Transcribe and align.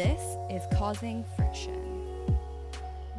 this 0.00 0.38
is 0.48 0.62
Causing 0.78 1.26
Friction. 1.36 2.34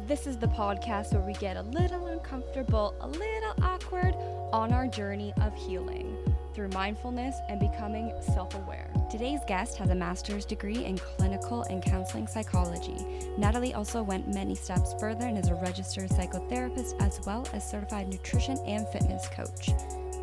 This 0.08 0.26
is 0.26 0.36
the 0.36 0.48
podcast 0.48 1.12
where 1.12 1.22
we 1.22 1.32
get 1.34 1.56
a 1.56 1.62
little 1.62 2.08
uncomfortable, 2.08 2.96
a 3.00 3.06
little 3.06 3.54
awkward 3.62 4.16
on 4.52 4.72
our 4.72 4.88
journey 4.88 5.32
of 5.42 5.54
healing 5.54 6.16
through 6.54 6.70
mindfulness 6.70 7.36
and 7.48 7.60
becoming 7.60 8.12
self 8.34 8.56
aware. 8.56 8.92
Today's 9.12 9.38
guest 9.46 9.78
has 9.78 9.90
a 9.90 9.94
master's 9.94 10.44
degree 10.44 10.84
in 10.84 10.98
clinical 10.98 11.62
and 11.70 11.84
counseling 11.84 12.26
psychology. 12.26 12.96
Natalie 13.38 13.74
also 13.74 14.02
went 14.02 14.34
many 14.34 14.56
steps 14.56 14.92
further 14.98 15.26
and 15.26 15.38
is 15.38 15.50
a 15.50 15.54
registered 15.54 16.10
psychotherapist 16.10 17.00
as 17.00 17.20
well 17.24 17.46
as 17.52 17.70
certified 17.70 18.08
nutrition 18.08 18.58
and 18.66 18.88
fitness 18.88 19.28
coach. 19.28 19.70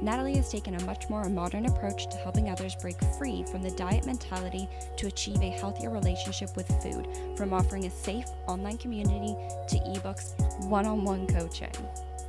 Natalie 0.02 0.38
has 0.38 0.50
taken 0.50 0.76
a 0.76 0.84
much 0.86 1.10
more 1.10 1.28
modern 1.28 1.66
approach 1.66 2.10
to 2.10 2.18
helping 2.18 2.50
others 2.50 2.76
break 2.76 2.96
free 3.18 3.44
from 3.44 3.62
the 3.62 3.72
diet 3.72 4.06
mentality 4.06 4.70
to 4.96 5.08
achieve 5.08 5.42
a 5.42 5.50
healthier 5.50 5.90
relationship 5.90 6.56
with 6.56 6.68
food, 6.82 7.08
from 7.36 7.54
offering 7.54 7.86
a 7.86 7.92
safe 7.92 8.26
online 8.48 8.78
community 8.78 9.36
to 9.68 9.76
ebooks, 9.80 10.40
one 10.66 10.86
on 10.86 11.04
one 11.04 11.28
coaching. 11.28 11.72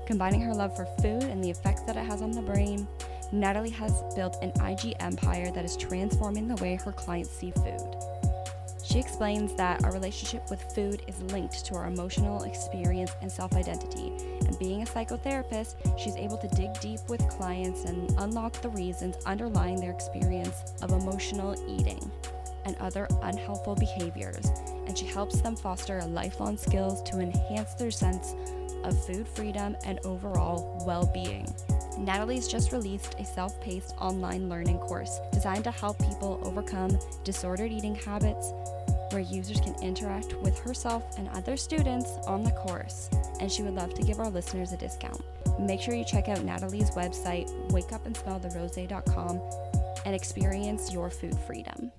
Combining 0.05 0.41
her 0.41 0.53
love 0.53 0.75
for 0.75 0.87
food 1.01 1.23
and 1.23 1.43
the 1.43 1.51
effects 1.51 1.83
that 1.83 1.97
it 1.97 2.05
has 2.05 2.23
on 2.23 2.33
the 2.33 2.43
brain, 2.43 2.89
Natalie 3.31 3.71
has 3.71 4.03
built 4.17 4.37
an 4.43 4.51
IG 4.61 4.97
empire 4.99 5.53
that 5.53 5.65
is 5.65 5.77
transforming 5.77 6.49
the 6.49 6.61
way 6.61 6.75
her 6.75 6.91
clients 6.91 7.31
see 7.31 7.53
food. 7.53 7.97
She 8.83 8.99
explains 8.99 9.55
that 9.55 9.85
our 9.85 9.93
relationship 9.93 10.51
with 10.51 10.61
food 10.75 11.03
is 11.07 11.23
linked 11.33 11.65
to 11.67 11.77
our 11.77 11.87
emotional 11.87 12.43
experience 12.43 13.13
and 13.23 13.31
self 13.31 13.53
identity. 13.55 14.10
Being 14.61 14.83
a 14.83 14.85
psychotherapist, 14.85 15.77
she's 15.99 16.17
able 16.17 16.37
to 16.37 16.49
dig 16.49 16.79
deep 16.81 17.01
with 17.09 17.27
clients 17.31 17.85
and 17.85 18.15
unlock 18.19 18.53
the 18.61 18.69
reasons 18.69 19.17
underlying 19.25 19.81
their 19.81 19.91
experience 19.91 20.75
of 20.83 20.93
emotional 20.93 21.57
eating 21.67 22.13
and 22.67 22.77
other 22.77 23.09
unhelpful 23.23 23.75
behaviors. 23.75 24.45
And 24.87 24.97
she 24.97 25.07
helps 25.07 25.41
them 25.41 25.57
foster 25.57 26.03
lifelong 26.05 26.59
skills 26.59 27.03
to 27.05 27.21
enhance 27.21 27.73
their 27.73 27.91
sense 27.91 28.35
of 28.85 29.03
food 29.07 29.27
freedom 29.27 29.77
and 29.87 29.99
overall 30.05 30.85
well 30.87 31.11
being. 31.15 31.47
Natalie's 31.97 32.47
just 32.47 32.71
released 32.71 33.15
a 33.19 33.25
self 33.25 33.59
paced 33.63 33.95
online 33.99 34.51
learning 34.51 34.79
course 34.79 35.21
designed 35.33 35.65
to 35.65 35.71
help 35.71 35.99
people 35.99 36.39
overcome 36.45 36.99
disordered 37.25 37.73
eating 37.73 37.95
habits, 37.95 38.53
where 39.13 39.23
users 39.23 39.61
can 39.61 39.75
interact 39.83 40.35
with 40.35 40.59
herself 40.59 41.19
and 41.19 41.29
other 41.31 41.57
students 41.57 42.11
on 42.27 42.43
the 42.43 42.51
course. 42.53 43.11
And 43.41 43.51
she 43.51 43.63
would 43.63 43.75
love 43.75 43.95
to 43.95 44.03
give 44.03 44.21
our 44.21 44.31
listeners 44.31 44.73
a 44.73 44.77
discount. 44.77 45.23
Make 45.59 45.81
sure 45.81 45.95
you 45.95 46.05
check 46.05 46.29
out 46.29 46.43
Natalie's 46.45 46.91
website, 46.91 47.49
wakeupandspelltherose.com, 47.71 49.41
and 50.05 50.15
experience 50.15 50.93
your 50.93 51.11
food 51.11 51.37
freedom. 51.47 51.91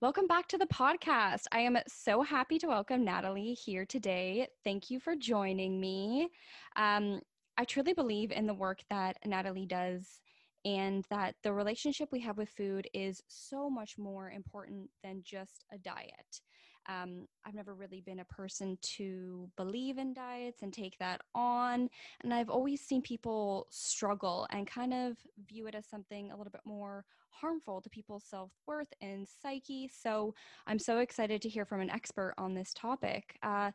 Welcome 0.00 0.26
back 0.26 0.48
to 0.48 0.58
the 0.58 0.66
podcast. 0.66 1.44
I 1.52 1.60
am 1.60 1.76
so 1.86 2.22
happy 2.22 2.58
to 2.60 2.68
welcome 2.68 3.04
Natalie 3.04 3.52
here 3.52 3.84
today. 3.84 4.46
Thank 4.64 4.90
you 4.90 4.98
for 4.98 5.14
joining 5.14 5.78
me. 5.78 6.28
Um, 6.76 7.20
I 7.58 7.64
truly 7.64 7.92
believe 7.92 8.32
in 8.32 8.46
the 8.46 8.54
work 8.54 8.78
that 8.88 9.18
Natalie 9.26 9.66
does 9.66 10.20
and 10.64 11.04
that 11.10 11.34
the 11.42 11.52
relationship 11.52 12.08
we 12.12 12.20
have 12.20 12.38
with 12.38 12.48
food 12.50 12.88
is 12.94 13.22
so 13.28 13.68
much 13.68 13.98
more 13.98 14.30
important 14.30 14.88
than 15.02 15.22
just 15.24 15.64
a 15.72 15.78
diet. 15.78 16.40
Um, 16.88 17.26
I've 17.44 17.54
never 17.54 17.74
really 17.74 18.00
been 18.00 18.20
a 18.20 18.24
person 18.24 18.78
to 18.96 19.48
believe 19.56 19.98
in 19.98 20.12
diets 20.12 20.62
and 20.62 20.72
take 20.72 20.98
that 20.98 21.20
on. 21.34 21.88
And 22.22 22.32
I've 22.32 22.50
always 22.50 22.80
seen 22.80 23.02
people 23.02 23.66
struggle 23.70 24.46
and 24.50 24.66
kind 24.66 24.92
of 24.92 25.16
view 25.46 25.66
it 25.66 25.74
as 25.74 25.86
something 25.86 26.30
a 26.30 26.36
little 26.36 26.50
bit 26.50 26.62
more 26.64 27.04
harmful 27.30 27.80
to 27.80 27.90
people's 27.90 28.24
self 28.24 28.50
worth 28.66 28.92
and 29.00 29.26
psyche. 29.26 29.88
So 29.92 30.34
I'm 30.66 30.78
so 30.78 30.98
excited 30.98 31.40
to 31.42 31.48
hear 31.48 31.64
from 31.64 31.80
an 31.80 31.90
expert 31.90 32.34
on 32.38 32.54
this 32.54 32.72
topic. 32.74 33.38
Uh, 33.42 33.70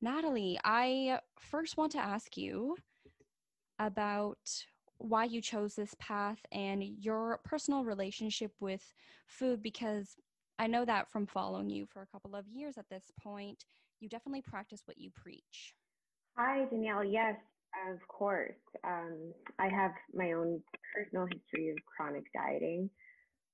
Natalie, 0.00 0.58
I 0.64 1.20
first 1.40 1.76
want 1.76 1.92
to 1.92 1.98
ask 1.98 2.36
you 2.36 2.76
about 3.78 4.38
why 4.98 5.24
you 5.24 5.40
chose 5.40 5.74
this 5.74 5.94
path 5.98 6.38
and 6.50 6.82
your 6.82 7.40
personal 7.44 7.84
relationship 7.84 8.52
with 8.60 8.92
food 9.26 9.62
because 9.62 10.16
I 10.58 10.66
know 10.66 10.84
that 10.84 11.10
from 11.10 11.26
following 11.26 11.70
you 11.70 11.86
for 11.86 12.02
a 12.02 12.06
couple 12.06 12.34
of 12.34 12.48
years 12.48 12.78
at 12.78 12.88
this 12.90 13.04
point, 13.22 13.64
you 14.00 14.08
definitely 14.08 14.42
practice 14.42 14.82
what 14.86 14.98
you 14.98 15.10
preach. 15.10 15.74
Hi, 16.36 16.64
Danielle. 16.70 17.04
Yes, 17.04 17.36
of 17.90 17.98
course. 18.08 18.58
Um, 18.84 19.32
I 19.58 19.68
have 19.68 19.92
my 20.12 20.32
own 20.32 20.60
personal 20.94 21.26
history 21.26 21.70
of 21.70 21.76
chronic 21.86 22.24
dieting, 22.32 22.90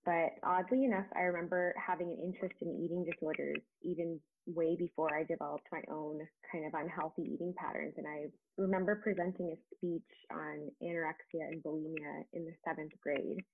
but 0.07 0.31
oddly 0.43 0.85
enough, 0.85 1.07
I 1.15 1.23
remember 1.23 1.75
having 1.85 2.09
an 2.09 2.19
interest 2.25 2.55
in 2.63 2.69
eating 2.83 3.05
disorders 3.05 3.63
even 3.83 4.19
way 4.47 4.77
before 4.79 5.15
I 5.15 5.25
developed 5.25 5.67
my 5.73 5.83
own 5.91 6.21
kind 6.53 6.67
of 6.67 6.75
unhealthy 6.75 7.23
eating 7.23 7.55
patterns. 7.57 7.95
And 7.97 8.07
I 8.07 8.27
remember 8.57 9.01
presenting 9.03 9.55
a 9.55 9.77
speech 9.77 10.03
on 10.31 10.71
anorexia 10.83 11.49
and 11.51 11.63
bulimia 11.63 12.25
in 12.33 12.45
the 12.45 12.53
seventh 12.65 12.93
grade 13.03 13.45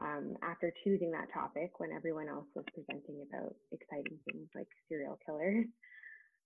um, 0.00 0.34
after 0.42 0.72
choosing 0.84 1.10
that 1.12 1.32
topic 1.32 1.78
when 1.78 1.90
everyone 1.92 2.28
else 2.28 2.46
was 2.54 2.64
presenting 2.74 3.24
about 3.28 3.54
exciting 3.72 4.18
things 4.30 4.48
like 4.54 4.68
serial 4.88 5.18
killers. 5.24 5.66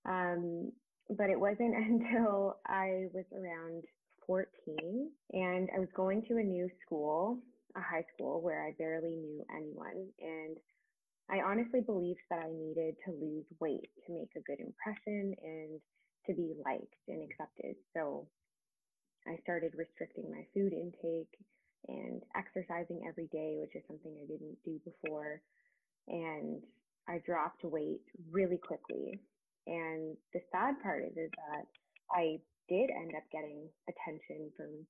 Um, 0.04 0.72
but 1.16 1.30
it 1.30 1.38
wasn't 1.38 1.76
until 1.76 2.56
I 2.66 3.06
was 3.14 3.24
around 3.32 3.84
14 4.26 4.46
and 5.32 5.68
I 5.74 5.78
was 5.78 5.88
going 5.94 6.24
to 6.28 6.38
a 6.38 6.42
new 6.42 6.68
school, 6.84 7.38
a 7.76 7.80
high 7.80 8.04
school 8.14 8.42
where 8.42 8.66
I 8.66 8.72
barely 8.78 9.16
knew 9.16 9.44
anyone. 9.54 10.08
And 10.20 10.56
I 11.30 11.40
honestly 11.40 11.80
believed 11.80 12.20
that 12.30 12.40
I 12.40 12.50
needed 12.50 12.96
to 13.06 13.12
lose 13.12 13.46
weight 13.60 13.90
to 14.06 14.12
make 14.12 14.30
a 14.36 14.42
good 14.42 14.60
impression 14.60 15.34
and 15.42 15.80
to 16.26 16.34
be 16.34 16.54
liked 16.64 16.94
and 17.08 17.22
accepted. 17.22 17.76
So 17.94 18.26
I 19.26 19.36
started 19.42 19.72
restricting 19.76 20.30
my 20.30 20.44
food 20.54 20.72
intake 20.72 21.30
and 21.88 22.22
exercising 22.36 23.04
every 23.08 23.26
day, 23.32 23.58
which 23.58 23.74
is 23.74 23.82
something 23.88 24.14
I 24.16 24.26
didn't 24.26 24.58
do 24.64 24.80
before. 24.84 25.40
And 26.08 26.62
I 27.08 27.18
dropped 27.26 27.64
weight 27.64 28.06
really 28.30 28.58
quickly. 28.58 29.20
And 29.66 30.16
the 30.32 30.40
sad 30.50 30.80
part 30.82 31.04
is, 31.04 31.16
is 31.16 31.30
that 31.36 31.66
I 32.10 32.38
did 32.68 32.90
end 32.90 33.14
up 33.16 33.24
getting 33.32 33.68
attention 33.88 34.50
from 34.56 34.86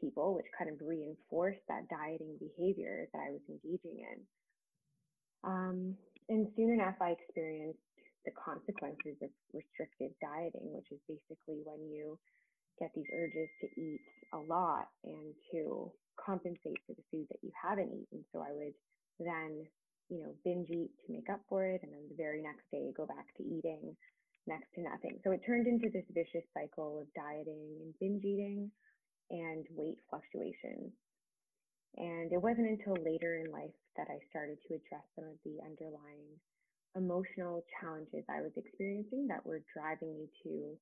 people, 0.00 0.34
which 0.34 0.46
kind 0.58 0.70
of 0.70 0.78
reinforced 0.86 1.62
that 1.68 1.88
dieting 1.88 2.38
behavior 2.38 3.06
that 3.12 3.18
I 3.18 3.30
was 3.30 3.42
engaging 3.48 4.02
in. 4.02 4.18
Um, 5.44 5.94
and 6.28 6.48
soon 6.56 6.72
enough, 6.72 6.96
I 7.00 7.10
experienced 7.10 7.78
the 8.24 8.32
consequences 8.32 9.20
of 9.22 9.30
restrictive 9.52 10.16
dieting, 10.20 10.72
which 10.72 10.88
is 10.90 11.00
basically 11.06 11.60
when 11.64 11.84
you 11.92 12.18
get 12.80 12.90
these 12.94 13.08
urges 13.12 13.48
to 13.60 13.66
eat 13.80 14.00
a 14.32 14.38
lot 14.38 14.88
and 15.04 15.34
to 15.52 15.92
compensate 16.16 16.78
for 16.86 16.94
the 16.94 17.06
food 17.10 17.26
that 17.30 17.42
you 17.42 17.50
haven't 17.54 17.92
eaten. 17.92 18.24
So 18.32 18.40
I 18.40 18.52
would 18.52 18.74
then, 19.20 19.64
you 20.08 20.20
know, 20.22 20.34
binge 20.44 20.70
eat 20.70 20.90
to 21.06 21.12
make 21.12 21.30
up 21.30 21.40
for 21.48 21.64
it, 21.64 21.80
and 21.82 21.92
then 21.92 22.08
the 22.08 22.18
very 22.18 22.42
next 22.42 22.64
day 22.70 22.92
go 22.96 23.06
back 23.06 23.26
to 23.36 23.42
eating 23.42 23.96
next 24.46 24.68
to 24.74 24.82
nothing. 24.82 25.18
So 25.24 25.32
it 25.32 25.40
turned 25.46 25.66
into 25.66 25.88
this 25.88 26.04
vicious 26.12 26.44
cycle 26.52 27.00
of 27.00 27.08
dieting 27.14 27.80
and 27.80 27.94
binge 28.00 28.24
eating 28.24 28.70
and 29.30 29.64
weight 29.72 29.98
fluctuations. 30.10 30.92
And 31.96 32.32
it 32.32 32.42
wasn't 32.42 32.74
until 32.74 32.98
later 33.00 33.40
in 33.40 33.52
life 33.52 33.74
that 33.96 34.10
I 34.10 34.18
started 34.28 34.58
to 34.66 34.74
address 34.74 35.06
some 35.14 35.30
of 35.30 35.38
the 35.46 35.62
underlying 35.62 36.26
emotional 36.96 37.64
challenges 37.80 38.26
I 38.28 38.42
was 38.42 38.54
experiencing 38.56 39.26
that 39.28 39.46
were 39.46 39.62
driving 39.72 40.14
me 40.18 40.26
to 40.42 40.76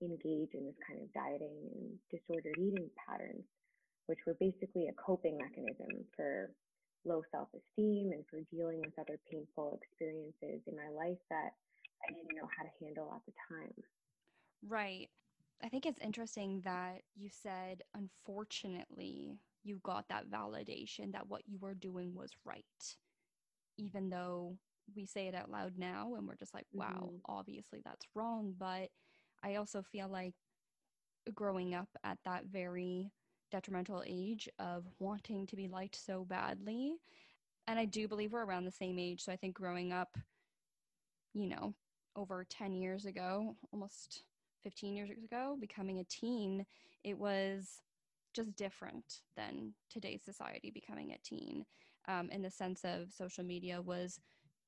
engage 0.00 0.54
in 0.54 0.64
this 0.64 0.78
kind 0.86 1.00
of 1.02 1.12
dieting 1.12 1.58
and 1.74 1.98
disordered 2.12 2.56
eating 2.56 2.88
patterns, 2.94 3.44
which 4.08 4.18
were 4.26 4.36
basically 4.40 4.88
a 4.88 4.92
coping 4.94 5.36
mechanism 5.38 6.04
for 6.16 6.50
low 7.04 7.22
self 7.30 7.48
esteem 7.54 8.10
and 8.12 8.24
for 8.28 8.40
dealing 8.50 8.80
with 8.80 8.98
other 8.98 9.18
painful 9.30 9.78
experiences 9.80 10.62
in 10.66 10.74
my 10.74 10.88
life 10.96 11.18
that 11.30 11.52
I 12.02 12.12
didn't 12.12 12.36
know 12.36 12.48
how 12.56 12.64
to 12.64 12.84
handle 12.84 13.12
at 13.14 13.20
the 13.26 13.32
time. 13.48 13.74
Right. 14.66 15.08
I 15.62 15.68
think 15.68 15.86
it's 15.86 16.00
interesting 16.00 16.62
that 16.64 17.02
you 17.16 17.28
said, 17.30 17.82
unfortunately, 17.94 19.38
you 19.64 19.80
got 19.82 20.06
that 20.08 20.30
validation 20.30 21.12
that 21.12 21.28
what 21.28 21.42
you 21.46 21.58
were 21.60 21.74
doing 21.74 22.14
was 22.14 22.30
right, 22.44 22.64
even 23.76 24.08
though 24.08 24.56
we 24.96 25.04
say 25.04 25.26
it 25.26 25.34
out 25.34 25.50
loud 25.50 25.74
now 25.76 26.14
and 26.16 26.26
we're 26.26 26.36
just 26.36 26.54
like, 26.54 26.66
wow, 26.72 27.10
mm-hmm. 27.10 27.16
obviously 27.26 27.80
that's 27.84 28.06
wrong. 28.14 28.54
But 28.58 28.88
I 29.42 29.56
also 29.56 29.82
feel 29.82 30.08
like 30.08 30.34
growing 31.34 31.74
up 31.74 31.88
at 32.04 32.18
that 32.24 32.44
very 32.46 33.10
detrimental 33.50 34.02
age 34.06 34.48
of 34.58 34.84
wanting 34.98 35.46
to 35.46 35.56
be 35.56 35.68
liked 35.68 35.96
so 35.96 36.24
badly. 36.24 36.94
And 37.66 37.78
I 37.78 37.84
do 37.84 38.08
believe 38.08 38.32
we're 38.32 38.44
around 38.44 38.64
the 38.64 38.70
same 38.70 38.98
age. 38.98 39.22
So 39.22 39.32
I 39.32 39.36
think 39.36 39.54
growing 39.54 39.92
up, 39.92 40.16
you 41.34 41.48
know, 41.48 41.74
over 42.16 42.46
10 42.48 42.74
years 42.74 43.04
ago, 43.04 43.54
almost 43.72 44.24
15 44.64 44.96
years 44.96 45.10
ago, 45.10 45.56
becoming 45.60 46.00
a 46.00 46.04
teen, 46.04 46.64
it 47.04 47.18
was 47.18 47.82
just 48.34 48.56
different 48.56 49.20
than 49.36 49.72
today's 49.90 50.22
society 50.22 50.70
becoming 50.70 51.12
a 51.12 51.18
teen 51.24 51.64
um, 52.08 52.30
in 52.30 52.42
the 52.42 52.50
sense 52.50 52.84
of 52.84 53.12
social 53.12 53.44
media 53.44 53.80
was 53.80 54.20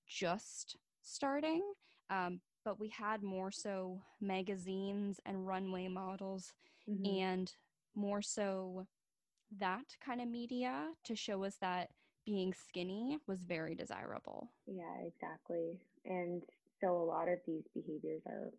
just 0.07 0.77
starting 1.03 1.63
Um, 2.11 2.41
but 2.65 2.79
we 2.79 2.89
had 2.89 3.23
more 3.23 3.51
so 3.51 4.03
magazines 4.21 5.21
and 5.25 5.47
runway 5.47 5.89
models 5.89 6.53
mm-hmm. 6.89 7.07
and 7.07 7.53
more 7.95 8.23
so 8.23 8.87
that 9.59 9.97
kind 10.01 10.21
of 10.21 10.29
media 10.29 10.91
to 11.05 11.15
show 11.15 11.45
us 11.45 11.57
that 11.61 11.91
being 12.25 12.53
skinny 12.55 13.19
was 13.27 13.45
very 13.45 13.75
desirable. 13.75 14.51
Yeah, 14.67 14.97
exactly. 15.07 15.81
And 16.05 16.43
so 16.81 16.97
a 16.97 17.05
lot 17.05 17.29
of 17.29 17.39
these 17.47 17.65
behaviors 17.75 18.23
are 18.27 18.53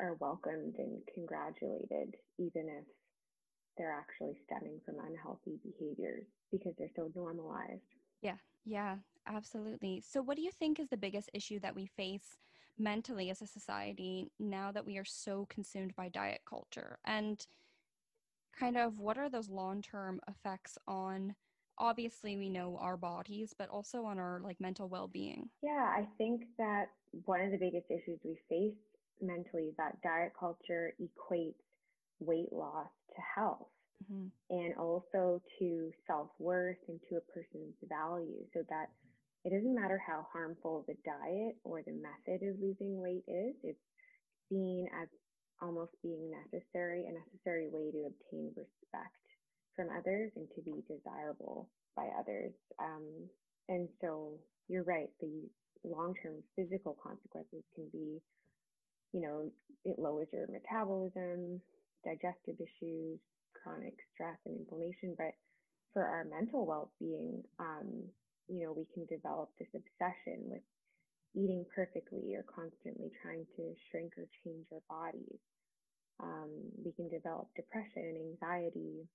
are 0.00 0.14
welcomed 0.14 0.76
and 0.78 1.02
congratulated 1.14 2.16
even 2.38 2.68
if 2.68 2.84
they're 3.76 3.92
actually 3.92 4.36
stemming 4.44 4.80
from 4.84 4.96
unhealthy 4.98 5.58
behaviors 5.62 6.26
because 6.50 6.74
they're 6.78 6.90
so 6.96 7.10
normalized. 7.14 7.82
Yeah, 8.22 8.36
yeah, 8.64 8.96
absolutely. 9.26 10.00
So, 10.00 10.22
what 10.22 10.36
do 10.36 10.42
you 10.42 10.50
think 10.50 10.78
is 10.78 10.88
the 10.88 10.96
biggest 10.96 11.30
issue 11.34 11.58
that 11.60 11.74
we 11.74 11.86
face 11.86 12.38
mentally 12.78 13.30
as 13.30 13.42
a 13.42 13.46
society 13.46 14.30
now 14.38 14.72
that 14.72 14.86
we 14.86 14.96
are 14.98 15.04
so 15.04 15.46
consumed 15.48 15.94
by 15.96 16.08
diet 16.08 16.42
culture? 16.48 16.98
And 17.04 17.44
kind 18.58 18.76
of 18.76 18.98
what 18.98 19.18
are 19.18 19.28
those 19.28 19.48
long 19.48 19.82
term 19.82 20.20
effects 20.28 20.78
on? 20.86 21.34
Obviously, 21.78 22.36
we 22.36 22.48
know 22.48 22.78
our 22.80 22.96
bodies, 22.96 23.54
but 23.58 23.68
also 23.68 24.04
on 24.04 24.18
our 24.18 24.40
like 24.44 24.60
mental 24.60 24.88
well 24.88 25.08
being. 25.08 25.48
Yeah, 25.62 25.90
I 25.96 26.06
think 26.18 26.42
that 26.58 26.90
one 27.24 27.40
of 27.40 27.50
the 27.50 27.58
biggest 27.58 27.86
issues 27.90 28.20
we 28.24 28.38
face 28.48 28.76
mentally 29.20 29.64
is 29.64 29.76
that 29.76 30.00
diet 30.02 30.32
culture 30.38 30.94
equates 31.00 31.54
weight 32.20 32.52
loss 32.52 32.88
to 33.14 33.22
health 33.34 33.68
mm-hmm. 34.02 34.26
and 34.50 34.74
also 34.76 35.40
to 35.58 35.90
self 36.06 36.28
worth 36.38 36.76
and 36.88 37.00
to 37.08 37.16
a 37.16 37.20
person's 37.32 37.74
value 37.88 38.44
so 38.52 38.60
that 38.68 38.86
it 39.44 39.50
doesn't 39.50 39.74
matter 39.74 40.00
how 40.04 40.26
harmful 40.32 40.84
the 40.86 40.94
diet 41.04 41.56
or 41.64 41.82
the 41.82 41.92
method 41.92 42.46
of 42.46 42.60
losing 42.60 43.00
weight 43.00 43.24
is, 43.26 43.54
it's 43.64 43.78
seen 44.48 44.86
as 45.02 45.08
almost 45.62 45.92
being 46.02 46.30
necessary, 46.30 47.06
a 47.06 47.14
necessary 47.14 47.68
way 47.70 47.90
to 47.92 48.10
obtain 48.10 48.50
respect 48.56 49.22
from 49.76 49.88
others 49.96 50.32
and 50.36 50.48
to 50.54 50.60
be 50.62 50.82
desirable 50.90 51.70
by 51.96 52.08
others. 52.18 52.52
Um, 52.82 53.06
and 53.68 53.88
so 54.00 54.38
you're 54.68 54.82
right, 54.84 55.08
the 55.20 55.48
long 55.84 56.14
term 56.22 56.42
physical 56.56 56.96
consequences 57.02 57.62
can 57.74 57.88
be, 57.92 58.20
you 59.12 59.20
know, 59.20 59.50
it 59.84 59.98
lowers 59.98 60.28
your 60.32 60.46
metabolism, 60.50 61.60
digestive 62.04 62.56
issues, 62.58 63.18
chronic 63.62 63.94
stress 64.12 64.36
and 64.46 64.58
inflammation. 64.58 65.14
But 65.16 65.32
for 65.92 66.04
our 66.04 66.24
mental 66.24 66.66
well 66.66 66.90
being, 66.98 67.42
um, 67.58 68.04
you 68.48 68.64
know, 68.64 68.72
we 68.72 68.86
can 68.92 69.06
develop 69.06 69.50
this 69.58 69.70
obsession 69.74 70.42
with 70.50 70.62
eating 71.34 71.64
perfectly 71.74 72.34
or 72.34 72.44
constantly 72.44 73.10
trying 73.22 73.46
to 73.56 73.72
shrink 73.90 74.12
or 74.18 74.26
change 74.44 74.66
our 74.72 74.82
bodies. 74.88 75.40
Um, 76.22 76.50
we 76.84 76.92
can 76.92 77.08
develop 77.08 77.48
depression, 77.56 78.16
anxiety, 78.16 79.08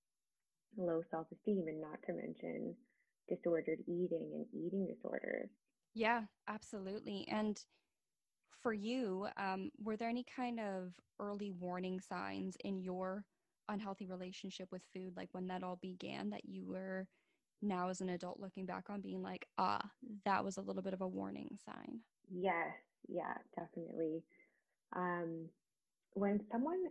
low 0.77 1.01
self 1.09 1.27
esteem, 1.31 1.67
and 1.67 1.81
not 1.81 2.01
to 2.05 2.13
mention 2.13 2.75
disordered 3.29 3.79
eating 3.87 4.31
and 4.33 4.45
eating 4.53 4.87
disorders. 4.87 5.49
Yeah, 5.93 6.23
absolutely. 6.47 7.27
And 7.29 7.59
for 8.61 8.73
you, 8.73 9.27
um, 9.37 9.71
were 9.77 9.97
there 9.97 10.09
any 10.09 10.23
kind 10.23 10.59
of 10.59 10.93
early 11.19 11.51
warning 11.51 11.99
signs 11.99 12.55
in 12.63 12.79
your 12.81 13.25
unhealthy 13.69 14.05
relationship 14.05 14.71
with 14.71 14.83
food, 14.93 15.15
like 15.17 15.29
when 15.33 15.47
that 15.47 15.63
all 15.63 15.77
began, 15.77 16.29
that 16.31 16.45
you 16.45 16.65
were 16.65 17.07
now 17.61 17.89
as 17.89 18.01
an 18.01 18.09
adult 18.09 18.39
looking 18.39 18.65
back 18.65 18.89
on 18.89 19.01
being 19.01 19.21
like, 19.21 19.47
ah, 19.57 19.81
that 20.25 20.43
was 20.43 20.57
a 20.57 20.61
little 20.61 20.83
bit 20.83 20.93
of 20.93 21.01
a 21.01 21.07
warning 21.07 21.57
sign? 21.65 22.01
Yes, 22.31 22.73
yeah, 23.07 23.33
definitely. 23.55 24.23
Um, 24.95 25.49
when 26.13 26.41
someone 26.51 26.83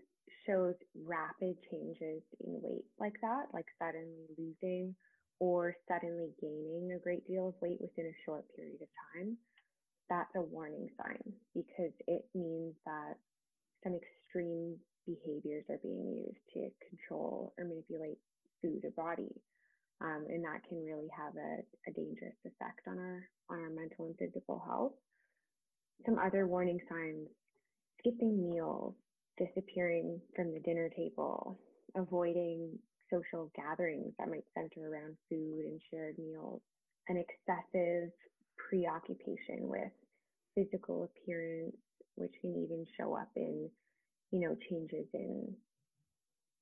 shows 0.46 0.74
rapid 1.04 1.56
changes 1.70 2.22
in 2.40 2.60
weight 2.62 2.84
like 2.98 3.14
that, 3.22 3.46
like 3.52 3.66
suddenly 3.78 4.26
losing 4.38 4.94
or 5.40 5.74
suddenly 5.88 6.30
gaining 6.40 6.92
a 6.96 7.02
great 7.02 7.26
deal 7.26 7.48
of 7.48 7.54
weight 7.60 7.80
within 7.80 8.06
a 8.06 8.22
short 8.24 8.44
period 8.54 8.80
of 8.80 8.88
time, 9.12 9.36
that's 10.08 10.30
a 10.36 10.40
warning 10.40 10.88
sign 10.96 11.32
because 11.54 11.92
it 12.06 12.24
means 12.34 12.74
that 12.86 13.14
some 13.82 13.94
extreme 13.94 14.76
behaviors 15.06 15.64
are 15.70 15.80
being 15.82 16.24
used 16.26 16.44
to 16.54 16.70
control 16.88 17.52
or 17.58 17.64
manipulate 17.64 18.18
food 18.62 18.82
or 18.84 18.90
body. 18.96 19.30
Um, 20.00 20.26
and 20.28 20.44
that 20.44 20.60
can 20.68 20.84
really 20.84 21.08
have 21.16 21.32
a, 21.36 21.64
a 21.88 21.92
dangerous 21.92 22.36
effect 22.44 22.86
on 22.86 22.98
our 22.98 23.24
on 23.48 23.60
our 23.60 23.70
mental 23.70 24.06
and 24.06 24.16
physical 24.18 24.62
health. 24.66 24.92
Some 26.04 26.18
other 26.18 26.46
warning 26.46 26.80
signs: 26.88 27.28
skipping 27.98 28.50
meals, 28.50 28.94
disappearing 29.38 30.20
from 30.34 30.52
the 30.52 30.60
dinner 30.60 30.88
table, 30.88 31.58
avoiding 31.96 32.78
social 33.12 33.50
gatherings 33.54 34.12
that 34.18 34.28
might 34.28 34.44
center 34.54 34.90
around 34.90 35.16
food 35.28 35.64
and 35.64 35.80
shared 35.90 36.16
meals, 36.18 36.60
an 37.08 37.16
excessive 37.16 38.10
preoccupation 38.68 39.68
with 39.68 39.92
physical 40.54 41.04
appearance, 41.04 41.76
which 42.16 42.32
can 42.40 42.50
even 42.50 42.84
show 42.98 43.14
up 43.14 43.28
in, 43.36 43.68
you 44.32 44.40
know, 44.40 44.56
changes 44.68 45.06
in, 45.14 45.54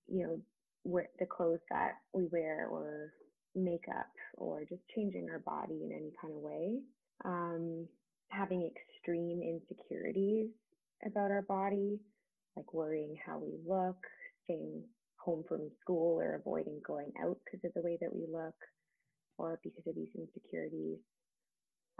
you 0.09 0.27
know, 0.27 1.01
the 1.19 1.27
clothes 1.27 1.61
that 1.71 1.93
we 2.13 2.27
wear 2.31 2.67
or 2.71 3.13
makeup 3.55 4.11
or 4.37 4.65
just 4.69 4.83
changing 4.95 5.29
our 5.31 5.39
body 5.39 5.81
in 5.85 5.93
any 5.93 6.13
kind 6.21 6.35
of 6.35 6.41
way. 6.41 6.81
Um, 7.25 7.87
having 8.29 8.69
extreme 8.69 9.41
insecurities 9.43 10.49
about 11.07 11.31
our 11.31 11.43
body, 11.43 12.01
like 12.57 12.73
worrying 12.73 13.17
how 13.25 13.39
we 13.39 13.53
look, 13.67 13.97
staying 14.45 14.83
home 15.17 15.45
from 15.49 15.71
school 15.81 16.21
or 16.21 16.37
avoiding 16.37 16.81
going 16.87 17.13
out 17.23 17.39
because 17.45 17.65
of 17.65 17.73
the 17.75 17.83
way 17.83 17.99
that 18.01 18.15
we 18.15 18.27
look 18.31 18.55
or 19.39 19.59
because 19.63 19.87
of 19.87 19.95
these 19.95 20.13
insecurities. 20.17 20.99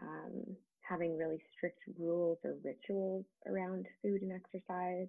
Um, 0.03 0.57
having 0.83 1.17
really 1.17 1.39
strict 1.57 1.81
rules 1.99 2.39
or 2.45 2.57
rituals 2.63 3.25
around 3.47 3.87
food 4.03 4.23
and 4.23 4.33
exercise, 4.33 5.09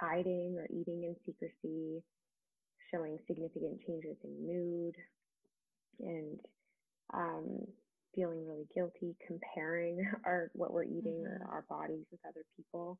hiding 0.00 0.56
or 0.58 0.66
eating 0.70 1.04
in 1.04 1.16
secrecy, 1.26 2.02
showing 2.92 3.18
significant 3.26 3.80
changes 3.86 4.16
in 4.24 4.46
mood, 4.46 4.94
and 6.00 6.38
um, 7.12 7.66
feeling 8.14 8.46
really 8.46 8.66
guilty, 8.74 9.14
comparing 9.26 10.06
our 10.24 10.50
what 10.54 10.72
we're 10.72 10.84
eating 10.84 11.24
mm-hmm. 11.24 11.42
or 11.42 11.48
our 11.50 11.64
bodies 11.68 12.06
with 12.10 12.20
other 12.26 12.44
people, 12.56 12.98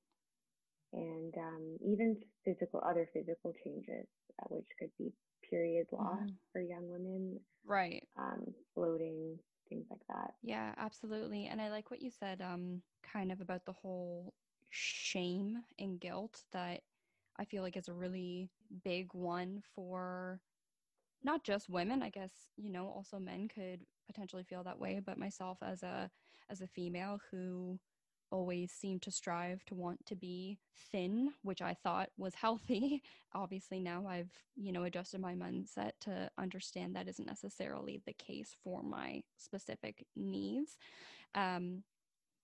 and 0.93 1.35
um, 1.37 1.79
even 1.85 2.17
physical 2.45 2.83
other 2.85 3.09
physical 3.13 3.53
changes, 3.65 4.07
uh, 4.43 4.47
which 4.51 4.69
could 4.79 4.91
be 4.99 5.13
period 5.49 5.87
loss 5.93 6.19
mm-hmm. 6.19 6.27
for 6.53 6.61
young 6.61 6.89
women, 6.89 7.41
right? 7.65 8.03
Um, 8.19 8.55
bloating, 8.75 9.39
things 9.69 9.87
like 9.91 10.01
that. 10.09 10.35
Yeah, 10.43 10.75
absolutely. 10.77 11.47
And 11.47 11.61
I 11.61 11.71
like 11.71 11.91
what 11.91 12.03
you 12.03 12.11
said, 12.11 12.41
um, 12.41 12.83
kind 13.03 13.33
of 13.33 13.41
about 13.41 13.65
the 13.65 13.73
whole 13.73 14.33
shame 14.71 15.59
and 15.79 16.01
guilt 16.01 16.43
that 16.53 16.81
I 17.39 17.45
feel 17.45 17.63
like 17.63 17.77
is 17.77 17.89
a 17.89 17.95
really 17.95 18.49
big 18.85 19.09
one 19.13 19.63
for 19.75 20.41
not 21.25 21.45
just 21.45 21.69
women 21.69 22.03
i 22.03 22.09
guess 22.09 22.31
you 22.57 22.71
know 22.71 22.87
also 22.87 23.19
men 23.19 23.49
could 23.49 23.81
potentially 24.07 24.43
feel 24.43 24.63
that 24.65 24.79
way 24.79 25.01
but 25.05 25.19
myself 25.19 25.59
as 25.63 25.83
a 25.83 26.11
as 26.51 26.61
a 26.61 26.67
female 26.67 27.19
who 27.31 27.79
always 28.33 28.73
seemed 28.73 29.03
to 29.03 29.11
strive 29.11 29.65
to 29.65 29.75
want 29.75 30.05
to 30.07 30.17
be 30.17 30.59
thin 30.91 31.33
which 31.43 31.63
i 31.63 31.75
thought 31.75 32.09
was 32.17 32.35
healthy. 32.43 33.03
Obviously 33.35 33.81
now 33.81 34.07
i've 34.09 34.33
you 34.57 34.73
know 34.73 34.85
adjusted 34.85 35.21
my 35.21 35.35
mindset 35.35 35.93
to 36.01 36.31
understand 36.39 36.97
that 36.97 37.09
isn't 37.09 37.27
necessarily 37.27 38.01
the 38.07 38.13
case 38.15 38.57
for 38.65 38.83
my 38.83 39.23
specific 39.37 40.07
needs. 40.17 40.77
Um, 41.35 41.83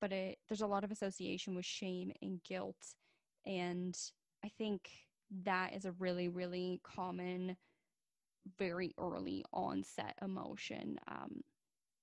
but 0.01 0.13
it, 0.13 0.39
there's 0.49 0.61
a 0.61 0.67
lot 0.67 0.85
of 0.85 0.93
association 0.93 1.55
with 1.55 1.65
shame 1.65 2.13
and 2.23 2.43
guilt 2.45 2.95
and 3.47 3.99
i 4.45 4.49
think 4.59 4.91
that 5.45 5.75
is 5.75 5.85
a 5.85 5.93
really 5.93 6.29
really 6.29 6.81
common 6.85 7.57
very 8.59 8.95
early 8.99 9.45
onset 9.53 10.15
emotion 10.23 10.99
um, 11.09 11.43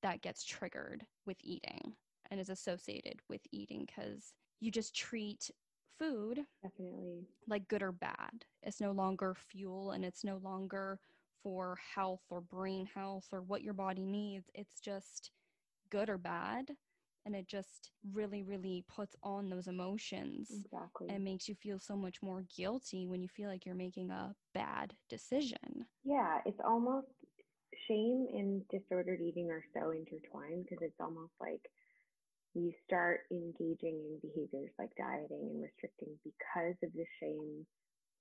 that 0.02 0.22
gets 0.22 0.44
triggered 0.44 1.06
with 1.26 1.38
eating 1.42 1.94
and 2.36 2.42
is 2.42 2.50
associated 2.50 3.22
with 3.30 3.42
eating 3.54 3.86
because 3.88 4.34
you 4.60 4.72
just 4.72 4.94
treat 4.94 5.50
food 5.98 6.42
definitely 6.62 7.26
like 7.48 7.68
good 7.70 7.82
or 7.84 7.94
bad. 7.94 8.44
It's 8.64 8.82
no 8.82 8.92
longer 8.92 9.36
fuel 9.36 9.92
and 9.92 10.04
it's 10.04 10.24
no 10.24 10.38
longer 10.44 11.00
for 11.44 11.78
health 11.96 12.24
or 12.30 12.42
brain 12.42 12.88
health 12.94 13.28
or 13.32 13.42
what 13.42 13.62
your 13.64 13.74
body 13.74 14.06
needs. 14.06 14.50
It's 14.54 14.82
just 14.82 15.32
good 15.90 16.10
or 16.10 16.18
bad 16.18 16.72
and 17.26 17.36
it 17.36 17.48
just 17.48 17.92
really 18.14 18.44
really 18.44 18.84
puts 18.94 19.16
on 19.24 19.50
those 19.50 19.68
emotions 19.68 20.50
exactly 20.52 21.08
and 21.10 21.24
makes 21.24 21.48
you 21.48 21.56
feel 21.56 21.80
so 21.80 21.96
much 21.96 22.22
more 22.22 22.44
guilty 22.56 23.08
when 23.08 23.22
you 23.22 23.28
feel 23.28 23.50
like 23.50 23.66
you're 23.66 23.76
making 23.76 24.12
a 24.12 24.36
bad 24.54 24.94
decision 25.10 25.86
yeah 26.04 26.40
it's 26.46 26.60
almost 26.66 27.08
shame 27.88 28.28
and 28.34 28.68
disordered 28.70 29.22
eating 29.22 29.50
are 29.52 29.64
so 29.74 29.92
intertwined 29.92 30.64
because 30.64 30.82
it's 30.82 31.00
almost 31.00 31.34
like 31.40 31.62
you 32.56 32.72
start 32.88 33.22
engaging 33.32 34.00
in 34.00 34.20
behaviors 34.22 34.72
like 34.80 34.90
dieting 34.98 35.52
and 35.52 35.62
restricting 35.62 36.16
because 36.24 36.76
of 36.84 36.92
the 36.94 37.06
shame 37.20 37.66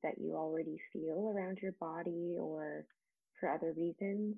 that 0.02 0.18
you 0.18 0.34
already 0.34 0.76
feel 0.92 1.32
around 1.34 1.58
your 1.62 1.72
body 1.80 2.36
or 2.38 2.84
for 3.38 3.48
other 3.48 3.72
reasons. 3.76 4.36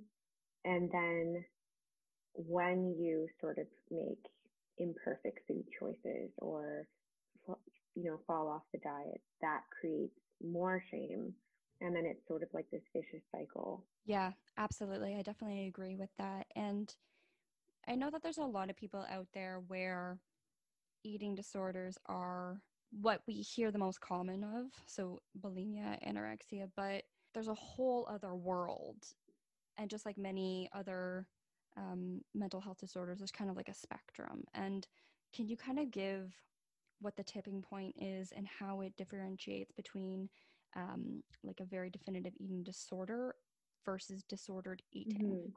And 0.65 0.91
then 0.93 1.45
when 2.35 2.95
you 2.99 3.27
sort 3.41 3.59
of 3.59 3.67
make 3.91 4.25
imperfect 4.79 5.41
food 5.49 5.65
choices 5.81 6.31
or 6.39 6.87
you 7.95 8.05
know 8.05 8.19
fall 8.27 8.49
off 8.49 8.63
the 8.73 8.81
diet 8.81 9.23
that 9.41 9.63
creates 9.81 10.19
more 10.45 10.83
shame. 10.91 11.33
And 11.81 11.95
then 11.95 12.05
it's 12.07 12.27
sort 12.29 12.43
of 12.43 12.49
like 12.55 12.67
this 12.71 12.83
vicious 12.93 13.25
cycle. 13.33 13.85
Yeah 14.05 14.33
absolutely. 14.59 15.17
I 15.17 15.23
definitely 15.23 15.67
agree 15.67 15.97
with 15.97 16.11
that. 16.19 16.47
And 16.55 16.95
i 17.89 17.95
know 17.95 18.11
that 18.11 18.23
there's 18.23 18.39
a 18.39 18.45
lot 18.45 18.71
of 18.71 18.77
people 18.77 19.05
out 19.11 19.27
there 19.35 19.63
where 19.69 20.19
eating 21.05 21.35
disorders 21.35 21.97
are 22.07 22.61
what 22.91 23.21
we 23.27 23.35
hear 23.35 23.71
the 23.71 23.79
most 23.79 24.01
common 24.01 24.45
of 24.45 24.67
so 24.87 25.21
bulimia 25.41 25.99
anorexia 26.07 26.69
but 26.77 27.03
there's 27.35 27.49
a 27.49 27.55
whole 27.55 28.09
other 28.11 28.35
world 28.35 28.97
and 29.79 29.91
just 29.91 30.07
like 30.07 30.17
many 30.17 30.69
other 30.75 31.27
um, 31.77 32.23
mental 32.35 32.61
health 32.61 32.79
disorders 32.79 33.19
there's 33.19 33.31
kind 33.31 33.51
of 33.51 33.57
like 33.57 33.69
a 33.69 33.75
spectrum 33.75 34.45
and 34.55 34.87
can 35.35 35.47
you 35.47 35.57
kind 35.57 35.79
of 35.79 35.91
give 35.91 36.33
what 37.01 37.17
the 37.17 37.23
tipping 37.23 37.61
point 37.61 37.95
is 37.99 38.33
and 38.35 38.47
how 38.59 38.81
it 38.81 38.97
differentiates 38.97 39.73
between 39.73 40.29
um, 40.77 41.23
like 41.43 41.61
a 41.61 41.65
very 41.65 41.91
definitive 41.91 42.33
eating 42.39 42.63
disorder 42.63 43.35
versus 43.85 44.23
disordered 44.29 44.83
eating. 44.93 45.23
Mm-hmm. 45.23 45.51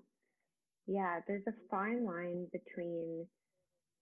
Yeah, 0.90 1.20
there's 1.28 1.46
a 1.48 1.54
fine 1.70 2.04
line 2.04 2.48
between 2.52 3.28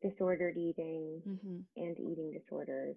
disordered 0.01 0.56
eating 0.56 1.22
mm-hmm. 1.27 1.60
and 1.75 2.00
eating 2.00 2.32
disorders 2.32 2.96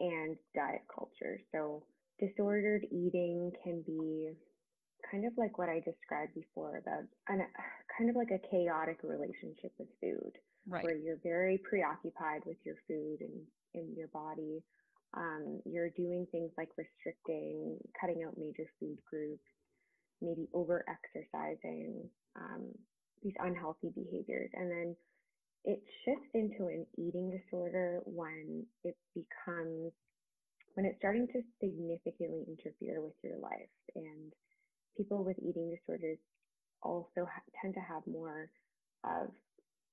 and 0.00 0.36
diet 0.54 0.88
culture. 0.88 1.38
So, 1.52 1.84
disordered 2.18 2.86
eating 2.90 3.52
can 3.62 3.84
be 3.86 4.30
kind 5.10 5.26
of 5.26 5.34
like 5.36 5.58
what 5.58 5.68
I 5.68 5.84
described 5.84 6.32
before 6.34 6.78
about 6.78 7.04
an, 7.28 7.44
kind 7.96 8.08
of 8.08 8.16
like 8.16 8.32
a 8.32 8.40
chaotic 8.48 9.00
relationship 9.02 9.72
with 9.78 9.88
food, 10.00 10.32
right. 10.66 10.82
where 10.82 10.96
you're 10.96 11.20
very 11.22 11.60
preoccupied 11.68 12.40
with 12.46 12.56
your 12.64 12.76
food 12.88 13.18
and 13.20 13.36
in 13.74 13.94
your 13.94 14.08
body. 14.08 14.64
Um, 15.14 15.60
you're 15.66 15.90
doing 15.90 16.26
things 16.32 16.52
like 16.56 16.68
restricting, 16.78 17.76
cutting 18.00 18.24
out 18.26 18.38
major 18.38 18.64
food 18.80 18.96
groups, 19.04 19.44
maybe 20.22 20.48
over 20.54 20.86
exercising, 20.88 22.08
um, 22.36 22.72
these 23.22 23.34
unhealthy 23.40 23.90
behaviors. 23.94 24.50
And 24.54 24.70
then 24.70 24.96
it 25.64 25.80
shifts 26.04 26.30
into 26.34 26.66
an 26.68 26.86
eating 26.96 27.30
disorder 27.30 28.00
when 28.04 28.64
it 28.84 28.96
becomes, 29.14 29.92
when 30.74 30.86
it's 30.86 30.98
starting 30.98 31.26
to 31.28 31.42
significantly 31.60 32.44
interfere 32.48 33.02
with 33.02 33.14
your 33.22 33.38
life. 33.38 33.72
And 33.94 34.32
people 34.96 35.24
with 35.24 35.38
eating 35.38 35.74
disorders 35.74 36.18
also 36.82 37.26
ha- 37.28 37.50
tend 37.60 37.74
to 37.74 37.80
have 37.80 38.02
more 38.06 38.50
of 39.04 39.28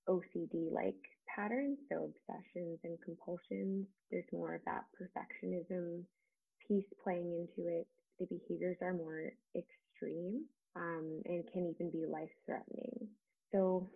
OCD 0.09 0.71
like 0.71 0.95
patterns, 1.27 1.77
so 1.89 2.09
obsessions 2.11 2.79
and 2.83 2.97
compulsions. 3.03 3.87
There's 4.11 4.25
more 4.31 4.55
of 4.55 4.61
that 4.65 4.85
perfectionism 4.95 6.03
piece 6.67 6.85
playing 7.03 7.47
into 7.47 7.69
it. 7.69 7.87
The 8.19 8.25
behaviors 8.25 8.77
are 8.81 8.93
more 8.93 9.31
extreme 9.55 10.45
um, 10.75 11.21
and 11.25 11.43
can 11.51 11.73
even 11.73 11.91
be 11.91 12.05
life 12.05 12.31
threatening. 12.45 13.07
So 13.51 13.89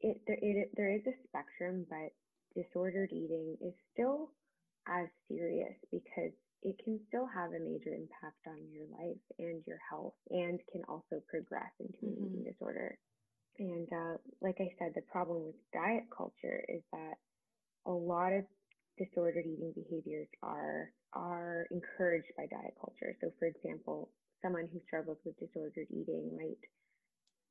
it 0.00 0.20
there, 0.26 0.38
it 0.40 0.70
there 0.76 0.92
is 0.94 1.02
a 1.06 1.16
spectrum, 1.28 1.86
but 1.88 2.12
disordered 2.54 3.12
eating 3.12 3.56
is 3.60 3.74
still 3.92 4.30
as 4.88 5.08
serious 5.28 5.74
because 5.90 6.32
it 6.62 6.76
can 6.82 6.98
still 7.08 7.26
have 7.26 7.50
a 7.50 7.60
major 7.60 7.92
impact 7.92 8.42
on 8.46 8.58
your 8.72 8.86
life 8.98 9.22
and 9.38 9.62
your 9.66 9.78
health 9.90 10.14
and 10.30 10.58
can 10.72 10.82
also 10.88 11.22
progress 11.28 11.70
into 11.80 12.06
mm-hmm. 12.06 12.24
an 12.24 12.30
eating 12.30 12.44
disorder. 12.44 12.98
And 13.58 13.88
uh, 13.92 14.16
like 14.40 14.56
I 14.60 14.72
said, 14.78 14.92
the 14.94 15.02
problem 15.02 15.44
with 15.44 15.54
diet 15.72 16.04
culture 16.16 16.64
is 16.68 16.82
that 16.92 17.14
a 17.86 17.92
lot 17.92 18.32
of 18.32 18.44
disordered 18.98 19.46
eating 19.46 19.72
behaviors 19.74 20.28
are 20.42 20.90
are 21.12 21.66
encouraged 21.70 22.32
by 22.36 22.46
diet 22.46 22.74
culture. 22.80 23.16
So, 23.20 23.30
for 23.38 23.46
example, 23.46 24.10
someone 24.42 24.68
who 24.72 24.80
struggles 24.86 25.18
with 25.24 25.38
disordered 25.38 25.86
eating 25.90 26.36
might 26.36 26.60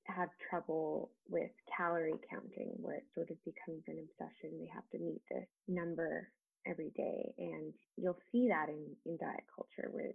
have 0.06 0.30
trouble 0.50 1.12
with 1.30 1.52
calorie 1.78 2.20
counting, 2.30 2.74
where 2.78 2.96
it 2.96 3.06
sort 3.14 3.30
of 3.32 3.38
becomes 3.46 3.84
an 3.88 4.06
obsession. 4.06 4.58
They 4.60 4.70
have 4.74 4.88
to 4.92 5.00
meet 5.00 5.22
this 5.30 5.48
number 5.68 6.30
every 6.68 6.92
day, 6.96 7.34
and 7.38 7.74
you'll 7.98 8.20
see 8.32 8.48
that 8.50 8.70
in 8.70 8.96
in 9.06 9.18
diet 9.18 9.44
culture, 9.54 9.90
where 9.92 10.12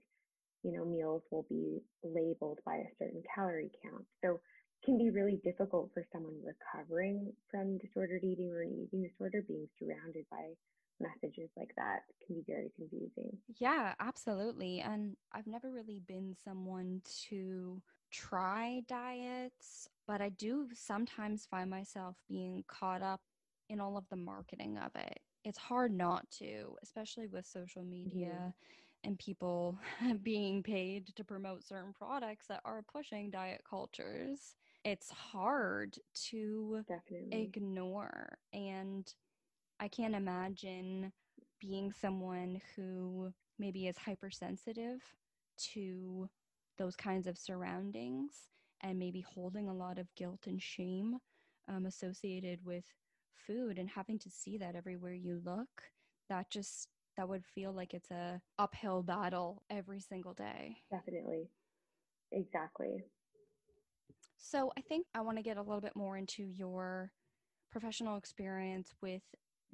you 0.62 0.72
know 0.72 0.84
meals 0.84 1.22
will 1.30 1.46
be 1.48 1.82
labeled 2.04 2.60
by 2.64 2.76
a 2.76 2.94
certain 2.98 3.22
calorie 3.34 3.70
count. 3.82 4.04
So 4.22 4.40
can 4.84 4.96
be 4.96 5.10
really 5.10 5.38
difficult 5.44 5.90
for 5.92 6.04
someone 6.12 6.40
recovering 6.42 7.32
from 7.50 7.78
disordered 7.78 8.24
eating 8.24 8.50
or 8.50 8.62
an 8.62 8.86
eating 8.86 9.06
disorder 9.06 9.44
being 9.46 9.68
surrounded 9.78 10.24
by 10.30 10.54
messages 11.00 11.50
like 11.56 11.72
that 11.76 12.00
can 12.26 12.36
be 12.36 12.44
very 12.46 12.70
confusing. 12.76 13.36
Yeah, 13.58 13.94
absolutely. 14.00 14.80
And 14.80 15.16
I've 15.32 15.46
never 15.46 15.70
really 15.70 16.00
been 16.06 16.34
someone 16.44 17.02
to 17.28 17.82
try 18.10 18.82
diets, 18.88 19.88
but 20.06 20.20
I 20.20 20.30
do 20.30 20.68
sometimes 20.74 21.46
find 21.46 21.70
myself 21.70 22.16
being 22.28 22.64
caught 22.68 23.02
up 23.02 23.20
in 23.68 23.80
all 23.80 23.96
of 23.96 24.08
the 24.10 24.16
marketing 24.16 24.78
of 24.78 24.90
it. 24.96 25.20
It's 25.44 25.58
hard 25.58 25.92
not 25.92 26.28
to, 26.38 26.76
especially 26.82 27.26
with 27.26 27.46
social 27.46 27.84
media. 27.84 28.54
Mm-hmm 28.54 28.66
and 29.04 29.18
people 29.18 29.78
being 30.22 30.62
paid 30.62 31.06
to 31.16 31.24
promote 31.24 31.64
certain 31.64 31.92
products 31.94 32.46
that 32.48 32.60
are 32.66 32.82
pushing 32.82 33.30
diet 33.30 33.62
cultures 33.68 34.54
it's 34.84 35.10
hard 35.10 35.98
to 36.14 36.84
Definitely. 36.88 37.32
ignore. 37.32 38.38
And 38.52 39.12
I 39.78 39.88
can't 39.88 40.14
imagine 40.14 41.12
being 41.60 41.92
someone 41.92 42.60
who 42.76 43.32
maybe 43.58 43.86
is 43.86 43.98
hypersensitive 43.98 45.00
to 45.72 46.28
those 46.80 46.96
kinds 46.96 47.26
of 47.26 47.36
surroundings 47.36 48.48
and 48.80 48.98
maybe 48.98 49.20
holding 49.20 49.68
a 49.68 49.74
lot 49.74 49.98
of 49.98 50.12
guilt 50.16 50.46
and 50.46 50.62
shame 50.62 51.18
um, 51.68 51.84
associated 51.84 52.58
with 52.64 52.84
food 53.46 53.78
and 53.78 53.90
having 53.90 54.18
to 54.18 54.30
see 54.30 54.56
that 54.56 54.74
everywhere 54.74 55.12
you 55.12 55.42
look 55.44 55.82
that 56.30 56.48
just 56.48 56.88
that 57.18 57.28
would 57.28 57.44
feel 57.44 57.70
like 57.70 57.92
it's 57.92 58.10
a 58.10 58.40
uphill 58.58 59.02
battle 59.02 59.62
every 59.68 60.00
single 60.00 60.32
day. 60.32 60.78
Definitely. 60.90 61.50
Exactly. 62.32 63.04
So 64.38 64.72
I 64.78 64.80
think 64.80 65.06
I 65.14 65.20
want 65.20 65.36
to 65.36 65.42
get 65.42 65.58
a 65.58 65.62
little 65.62 65.82
bit 65.82 65.94
more 65.94 66.16
into 66.16 66.44
your 66.44 67.12
professional 67.70 68.16
experience 68.16 68.94
with 69.02 69.22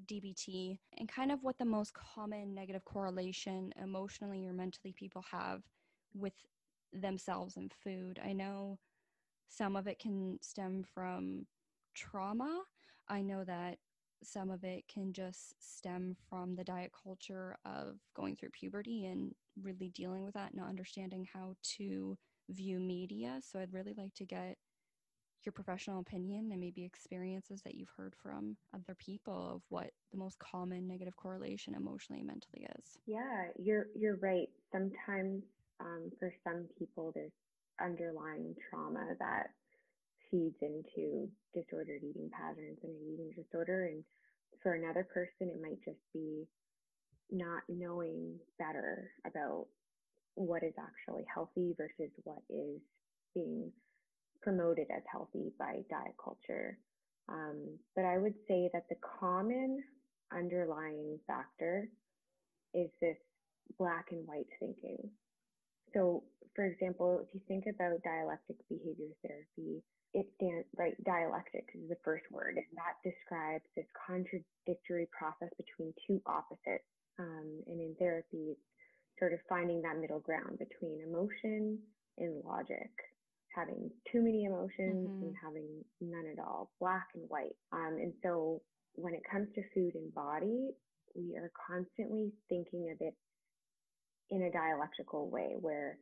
DBT 0.06 0.80
and 0.98 1.08
kind 1.08 1.30
of 1.30 1.38
what 1.44 1.56
the 1.56 1.64
most 1.64 1.92
common 1.94 2.52
negative 2.52 2.84
correlation 2.84 3.72
emotionally 3.80 4.44
or 4.44 4.52
mentally 4.52 4.92
people 4.92 5.24
have 5.30 5.62
with 6.12 6.34
themselves 7.02 7.56
and 7.56 7.72
food. 7.72 8.20
I 8.24 8.32
know 8.32 8.78
some 9.48 9.76
of 9.76 9.86
it 9.86 9.98
can 9.98 10.38
stem 10.42 10.82
from 10.82 11.46
trauma. 11.94 12.62
I 13.08 13.22
know 13.22 13.44
that 13.44 13.78
some 14.22 14.50
of 14.50 14.64
it 14.64 14.84
can 14.88 15.12
just 15.12 15.54
stem 15.60 16.16
from 16.28 16.56
the 16.56 16.64
diet 16.64 16.90
culture 17.02 17.56
of 17.64 17.98
going 18.14 18.34
through 18.34 18.50
puberty 18.50 19.06
and 19.06 19.34
really 19.62 19.90
dealing 19.90 20.24
with 20.24 20.34
that, 20.34 20.54
not 20.54 20.68
understanding 20.68 21.26
how 21.32 21.54
to 21.76 22.16
view 22.48 22.78
media. 22.78 23.40
So 23.42 23.58
I'd 23.58 23.72
really 23.72 23.94
like 23.96 24.14
to 24.14 24.24
get 24.24 24.56
your 25.44 25.52
professional 25.52 26.00
opinion 26.00 26.50
and 26.50 26.60
maybe 26.60 26.84
experiences 26.84 27.62
that 27.62 27.76
you've 27.76 27.92
heard 27.96 28.14
from 28.20 28.56
other 28.74 28.96
people 28.98 29.54
of 29.54 29.62
what 29.68 29.90
the 30.10 30.18
most 30.18 30.38
common 30.38 30.88
negative 30.88 31.16
correlation 31.16 31.74
emotionally 31.74 32.20
and 32.20 32.26
mentally 32.26 32.66
is. 32.78 32.98
Yeah, 33.06 33.44
you're 33.56 33.86
you're 33.94 34.16
right. 34.16 34.48
Sometimes 34.72 35.44
um, 35.80 36.10
for 36.18 36.32
some 36.44 36.66
people 36.78 37.12
there's 37.14 37.32
underlying 37.80 38.54
trauma 38.70 39.04
that 39.18 39.50
feeds 40.30 40.56
into 40.62 41.28
disordered 41.54 42.02
eating 42.02 42.30
patterns 42.32 42.78
and 42.82 42.92
an 42.92 43.14
eating 43.14 43.30
disorder 43.36 43.86
and 43.86 44.02
for 44.62 44.74
another 44.74 45.06
person 45.12 45.48
it 45.52 45.60
might 45.62 45.82
just 45.84 46.00
be 46.12 46.44
not 47.30 47.62
knowing 47.68 48.38
better 48.58 49.10
about 49.26 49.66
what 50.34 50.62
is 50.62 50.74
actually 50.78 51.24
healthy 51.32 51.74
versus 51.76 52.12
what 52.24 52.42
is 52.50 52.80
being 53.34 53.70
promoted 54.42 54.86
as 54.94 55.02
healthy 55.10 55.52
by 55.58 55.80
diet 55.90 56.14
culture. 56.22 56.78
Um, 57.28 57.78
but 57.94 58.04
I 58.04 58.18
would 58.18 58.34
say 58.46 58.70
that 58.72 58.84
the 58.88 58.96
common 59.18 59.82
underlying 60.32 61.18
factor 61.26 61.88
is 62.74 62.90
this 63.00 63.16
black 63.78 64.06
and 64.12 64.26
white 64.26 64.46
thinking. 64.60 64.98
So, 65.96 66.22
for 66.54 66.66
example, 66.66 67.24
if 67.24 67.32
you 67.32 67.40
think 67.48 67.64
about 67.64 68.04
dialectic 68.04 68.56
behavior 68.68 69.16
therapy, 69.24 69.80
it 70.12 70.28
stands 70.36 70.68
right. 70.76 70.92
Dialectic 71.04 71.64
is 71.74 71.88
the 71.88 71.96
first 72.04 72.24
word, 72.30 72.60
and 72.60 72.68
that 72.76 73.00
describes 73.00 73.64
this 73.74 73.88
contradictory 73.96 75.08
process 75.16 75.48
between 75.56 75.96
two 76.06 76.20
opposites. 76.26 76.84
Um, 77.18 77.64
and 77.66 77.80
in 77.80 77.96
therapy, 77.98 78.52
it's 78.52 78.68
sort 79.18 79.32
of 79.32 79.40
finding 79.48 79.80
that 79.82 79.96
middle 79.96 80.20
ground 80.20 80.60
between 80.60 81.00
emotion 81.00 81.78
and 82.18 82.44
logic, 82.44 82.92
having 83.56 83.90
too 84.12 84.20
many 84.20 84.44
emotions 84.44 85.08
mm-hmm. 85.08 85.24
and 85.24 85.34
having 85.42 85.68
none 86.00 86.28
at 86.28 86.44
all, 86.44 86.72
black 86.78 87.08
and 87.14 87.24
white. 87.28 87.56
Um, 87.72 87.96
and 87.96 88.12
so 88.22 88.60
when 88.96 89.14
it 89.14 89.24
comes 89.30 89.48
to 89.54 89.62
food 89.72 89.94
and 89.94 90.12
body, 90.14 90.76
we 91.14 91.36
are 91.36 91.50
constantly 91.56 92.32
thinking 92.48 92.92
of 92.92 93.00
it 93.00 93.14
in 94.30 94.42
a 94.42 94.50
dialectical 94.50 95.28
way 95.30 95.56
where 95.60 95.98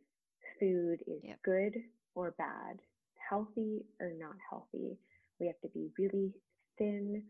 food 0.59 0.99
is 1.07 1.21
yep. 1.23 1.39
good 1.45 1.75
or 2.15 2.35
bad, 2.39 2.79
healthy 3.29 3.85
or 4.01 4.13
not 4.19 4.37
healthy. 4.49 4.97
We 5.41 5.47
have 5.47 5.61
to 5.63 5.69
be 5.69 5.91
really 5.99 6.33
thin 6.79 7.23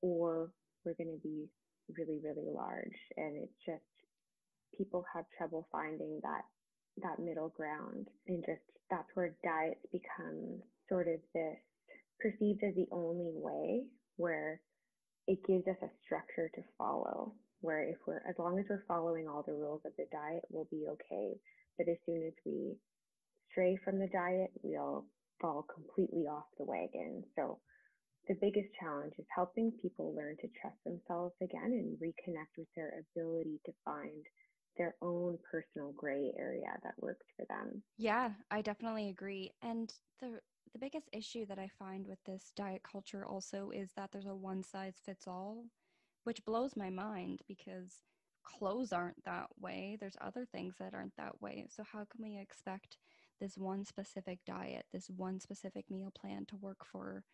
or 0.00 0.50
we're 0.84 0.94
going 0.94 1.16
to 1.16 1.22
be 1.22 1.48
really, 1.96 2.20
really 2.22 2.50
large. 2.52 2.96
And 3.16 3.36
it's 3.36 3.52
just 3.64 3.82
people 4.76 5.04
have 5.14 5.24
trouble 5.36 5.68
finding 5.70 6.20
that 6.22 6.42
that 7.02 7.18
middle 7.18 7.48
ground 7.48 8.08
and 8.28 8.44
just 8.44 8.60
that's 8.90 9.08
where 9.14 9.34
diets 9.42 9.80
become 9.90 10.60
sort 10.88 11.08
of 11.08 11.20
this 11.32 11.56
perceived 12.20 12.62
as 12.62 12.74
the 12.74 12.86
only 12.92 13.32
way 13.34 13.84
where 14.16 14.60
it 15.26 15.38
gives 15.46 15.66
us 15.66 15.76
a 15.82 15.88
structure 16.04 16.50
to 16.54 16.62
follow 16.76 17.32
where 17.62 17.82
if 17.82 17.96
we're 18.06 18.22
as 18.28 18.34
long 18.38 18.58
as 18.58 18.66
we're 18.68 18.84
following 18.86 19.26
all 19.28 19.42
the 19.46 19.52
rules 19.52 19.80
of 19.86 19.92
the 19.96 20.06
diet 20.12 20.42
we'll 20.50 20.68
be 20.70 20.86
okay 20.88 21.32
but 21.78 21.88
as 21.88 21.96
soon 22.06 22.22
as 22.26 22.34
we 22.44 22.76
stray 23.50 23.78
from 23.84 23.98
the 23.98 24.08
diet 24.08 24.50
we'll 24.62 25.04
fall 25.40 25.66
completely 25.74 26.26
off 26.26 26.44
the 26.58 26.64
wagon 26.64 27.24
so 27.34 27.58
the 28.28 28.34
biggest 28.40 28.68
challenge 28.78 29.14
is 29.18 29.26
helping 29.34 29.72
people 29.82 30.14
learn 30.14 30.36
to 30.36 30.48
trust 30.60 30.76
themselves 30.84 31.34
again 31.42 31.72
and 31.72 31.98
reconnect 31.98 32.54
with 32.56 32.68
their 32.76 33.04
ability 33.16 33.58
to 33.66 33.72
find 33.84 34.24
their 34.76 34.94
own 35.02 35.38
personal 35.50 35.92
gray 35.92 36.32
area 36.38 36.78
that 36.82 36.94
works 36.98 37.26
for 37.36 37.44
them. 37.48 37.82
Yeah, 37.98 38.30
I 38.50 38.62
definitely 38.62 39.08
agree. 39.08 39.52
And 39.62 39.92
the 40.20 40.40
the 40.72 40.78
biggest 40.78 41.10
issue 41.12 41.44
that 41.46 41.58
I 41.58 41.68
find 41.78 42.06
with 42.06 42.22
this 42.24 42.50
diet 42.56 42.82
culture 42.82 43.26
also 43.26 43.70
is 43.74 43.90
that 43.96 44.10
there's 44.10 44.26
a 44.26 44.34
one 44.34 44.62
size 44.62 44.94
fits 45.04 45.26
all, 45.28 45.66
which 46.24 46.44
blows 46.44 46.76
my 46.76 46.90
mind 46.90 47.40
because 47.48 48.02
clothes 48.44 48.92
aren't 48.92 49.24
that 49.24 49.48
way. 49.60 49.96
There's 50.00 50.16
other 50.20 50.46
things 50.50 50.74
that 50.78 50.94
aren't 50.94 51.16
that 51.16 51.40
way. 51.40 51.66
So 51.70 51.82
how 51.84 52.04
can 52.10 52.22
we 52.22 52.38
expect 52.38 52.96
this 53.40 53.56
one 53.56 53.84
specific 53.84 54.38
diet, 54.46 54.86
this 54.92 55.08
one 55.08 55.40
specific 55.40 55.90
meal 55.90 56.12
plan 56.14 56.46
to 56.46 56.56
work 56.56 56.84
for 56.90 57.24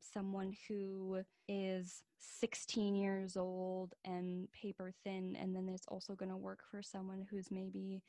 someone 0.00 0.56
who 0.68 1.20
is 1.48 2.02
16 2.18 2.94
years 2.94 3.36
old 3.36 3.94
and 4.04 4.48
paper 4.52 4.92
thin, 5.04 5.36
and 5.40 5.54
then 5.54 5.68
it's 5.68 5.86
also 5.88 6.14
going 6.14 6.30
to 6.30 6.36
work 6.36 6.60
for 6.70 6.82
someone 6.82 7.26
who's 7.30 7.50
maybe 7.50 8.02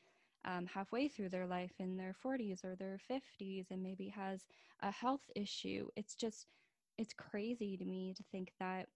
um, 0.44 0.66
halfway 0.66 1.08
through 1.08 1.28
their 1.28 1.46
life 1.46 1.72
in 1.78 1.96
their 1.96 2.14
40s 2.24 2.64
or 2.64 2.74
their 2.74 2.98
50s 3.10 3.66
and 3.70 3.82
maybe 3.82 4.08
has 4.08 4.44
a 4.80 4.90
health 4.90 5.22
issue. 5.36 5.88
It's 5.96 6.14
just, 6.14 6.46
it's 6.98 7.14
crazy 7.14 7.76
to 7.76 7.84
me 7.84 8.14
to 8.16 8.24
think 8.32 8.52
that 8.58 8.88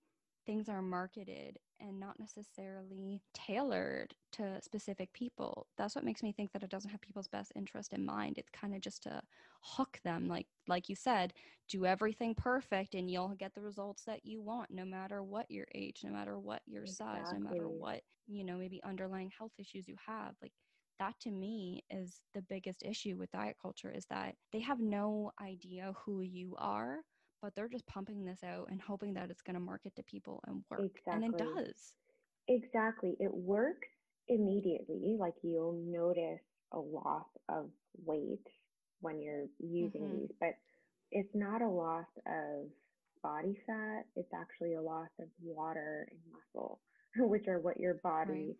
things 0.47 0.69
are 0.69 0.83
marketed 0.83 1.59
and 1.81 2.01
not 2.01 2.19
necessarily 2.19 3.23
tailored 3.35 4.15
to 4.33 4.61
specific 4.63 5.13
people. 5.13 5.67
That's 5.77 5.95
what 5.95 6.05
makes 6.05 6.23
me 6.23 6.33
think 6.33 6.53
that 6.53 6.63
it 6.63 6.71
doesn't 6.71 6.91
have 6.91 7.01
people's 7.03 7.29
best 7.29 7.53
interest 7.57 7.93
in 7.93 8.05
mind. 8.07 8.39
It's 8.39 8.51
kind 8.51 8.75
of 8.75 8.81
just 8.81 9.03
to 9.05 9.23
hook 9.63 10.01
them 10.05 10.29
like 10.29 10.47
like 10.69 10.89
you 10.89 10.97
said, 10.97 11.35
do 11.69 11.85
everything 11.87 12.35
perfect 12.35 12.95
and 12.95 13.11
you'll 13.11 13.35
get 13.35 13.55
the 13.55 13.63
results 13.63 14.05
that 14.05 14.25
you 14.25 14.41
want 14.43 14.71
no 14.71 14.85
matter 14.85 15.23
what 15.23 15.51
your 15.51 15.67
age, 15.75 16.01
no 16.05 16.11
matter 16.13 16.39
what 16.39 16.63
your 16.67 16.87
exactly. 16.87 16.87
size, 16.87 17.33
no 17.33 17.41
matter 17.41 17.69
what, 17.69 18.03
you 18.27 18.45
know, 18.45 18.57
maybe 18.57 18.83
underlying 18.85 19.31
health 19.37 19.53
issues 19.59 19.89
you 19.89 19.97
have. 20.07 20.35
Like 20.43 20.53
that 20.99 21.19
to 21.21 21.31
me 21.31 21.85
is 21.91 22.23
the 22.35 22.43
biggest 22.43 22.83
issue 22.83 23.17
with 23.17 23.31
diet 23.31 23.57
culture 23.61 23.91
is 23.91 24.07
that 24.07 24.37
they 24.53 24.61
have 24.61 24.81
no 24.81 25.33
idea 25.41 25.93
who 26.05 26.21
you 26.23 26.55
are 26.59 27.01
but 27.43 27.55
they're 27.55 27.69
just 27.69 27.87
pumping 27.87 28.25
this 28.25 28.43
out 28.45 28.69
and 28.71 28.81
hoping 28.81 29.15
that 29.15 29.31
it's 29.31 29.43
going 29.43 29.55
to 29.55 29.61
market 29.61 29.95
to 29.97 30.03
people 30.03 30.43
and 30.47 30.63
work. 30.71 30.81
Exactly. 30.81 31.13
And 31.13 31.25
it 31.25 31.39
does. 31.39 31.93
Exactly. 32.49 33.17
It 33.21 33.33
works 33.33 33.89
immediately. 34.29 35.17
Like 35.19 35.35
you'll 35.43 35.81
notice 35.85 36.41
a 36.73 36.79
loss 36.79 37.27
of 37.49 37.67
weight 38.05 38.47
when 39.01 39.21
you're 39.21 39.47
using 39.59 40.03
mm-hmm. 40.03 40.19
these, 40.21 40.31
but 40.41 40.55
it's 41.13 41.35
not 41.35 41.63
a 41.63 41.69
loss 41.69 42.07
of 42.27 42.67
body 43.23 43.57
fat. 43.67 44.05
It's 44.17 44.33
actually 44.35 44.75
a 44.75 44.83
loss 44.83 45.09
of 45.21 45.27
water 45.43 46.09
and 46.11 46.21
muscle, 46.33 46.81
which 47.17 47.49
are 47.49 47.61
what 47.61 47.79
your 47.79 47.95
body 47.95 48.57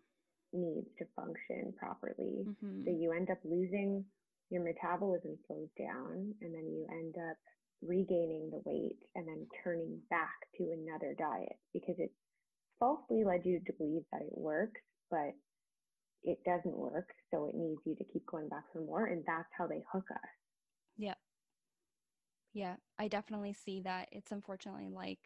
right. 0.53 0.61
needs 0.61 0.87
to 0.99 1.05
function 1.15 1.73
properly. 1.77 2.45
Mm-hmm. 2.45 2.85
So 2.85 2.91
you 2.91 3.11
end 3.11 3.29
up 3.29 3.39
losing 3.43 4.05
your 4.49 4.63
metabolism 4.63 5.37
slows 5.45 5.67
down 5.77 6.33
and 6.41 6.53
then 6.53 6.67
you 6.67 6.87
end 6.89 7.15
up 7.17 7.37
regaining 7.81 8.49
the 8.51 8.61
weight 8.65 8.97
and 9.15 9.27
then 9.27 9.47
turning 9.63 9.99
back 10.09 10.35
to 10.57 10.71
another 10.71 11.15
diet 11.17 11.57
because 11.73 11.95
it 11.99 12.11
falsely 12.79 13.23
led 13.23 13.45
you 13.45 13.59
to 13.65 13.73
believe 13.73 14.03
that 14.11 14.21
it 14.21 14.37
works, 14.37 14.81
but 15.09 15.33
it 16.23 16.39
doesn't 16.45 16.75
work. 16.77 17.09
So 17.31 17.45
it 17.45 17.55
needs 17.55 17.81
you 17.85 17.95
to 17.95 18.03
keep 18.11 18.25
going 18.25 18.49
back 18.49 18.63
for 18.73 18.81
more. 18.81 19.05
And 19.05 19.23
that's 19.25 19.49
how 19.57 19.67
they 19.67 19.83
hook 19.91 20.05
us. 20.11 20.29
Yeah. 20.97 21.13
Yeah. 22.53 22.75
I 22.97 23.07
definitely 23.07 23.53
see 23.53 23.81
that. 23.81 24.09
It's 24.11 24.31
unfortunately 24.31 24.89
like, 24.89 25.19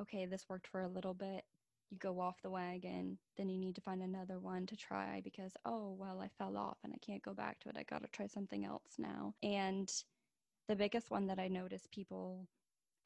okay, 0.00 0.26
this 0.26 0.44
worked 0.48 0.68
for 0.68 0.82
a 0.82 0.88
little 0.88 1.14
bit. 1.14 1.44
You 1.90 1.96
go 1.96 2.20
off 2.20 2.42
the 2.42 2.50
wagon, 2.50 3.16
then 3.38 3.48
you 3.48 3.58
need 3.58 3.74
to 3.76 3.80
find 3.80 4.02
another 4.02 4.38
one 4.38 4.66
to 4.66 4.76
try 4.76 5.22
because, 5.24 5.52
oh, 5.64 5.96
well, 5.98 6.20
I 6.20 6.28
fell 6.36 6.58
off 6.58 6.76
and 6.84 6.92
I 6.92 6.98
can't 6.98 7.22
go 7.22 7.32
back 7.32 7.58
to 7.60 7.70
it. 7.70 7.76
I 7.78 7.84
got 7.84 8.02
to 8.02 8.08
try 8.08 8.26
something 8.26 8.66
else 8.66 8.96
now. 8.98 9.32
And 9.42 9.90
the 10.68 10.76
biggest 10.76 11.10
one 11.10 11.26
that 11.26 11.38
I 11.38 11.48
notice 11.48 11.82
people 11.90 12.46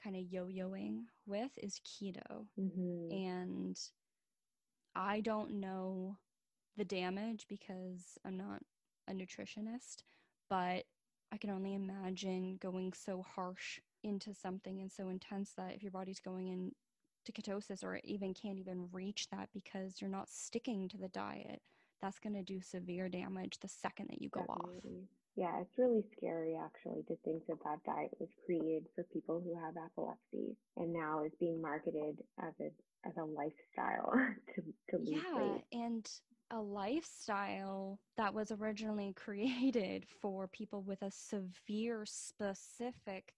kind 0.02 0.16
of 0.16 0.22
yo 0.22 0.46
yoing 0.46 1.04
with 1.26 1.52
is 1.56 1.80
keto. 1.86 2.46
Mm-hmm. 2.58 3.12
And 3.12 3.78
I 4.94 5.20
don't 5.20 5.60
know 5.60 6.18
the 6.76 6.84
damage 6.84 7.46
because 7.48 8.18
I'm 8.24 8.36
not 8.36 8.62
a 9.08 9.12
nutritionist, 9.12 10.02
but 10.50 10.84
I 11.32 11.38
can 11.40 11.50
only 11.50 11.74
imagine 11.74 12.58
going 12.60 12.92
so 12.92 13.22
harsh 13.22 13.80
into 14.02 14.34
something 14.34 14.80
and 14.80 14.90
so 14.90 15.08
intense 15.08 15.52
that 15.56 15.74
if 15.74 15.82
your 15.82 15.92
body's 15.92 16.20
going 16.20 16.48
into 16.48 17.32
ketosis 17.32 17.84
or 17.84 18.00
even 18.04 18.34
can't 18.34 18.58
even 18.58 18.88
reach 18.92 19.28
that 19.30 19.48
because 19.54 20.00
you're 20.00 20.10
not 20.10 20.28
sticking 20.28 20.88
to 20.88 20.98
the 20.98 21.08
diet, 21.08 21.62
that's 22.00 22.18
going 22.18 22.34
to 22.34 22.42
do 22.42 22.60
severe 22.60 23.08
damage 23.08 23.60
the 23.60 23.68
second 23.68 24.08
that 24.10 24.20
you 24.20 24.28
go 24.28 24.40
Definitely. 24.40 25.08
off. 25.08 25.21
Yeah, 25.34 25.60
it's 25.60 25.78
really 25.78 26.04
scary 26.16 26.56
actually 26.56 27.02
to 27.08 27.16
think 27.24 27.46
that 27.46 27.62
that 27.64 27.82
diet 27.84 28.10
was 28.20 28.28
created 28.44 28.86
for 28.94 29.04
people 29.04 29.40
who 29.40 29.54
have 29.54 29.74
epilepsy 29.82 30.56
and 30.76 30.92
now 30.92 31.24
is 31.24 31.32
being 31.40 31.60
marketed 31.60 32.18
as 32.38 32.52
a 32.60 32.70
as 33.06 33.14
a 33.16 33.24
lifestyle 33.24 34.12
to 34.54 34.62
to 34.90 34.98
lose 34.98 35.24
yeah, 35.24 35.54
weight. 35.54 35.64
and 35.72 36.10
a 36.50 36.60
lifestyle 36.60 37.98
that 38.18 38.34
was 38.34 38.52
originally 38.52 39.12
created 39.16 40.04
for 40.20 40.48
people 40.48 40.82
with 40.82 41.00
a 41.00 41.10
severe 41.10 42.04
specific 42.04 43.32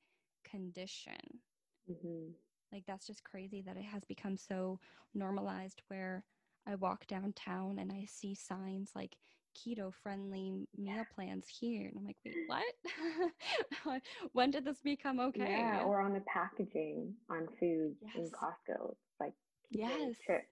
condition. 0.45 1.41
Mm-hmm. 1.89 2.33
Like 2.73 2.85
that's 2.89 3.07
just 3.07 3.23
crazy 3.23 3.63
that 3.67 3.77
it 3.77 3.85
has 3.85 4.05
become 4.05 4.37
so 4.37 4.81
normalized 5.15 5.83
where 5.87 6.25
I 6.67 6.75
walk 6.75 7.07
downtown 7.07 7.79
and 7.79 7.93
I 7.93 8.07
see 8.09 8.35
signs 8.35 8.91
like 8.97 9.17
keto 9.55 9.93
friendly 10.03 10.67
meal 10.77 11.05
plans 11.15 11.47
here. 11.49 11.89
And 11.89 11.99
I'm 11.99 12.05
like, 12.05 12.17
wait, 12.25 12.37
what? 12.47 14.03
when 14.33 14.51
did 14.51 14.65
this 14.65 14.81
become 14.83 15.21
okay? 15.21 15.51
Yeah, 15.51 15.83
or 15.85 16.01
on 16.01 16.13
the 16.13 16.23
packaging 16.23 17.15
on 17.31 17.49
food 17.61 17.95
yes. 18.03 18.13
in 18.17 18.25
Costco. 18.31 18.91
It's 18.91 19.21
like 19.21 19.35
yes. 19.71 20.15
chips. 20.27 20.47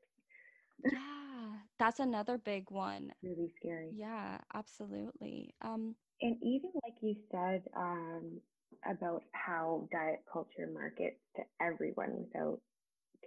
yeah, 0.93 1.53
that's 1.79 2.01
another 2.01 2.39
big 2.39 2.71
one. 2.71 3.13
Really 3.23 3.53
scary. 3.61 3.91
Yeah, 3.95 4.39
absolutely. 4.55 5.55
Um, 5.63 5.95
and 6.21 6.37
even 6.43 6.71
like 6.83 6.95
you 7.01 7.17
said 7.31 7.63
um, 7.77 8.41
about 8.89 9.23
how 9.33 9.89
diet 9.93 10.25
culture 10.33 10.69
markets 10.73 11.21
to 11.37 11.43
everyone 11.61 12.11
without 12.17 12.61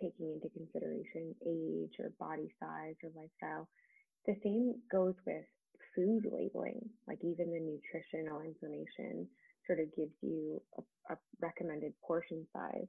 taking 0.01 0.33
into 0.33 0.49
consideration 0.49 1.35
age 1.45 1.95
or 1.99 2.11
body 2.19 2.51
size 2.59 2.95
or 3.03 3.09
lifestyle. 3.15 3.67
The 4.27 4.35
same 4.43 4.75
goes 4.91 5.15
with 5.25 5.45
food 5.95 6.25
labeling, 6.31 6.89
like 7.08 7.19
even 7.23 7.51
the 7.51 7.60
nutritional 7.60 8.41
information 8.41 9.27
sort 9.65 9.79
of 9.79 9.95
gives 9.95 10.13
you 10.21 10.62
a, 10.77 11.13
a 11.13 11.17
recommended 11.41 11.93
portion 12.05 12.45
size. 12.53 12.88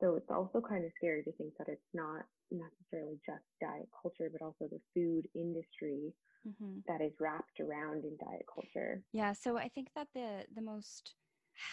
So 0.00 0.16
it's 0.16 0.30
also 0.30 0.60
kind 0.60 0.84
of 0.84 0.90
scary 0.96 1.22
to 1.22 1.32
think 1.32 1.54
that 1.58 1.68
it's 1.68 1.94
not 1.94 2.24
necessarily 2.50 3.18
just 3.24 3.44
diet 3.60 3.88
culture, 4.02 4.30
but 4.30 4.44
also 4.44 4.68
the 4.70 4.80
food 4.94 5.26
industry 5.34 6.12
mm-hmm. 6.46 6.80
that 6.86 7.00
is 7.00 7.12
wrapped 7.18 7.60
around 7.60 8.04
in 8.04 8.16
diet 8.20 8.44
culture. 8.52 9.02
Yeah. 9.12 9.32
So 9.32 9.56
I 9.56 9.68
think 9.68 9.88
that 9.94 10.08
the 10.14 10.44
the 10.54 10.62
most 10.62 11.14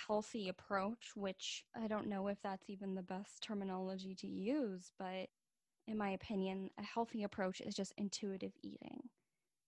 healthy 0.08 0.48
approach, 0.48 1.12
which 1.16 1.66
I 1.76 1.88
don't 1.88 2.08
know 2.08 2.28
if 2.28 2.38
that's 2.42 2.70
even 2.70 2.96
the 2.96 3.02
best 3.02 3.44
terminology 3.44 4.16
to 4.16 4.28
use, 4.28 4.92
but 4.98 5.28
in 5.88 5.98
my 5.98 6.12
opinion, 6.12 6.70
a 6.80 6.84
healthy 6.84 7.24
approach 7.24 7.60
is 7.60 7.76
just 7.76 7.94
intuitive 7.98 8.54
eating. 8.64 9.02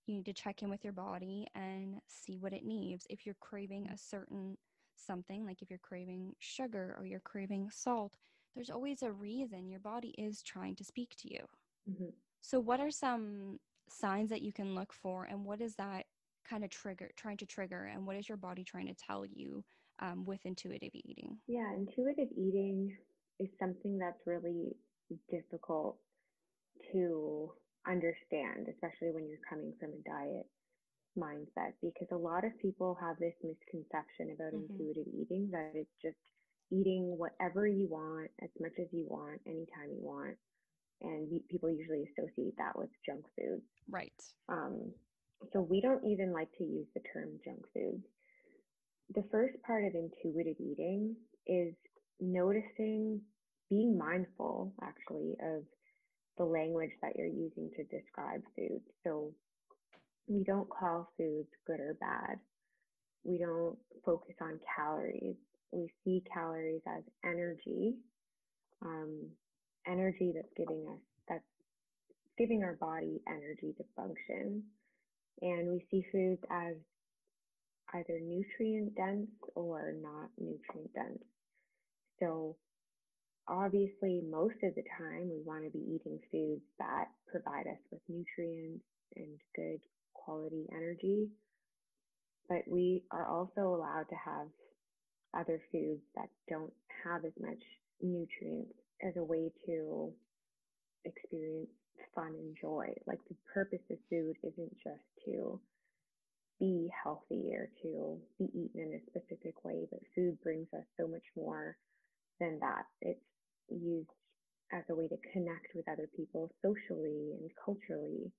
You 0.06 0.15
need 0.15 0.26
to 0.26 0.34
check 0.34 0.62
in 0.62 0.70
with 0.70 0.84
your 0.84 0.94
body 0.94 1.48
and 1.56 2.00
see 2.08 2.38
what 2.38 2.54
it 2.54 2.65
needs. 2.65 3.06
If 3.10 3.26
you're 3.26 3.36
craving 3.39 3.88
a 3.88 3.98
certain 3.98 4.58
something, 4.96 5.46
like 5.46 5.62
if 5.62 5.70
you're 5.70 5.80
craving 5.80 6.34
sugar 6.39 6.96
or 6.98 7.06
you're 7.06 7.20
craving 7.20 7.70
salt, 7.72 8.15
there's 8.56 8.70
always 8.70 9.02
a 9.02 9.12
reason 9.12 9.70
your 9.70 9.80
body 9.80 10.13
is 10.18 10.41
trying 10.41 10.76
to 10.76 10.84
speak 10.84 11.15
to 11.18 11.34
you. 11.34 11.39
Mm-hmm. 11.89 12.10
So, 12.41 12.60
what 12.60 12.80
are 12.80 12.91
some 12.91 13.60
signs 13.89 14.30
that 14.30 14.41
you 14.41 14.54
can 14.54 14.76
look 14.76 14.94
for, 14.94 15.26
and 15.26 15.44
what 15.44 15.62
is 15.62 15.76
that 15.76 16.06
kind 16.48 16.63
of 16.63 16.70
trigger, 16.70 17.10
trying 17.15 17.38
to 17.38 17.46
trigger, 17.46 17.89
and 17.91 18.06
what 18.06 18.15
is 18.15 18.30
your 18.30 18.38
body 18.38 18.63
trying 18.63 18.88
to 18.88 18.94
tell 18.94 19.26
you 19.26 19.63
um, 20.00 20.26
with 20.26 20.46
intuitive 20.46 20.91
eating? 20.94 21.38
Yeah, 21.48 21.74
intuitive 21.76 22.30
eating 22.38 22.96
is 23.39 23.50
something 23.60 23.98
that's 23.98 24.26
really 24.26 24.76
difficult 25.30 25.98
to 26.91 27.52
understand, 27.88 28.67
especially 28.69 29.12
when 29.12 29.28
you're 29.28 29.45
coming 29.50 29.74
from 29.80 29.91
a 29.91 30.02
diet 30.08 30.48
mindset, 31.17 31.74
because 31.82 32.08
a 32.12 32.17
lot 32.17 32.43
of 32.43 32.58
people 32.60 32.98
have 33.00 33.17
this 33.19 33.36
misconception 33.43 34.36
about 34.36 34.54
mm-hmm. 34.54 34.71
intuitive 34.74 35.08
eating 35.13 35.50
that 35.52 35.71
it's 35.74 35.95
just 36.02 36.17
eating 36.71 37.15
whatever 37.17 37.67
you 37.67 37.88
want, 37.88 38.30
as 38.43 38.50
much 38.60 38.74
as 38.80 38.88
you 38.91 39.06
want, 39.08 39.39
anytime 39.48 39.93
you 39.93 40.02
want. 40.02 40.36
And 41.02 41.30
people 41.50 41.69
usually 41.69 42.08
associate 42.12 42.56
that 42.58 42.78
with 42.78 42.89
junk 43.06 43.26
food. 43.38 43.62
Right. 43.89 44.21
Um, 44.50 44.91
so 45.54 45.62
we 45.62 45.82
don't 45.82 46.04
even 46.06 46.32
like 46.32 46.50
to 46.58 46.63
use 46.63 46.88
the 46.95 47.02
term 47.13 47.30
junk 47.43 47.62
food. 47.74 48.02
The 49.13 49.24
first 49.32 49.56
part 49.65 49.86
of 49.86 49.93
intuitive 49.93 50.56
eating 50.60 51.15
is 51.45 51.74
noticing, 52.19 53.21
being 53.69 53.98
mindful 53.98 54.74
actually 54.82 55.36
of 55.43 55.63
the 56.38 56.45
language 56.45 56.91
that 57.02 57.15
you're 57.15 57.28
using 57.28 57.69
to 57.78 57.84
describe 57.86 58.41
food. 58.56 58.82
So 59.04 59.32
we 60.28 60.43
don't 60.43 60.69
call 60.69 61.12
foods 61.17 61.50
good 61.65 61.80
or 61.80 61.95
bad. 62.00 62.39
We 63.24 63.38
don't 63.38 63.78
focus 64.06 64.36
on 64.41 64.60
calories 64.76 65.36
we 65.76 65.91
see 66.04 66.24
calories 66.34 66.82
as 66.88 67.04
energy, 67.24 67.95
um, 68.82 69.28
energy 69.88 70.32
that's 70.34 70.54
giving 70.56 70.86
us, 70.88 71.00
that's 71.28 71.43
giving 72.38 72.63
our 72.63 72.78
body 72.80 73.21
energy 73.28 73.74
to 73.78 73.84
function. 73.95 74.63
And 75.41 75.69
we 75.69 75.86
see 75.91 76.06
foods 76.12 76.41
as 76.50 76.76
either 77.93 78.19
nutrient 78.21 78.95
dense 78.95 79.30
or 79.54 79.93
not 80.02 80.30
nutrient 80.38 80.93
dense. 80.93 81.24
So 82.19 82.56
obviously 83.47 84.21
most 84.29 84.55
of 84.63 84.75
the 84.75 84.84
time 84.97 85.29
we 85.29 85.41
want 85.45 85.63
to 85.63 85.69
be 85.69 85.84
eating 85.84 86.19
foods 86.31 86.63
that 86.79 87.05
provide 87.27 87.67
us 87.67 87.79
with 87.91 88.01
nutrients 88.08 88.84
and 89.15 89.39
good 89.55 89.79
quality 90.13 90.65
energy. 90.71 91.29
But 92.49 92.63
we 92.67 93.03
are 93.12 93.27
also 93.27 93.62
allowed 93.62 94.10
to 94.10 94.15
have 94.15 94.47
other 95.38 95.62
foods 95.71 96.01
that 96.15 96.29
don't 96.49 96.73
have 97.03 97.25
as 97.25 97.34
much 97.39 97.62
nutrients 98.01 98.73
as 99.05 99.13
a 99.17 99.23
way 99.23 99.51
to 99.65 100.13
experience 101.05 101.69
fun 102.13 102.34
and 102.39 102.55
joy. 102.60 102.88
Like 103.05 103.19
the 103.27 103.36
purpose 103.53 103.84
of 103.91 103.97
food 104.10 104.36
isn't 104.43 104.77
just 104.84 105.03
to 105.25 105.60
be 106.60 106.89
healthy 107.03 107.51
or 107.53 107.69
to 107.81 108.17
be 108.39 108.45
eaten 108.45 108.81
in 108.81 108.99
a 108.99 109.05
specific 109.10 109.63
way, 109.65 109.88
but 109.91 109.99
food 110.15 110.38
brings 110.41 110.67
us 110.73 110.86
so 110.99 111.08
much 111.08 111.25
more 111.36 111.75
than 112.39 112.60
that. 112.60 112.86
It's 113.01 113.19
used 113.86 114.10
as 114.74 114.84
a 114.89 114.95
way 114.95 115.08
to 115.08 115.17
connect 115.32 115.67
with 115.76 115.88
other 115.88 116.10
people 116.15 116.52
socially 116.62 117.34
and 117.39 117.50
culturally. 117.63 118.32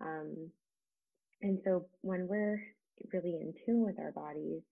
Um, 0.00 0.50
and 1.42 1.58
so 1.64 1.86
when 2.02 2.26
we're 2.26 2.60
really 3.12 3.36
in 3.40 3.54
tune 3.64 3.84
with 3.84 3.98
our 3.98 4.12
bodies, 4.12 4.62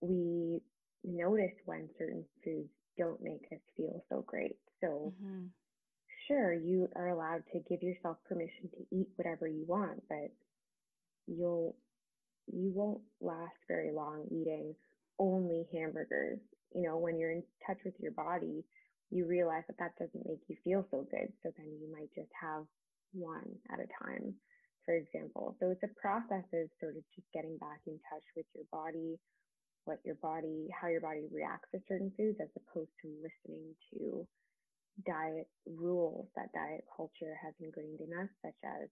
we 0.00 0.60
notice 1.04 1.54
when 1.64 1.88
certain 1.98 2.24
foods 2.44 2.68
don't 2.98 3.22
make 3.22 3.46
us 3.52 3.60
feel 3.76 4.04
so 4.08 4.24
great. 4.26 4.56
So, 4.80 5.12
mm-hmm. 5.22 5.46
sure, 6.26 6.52
you 6.52 6.88
are 6.96 7.08
allowed 7.08 7.42
to 7.52 7.60
give 7.68 7.82
yourself 7.82 8.16
permission 8.28 8.68
to 8.72 8.96
eat 8.96 9.08
whatever 9.16 9.46
you 9.46 9.64
want, 9.66 10.02
but 10.08 10.30
you'll 11.26 11.76
you 12.52 12.72
won't 12.74 13.00
last 13.20 13.54
very 13.68 13.92
long 13.92 14.24
eating 14.30 14.74
only 15.18 15.66
hamburgers. 15.72 16.38
You 16.74 16.82
know, 16.82 16.96
when 16.96 17.18
you're 17.18 17.32
in 17.32 17.42
touch 17.66 17.78
with 17.84 17.94
your 17.98 18.12
body, 18.12 18.64
you 19.10 19.26
realize 19.26 19.64
that 19.68 19.78
that 19.78 19.98
doesn't 19.98 20.26
make 20.26 20.40
you 20.48 20.56
feel 20.64 20.86
so 20.90 21.06
good. 21.10 21.28
So 21.42 21.52
then 21.56 21.68
you 21.80 21.92
might 21.92 22.08
just 22.14 22.32
have 22.40 22.64
one 23.12 23.44
at 23.70 23.80
a 23.80 23.88
time, 24.02 24.32
for 24.84 24.96
example. 24.96 25.56
So 25.60 25.70
it's 25.70 25.84
a 25.84 26.00
process 26.00 26.48
of 26.52 26.68
sort 26.80 26.96
of 26.96 27.04
just 27.14 27.28
getting 27.34 27.58
back 27.58 27.80
in 27.86 28.00
touch 28.08 28.24
with 28.36 28.46
your 28.54 28.64
body, 28.72 29.20
what 29.84 30.00
your 30.04 30.16
body, 30.16 30.68
how 30.72 30.88
your 30.88 31.00
body 31.04 31.28
reacts 31.30 31.68
to 31.72 31.80
certain 31.88 32.12
foods, 32.16 32.40
as 32.40 32.48
opposed 32.56 32.92
to 33.02 33.08
listening 33.20 33.76
to 33.92 34.26
diet 35.06 35.48
rules 35.66 36.28
that 36.36 36.52
diet 36.52 36.84
culture 36.96 37.36
has 37.42 37.52
ingrained 37.60 38.00
in 38.00 38.12
us, 38.16 38.28
such 38.40 38.56
as 38.64 38.88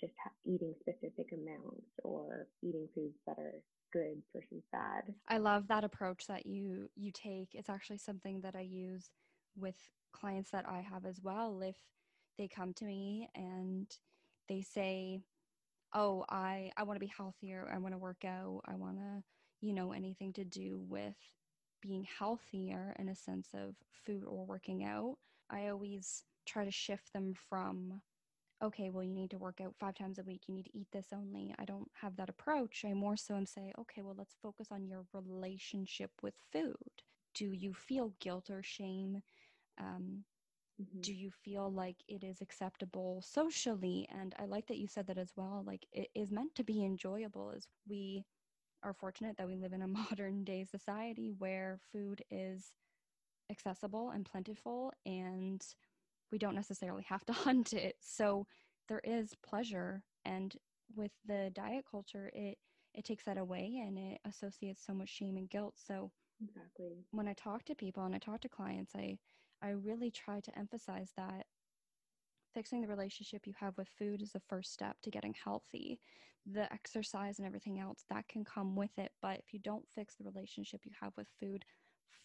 just 0.00 0.12
eating 0.44 0.74
specific 0.80 1.32
amounts 1.32 1.88
or 2.04 2.46
eating 2.62 2.88
foods 2.94 3.16
that 3.26 3.38
are 3.38 3.60
good 3.96 4.22
versus 4.34 4.64
bad. 4.72 5.14
I 5.28 5.38
love 5.38 5.68
that 5.68 5.84
approach 5.84 6.26
that 6.26 6.46
you 6.46 6.88
you 6.96 7.10
take. 7.12 7.50
It's 7.54 7.70
actually 7.70 7.98
something 7.98 8.40
that 8.42 8.56
I 8.56 8.60
use 8.60 9.10
with 9.56 9.76
clients 10.12 10.50
that 10.50 10.68
I 10.68 10.80
have 10.80 11.04
as 11.06 11.20
well. 11.22 11.60
If 11.62 11.76
they 12.38 12.48
come 12.48 12.72
to 12.74 12.84
me 12.84 13.28
and 13.34 13.86
they 14.48 14.62
say, 14.62 15.22
"Oh, 15.94 16.24
I 16.28 16.72
I 16.76 16.84
want 16.84 16.96
to 16.96 17.06
be 17.06 17.12
healthier. 17.16 17.68
I 17.72 17.78
want 17.78 17.94
to 17.94 17.98
work 17.98 18.24
out. 18.24 18.62
I 18.66 18.74
want 18.76 18.98
to 18.98 19.22
you 19.62 19.72
know, 19.72 19.92
anything 19.92 20.32
to 20.34 20.44
do 20.44 20.78
with 20.88 21.16
being 21.82 22.04
healthier 22.18 22.94
in 22.98 23.08
a 23.08 23.14
sense 23.14 23.48
of 23.54 23.74
food 24.04 24.24
or 24.24 24.44
working 24.46 24.84
out, 24.84 25.16
I 25.50 25.68
always 25.68 26.24
try 26.46 26.64
to 26.64 26.70
shift 26.70 27.12
them 27.12 27.34
from, 27.48 28.02
okay, 28.62 28.90
well, 28.90 29.04
you 29.04 29.14
need 29.14 29.30
to 29.30 29.38
work 29.38 29.60
out 29.60 29.74
five 29.78 29.94
times 29.94 30.18
a 30.18 30.22
week, 30.24 30.42
you 30.48 30.54
need 30.54 30.66
to 30.66 30.76
eat 30.78 30.88
this 30.92 31.08
only. 31.12 31.54
I 31.58 31.64
don't 31.64 31.90
have 32.02 32.16
that 32.16 32.28
approach. 32.28 32.84
I 32.86 32.92
more 32.94 33.16
so 33.16 33.36
am 33.36 33.46
saying, 33.46 33.72
okay, 33.78 34.02
well, 34.02 34.14
let's 34.16 34.36
focus 34.42 34.68
on 34.70 34.86
your 34.86 35.04
relationship 35.12 36.10
with 36.22 36.34
food. 36.52 37.02
Do 37.34 37.46
you 37.52 37.72
feel 37.74 38.14
guilt 38.20 38.50
or 38.50 38.62
shame? 38.62 39.22
Um, 39.78 40.24
Mm-hmm. 40.80 41.04
do 41.04 41.12
you 41.12 41.30
feel 41.30 41.70
like 41.70 41.96
it 42.08 42.22
is 42.24 42.40
acceptable 42.40 43.22
socially 43.22 44.08
and 44.10 44.34
i 44.38 44.44
like 44.44 44.66
that 44.66 44.78
you 44.78 44.86
said 44.86 45.06
that 45.06 45.18
as 45.18 45.32
well 45.36 45.62
like 45.66 45.86
it 45.92 46.08
is 46.14 46.32
meant 46.32 46.54
to 46.54 46.64
be 46.64 46.84
enjoyable 46.84 47.52
as 47.56 47.66
we 47.88 48.24
are 48.82 48.92
fortunate 48.94 49.36
that 49.36 49.46
we 49.46 49.56
live 49.56 49.72
in 49.72 49.82
a 49.82 49.86
modern 49.88 50.44
day 50.44 50.64
society 50.64 51.32
where 51.38 51.78
food 51.92 52.22
is 52.30 52.74
accessible 53.50 54.10
and 54.10 54.24
plentiful 54.24 54.92
and 55.04 55.64
we 56.30 56.38
don't 56.38 56.54
necessarily 56.54 57.04
have 57.08 57.24
to 57.26 57.32
hunt 57.44 57.72
it. 57.72 57.96
So 58.00 58.46
there 58.88 59.00
is 59.04 59.34
pleasure 59.42 60.02
and 60.24 60.54
with 60.94 61.10
the 61.26 61.50
diet 61.54 61.84
culture 61.90 62.30
it 62.32 62.58
it 62.94 63.04
takes 63.04 63.24
that 63.24 63.36
away 63.36 63.82
and 63.84 63.98
it 63.98 64.20
associates 64.24 64.82
so 64.86 64.94
much 64.94 65.10
shame 65.10 65.36
and 65.36 65.50
guilt. 65.50 65.74
So 65.76 66.12
exactly. 66.42 67.04
When 67.10 67.28
I 67.28 67.34
talk 67.34 67.64
to 67.66 67.74
people 67.74 68.04
and 68.04 68.14
I 68.14 68.18
talk 68.18 68.40
to 68.42 68.48
clients, 68.48 68.94
I 68.94 69.18
I 69.62 69.70
really 69.70 70.10
try 70.10 70.40
to 70.40 70.58
emphasize 70.58 71.12
that 71.16 71.46
fixing 72.54 72.80
the 72.80 72.88
relationship 72.88 73.46
you 73.46 73.52
have 73.60 73.76
with 73.76 73.88
food 73.98 74.22
is 74.22 74.32
the 74.32 74.40
first 74.48 74.72
step 74.72 74.96
to 75.02 75.10
getting 75.10 75.34
healthy. 75.44 76.00
The 76.46 76.72
exercise 76.72 77.38
and 77.38 77.46
everything 77.46 77.80
else 77.80 78.04
that 78.08 78.28
can 78.28 78.44
come 78.44 78.76
with 78.76 78.96
it. 78.96 79.12
But 79.20 79.38
if 79.38 79.52
you 79.52 79.58
don't 79.58 79.86
fix 79.94 80.14
the 80.14 80.24
relationship 80.24 80.82
you 80.84 80.92
have 81.00 81.12
with 81.16 81.26
food 81.38 81.64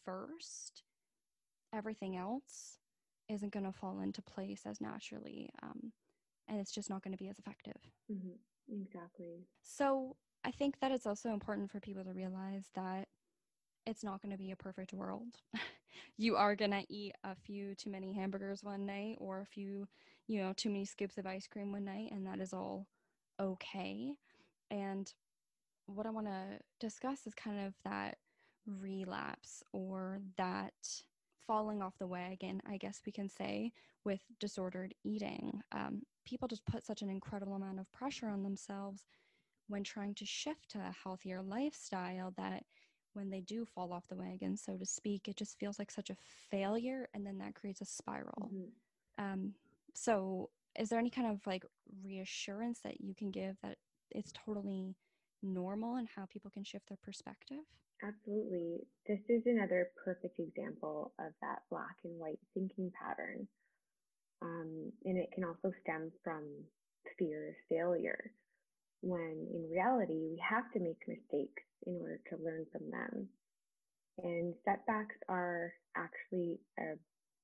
first, 0.05 0.83
everything 1.73 2.15
else 2.15 2.77
isn't 3.31 3.53
going 3.53 3.65
to 3.65 3.71
fall 3.71 3.99
into 4.01 4.21
place 4.21 4.61
as 4.65 4.81
naturally. 4.81 5.49
Um, 5.63 5.91
and 6.47 6.59
it's 6.59 6.71
just 6.71 6.89
not 6.89 7.03
going 7.03 7.13
to 7.13 7.23
be 7.23 7.29
as 7.29 7.39
effective. 7.39 7.79
Mm-hmm. 8.11 8.81
Exactly. 8.81 9.47
So 9.61 10.15
I 10.43 10.51
think 10.51 10.79
that 10.79 10.91
it's 10.91 11.05
also 11.05 11.29
important 11.29 11.71
for 11.71 11.79
people 11.79 12.03
to 12.03 12.13
realize 12.13 12.65
that 12.75 13.07
it's 13.85 14.03
not 14.03 14.21
going 14.21 14.31
to 14.31 14.37
be 14.37 14.51
a 14.51 14.55
perfect 14.55 14.93
world. 14.93 15.35
you 16.17 16.35
are 16.35 16.55
going 16.55 16.71
to 16.71 16.85
eat 16.89 17.13
a 17.23 17.35
few 17.35 17.75
too 17.75 17.89
many 17.89 18.13
hamburgers 18.13 18.63
one 18.63 18.85
night 18.85 19.17
or 19.19 19.41
a 19.41 19.45
few, 19.45 19.87
you 20.27 20.41
know, 20.41 20.53
too 20.55 20.69
many 20.69 20.85
scoops 20.85 21.17
of 21.17 21.25
ice 21.25 21.47
cream 21.47 21.71
one 21.71 21.85
night, 21.85 22.11
and 22.11 22.25
that 22.27 22.39
is 22.39 22.53
all 22.53 22.87
okay. 23.39 24.13
And 24.69 25.11
what 25.87 26.05
I 26.05 26.11
want 26.11 26.27
to 26.27 26.59
discuss 26.79 27.25
is 27.25 27.33
kind 27.33 27.65
of 27.65 27.73
that 27.83 28.17
relapse 28.65 29.63
or 29.73 30.19
that 30.37 30.73
falling 31.51 31.81
off 31.81 31.97
the 31.99 32.07
wagon, 32.07 32.61
I 32.65 32.77
guess 32.77 33.01
we 33.05 33.11
can 33.11 33.27
say, 33.27 33.73
with 34.05 34.21
disordered 34.39 34.93
eating. 35.03 35.59
Um, 35.73 36.03
people 36.25 36.47
just 36.47 36.65
put 36.65 36.85
such 36.85 37.01
an 37.01 37.09
incredible 37.09 37.55
amount 37.55 37.77
of 37.77 37.91
pressure 37.91 38.29
on 38.29 38.41
themselves 38.41 39.03
when 39.67 39.83
trying 39.83 40.15
to 40.15 40.25
shift 40.25 40.69
to 40.69 40.77
a 40.77 40.95
healthier 41.03 41.41
lifestyle 41.41 42.33
that 42.37 42.63
when 43.11 43.29
they 43.29 43.41
do 43.41 43.65
fall 43.65 43.91
off 43.91 44.07
the 44.07 44.15
wagon, 44.15 44.55
so 44.55 44.77
to 44.77 44.85
speak, 44.85 45.27
it 45.27 45.35
just 45.35 45.59
feels 45.59 45.77
like 45.77 45.91
such 45.91 46.09
a 46.09 46.15
failure, 46.49 47.09
and 47.13 47.25
then 47.25 47.37
that 47.39 47.55
creates 47.55 47.81
a 47.81 47.85
spiral. 47.85 48.49
Mm-hmm. 48.53 49.21
Um, 49.21 49.53
so, 49.93 50.51
is 50.79 50.87
there 50.87 50.99
any 50.99 51.09
kind 51.09 51.29
of 51.29 51.45
like 51.45 51.65
reassurance 52.01 52.79
that 52.85 53.01
you 53.01 53.13
can 53.13 53.29
give 53.29 53.57
that 53.61 53.75
it's 54.09 54.31
totally 54.31 54.95
normal 55.43 55.97
and 55.97 56.07
how 56.15 56.25
people 56.27 56.49
can 56.49 56.63
shift 56.63 56.87
their 56.87 56.99
perspective? 57.03 57.65
Absolutely. 58.03 58.79
This 59.07 59.19
is 59.29 59.43
another 59.45 59.91
perfect 60.03 60.39
example 60.39 61.13
of 61.19 61.33
that 61.41 61.59
black 61.69 61.95
and 62.03 62.19
white 62.19 62.39
thinking 62.53 62.91
pattern. 62.99 63.47
Um, 64.41 64.91
and 65.05 65.17
it 65.17 65.29
can 65.33 65.43
also 65.43 65.71
stem 65.83 66.11
from 66.23 66.43
fear 67.17 67.49
of 67.49 67.55
failure, 67.69 68.31
when 69.01 69.47
in 69.53 69.69
reality, 69.71 70.15
we 70.31 70.41
have 70.47 70.71
to 70.73 70.79
make 70.79 70.97
mistakes 71.07 71.63
in 71.85 71.97
order 72.01 72.19
to 72.29 72.43
learn 72.43 72.65
from 72.71 72.89
them. 72.89 73.27
And 74.23 74.53
setbacks 74.65 75.15
are 75.29 75.73
actually 75.95 76.59
a 76.79 76.95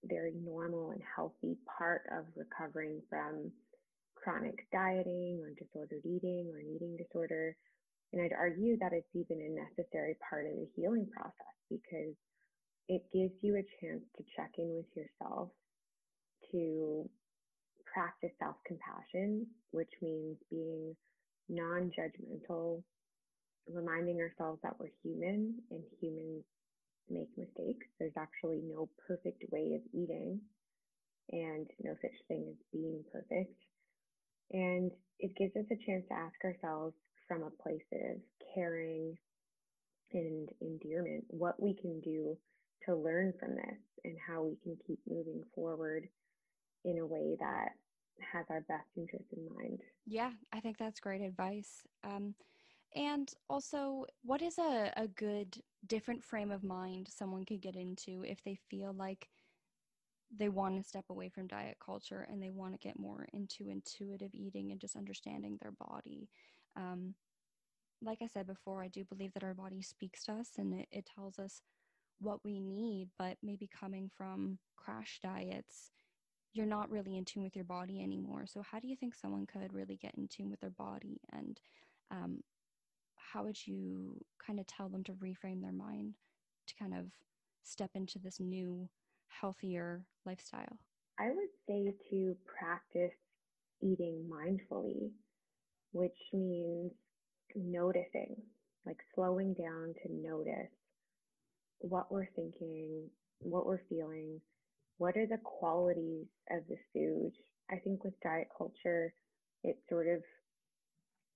very 0.06 0.34
normal 0.44 0.92
and 0.92 1.02
healthy 1.16 1.58
part 1.78 2.04
of 2.12 2.26
recovering 2.36 3.02
from 3.10 3.52
chronic 4.16 4.66
dieting 4.72 5.40
or 5.42 5.52
disordered 5.58 6.06
eating 6.06 6.50
or 6.52 6.60
an 6.60 6.68
eating 6.76 6.98
disorder. 6.98 7.56
And 8.14 8.22
I'd 8.22 8.36
argue 8.38 8.78
that 8.80 8.94
it's 8.94 9.14
even 9.14 9.42
a 9.42 9.50
necessary 9.50 10.16
part 10.30 10.46
of 10.46 10.54
the 10.56 10.68
healing 10.76 11.08
process 11.12 11.56
because 11.70 12.16
it 12.88 13.04
gives 13.14 13.34
you 13.42 13.56
a 13.56 13.68
chance 13.82 14.04
to 14.18 14.24
check 14.36 14.52
in 14.58 14.76
with 14.76 14.88
yourself, 14.96 15.50
to 16.52 17.10
practice 17.94 18.32
self 18.40 18.56
compassion, 18.66 19.46
which 19.72 19.92
means 20.02 20.38
being 20.50 20.96
non 21.50 21.92
judgmental, 21.92 22.82
reminding 23.68 24.20
ourselves 24.20 24.60
that 24.64 24.80
we're 24.80 24.96
human 25.04 25.56
and 25.72 25.84
humans 26.02 26.44
make 27.10 27.30
mistakes. 27.38 27.86
There's 28.00 28.18
actually 28.18 28.62
no 28.64 28.90
perfect 29.08 29.44
way 29.52 29.76
of 29.76 29.82
eating 29.94 30.40
and 31.32 31.68
no 31.84 31.94
such 32.02 32.16
thing 32.28 32.46
as 32.50 32.56
being 32.72 33.04
perfect. 33.12 33.54
And 34.52 34.92
it 35.20 35.36
gives 35.36 35.56
us 35.56 35.66
a 35.72 35.86
chance 35.86 36.06
to 36.08 36.14
ask 36.16 36.36
ourselves 36.44 36.96
from 37.28 37.44
a 37.44 37.64
place 37.64 37.86
of 37.94 38.18
caring 38.54 39.18
and 40.14 40.50
endearment 40.62 41.24
what 41.30 41.62
we 41.62 41.74
can 41.74 42.00
do 42.00 42.38
to 42.86 42.96
learn 42.96 43.34
from 43.40 43.56
this 43.56 43.80
and 44.06 44.16
how 44.26 44.44
we 44.44 44.56
can 44.64 44.78
keep 44.86 45.00
moving 45.08 45.44
forward 45.54 46.08
in 46.86 47.00
a 47.00 47.06
way 47.06 47.36
that 47.40 47.70
has 48.34 48.46
our 48.50 48.62
best 48.62 48.88
interest 48.96 49.26
in 49.36 49.46
mind. 49.56 49.80
Yeah, 50.06 50.32
I 50.54 50.60
think 50.60 50.78
that's 50.78 51.00
great 51.00 51.22
advice. 51.22 51.84
Um, 52.04 52.34
and 52.96 53.32
also, 53.50 54.06
what 54.24 54.42
is 54.42 54.58
a, 54.58 54.92
a 54.96 55.08
good 55.08 55.62
different 55.86 56.24
frame 56.24 56.52
of 56.52 56.64
mind 56.64 57.10
someone 57.10 57.44
could 57.44 57.62
get 57.62 57.76
into 57.76 58.24
if 58.24 58.44
they 58.44 58.58
feel 58.70 58.94
like 58.94 59.28
they 60.36 60.50
want 60.50 60.82
to 60.82 60.88
step 60.88 61.06
away 61.10 61.30
from 61.30 61.48
diet 61.48 61.78
culture 61.84 62.28
and 62.30 62.42
they 62.42 62.50
want 62.50 62.74
to 62.74 62.88
get 62.88 63.00
more 63.00 63.28
into 63.34 63.70
intuitive 63.70 64.32
eating 64.34 64.72
and 64.72 64.82
just 64.82 64.96
understanding 64.96 65.58
their 65.62 65.72
body. 65.72 66.30
Um, 66.78 67.16
like 68.02 68.20
I 68.22 68.28
said 68.28 68.48
before, 68.48 68.84
I 68.84 68.88
do 68.88 69.04
believe 69.04 69.34
that 69.34 69.44
our 69.44 69.56
body 69.56 69.82
speaks 69.82 70.24
to 70.26 70.34
us 70.34 70.52
and 70.58 70.74
it, 70.82 70.88
it 70.92 71.10
tells 71.14 71.40
us 71.40 71.62
what 72.20 72.44
we 72.44 72.60
need, 72.60 73.10
but 73.18 73.38
maybe 73.44 73.68
coming 73.68 74.10
from 74.16 74.60
crash 74.76 75.20
diets, 75.22 75.92
you're 76.54 76.66
not 76.66 76.90
really 76.90 77.18
in 77.18 77.26
tune 77.26 77.44
with 77.44 77.56
your 77.56 77.66
body 77.66 78.02
anymore. 78.02 78.46
So, 78.48 78.62
how 78.62 78.80
do 78.80 78.88
you 78.88 78.96
think 78.96 79.16
someone 79.16 79.46
could 79.46 79.74
really 79.74 79.98
get 79.98 80.16
in 80.18 80.28
tune 80.28 80.50
with 80.50 80.60
their 80.60 80.72
body? 80.72 81.20
And 81.32 81.60
um, 82.12 82.42
how 83.16 83.44
would 83.44 83.68
you 83.68 84.20
kind 84.46 84.60
of 84.60 84.68
tell 84.68 84.90
them 84.90 85.04
to 85.06 85.12
reframe 85.14 85.62
their 85.62 85.72
mind 85.72 86.16
to 86.68 86.76
kind 86.76 86.94
of 86.94 87.08
step 87.64 87.92
into 87.96 88.20
this 88.20 88.40
new 88.40 88.90
healthier 89.28 90.04
lifestyle? 90.26 90.80
I 91.20 91.28
would 91.30 91.50
say 91.68 91.94
to 92.12 92.36
practice 92.46 93.18
eating 93.82 94.30
mindfully, 94.32 95.12
which 95.92 96.18
means 96.34 96.92
noticing, 97.56 98.36
like 98.86 98.98
slowing 99.16 99.54
down 99.54 99.94
to 100.04 100.14
notice 100.14 100.72
what 101.80 102.12
we're 102.12 102.30
thinking, 102.36 103.10
what 103.40 103.66
we're 103.66 103.82
feeling, 103.90 104.42
what 104.98 105.18
are 105.18 105.28
the 105.28 105.40
qualities 105.44 106.28
of 106.52 106.64
the 106.70 106.78
food. 106.94 107.32
I 107.72 107.78
think 107.78 108.04
with 108.04 108.20
diet 108.24 108.48
culture, 108.58 109.14
it 109.64 109.78
sort 109.90 110.08
of 110.08 110.24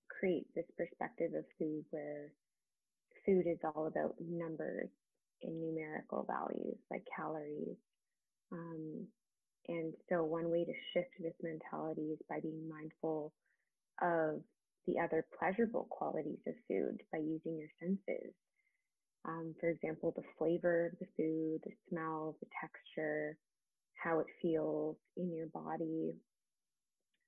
creates 0.10 0.50
this 0.56 0.66
perspective 0.78 1.32
of 1.38 1.46
food 1.60 1.86
where 1.92 2.34
food 3.26 3.46
is 3.48 3.60
all 3.76 3.88
about 3.88 4.16
numbers 4.22 4.90
and 5.44 5.62
numerical 5.62 6.26
values 6.30 6.78
like 6.92 7.04
calories 7.16 7.78
um, 8.52 9.08
and 9.68 9.94
so, 10.10 10.24
one 10.24 10.50
way 10.50 10.66
to 10.66 10.74
shift 10.94 11.12
this 11.20 11.34
mentality 11.42 12.12
is 12.14 12.20
by 12.30 12.40
being 12.42 12.70
mindful 12.70 13.34
of 14.02 14.42
the 14.88 15.00
other 15.00 15.26
pleasurable 15.38 15.88
qualities 15.90 16.40
of 16.48 16.54
food 16.68 17.02
by 17.12 17.20
using 17.20 17.58
your 17.58 17.70
senses. 17.80 18.34
Um, 19.26 19.54
for 19.60 19.70
example, 19.70 20.14
the 20.16 20.24
flavor 20.38 20.88
of 20.88 21.00
the 21.00 21.06
food, 21.16 21.60
the 21.64 21.72
smell, 21.90 22.36
the 22.40 22.48
texture, 22.60 23.38
how 24.04 24.20
it 24.20 24.28
feels 24.42 24.96
in 25.18 25.32
your 25.34 25.48
body. 25.48 26.14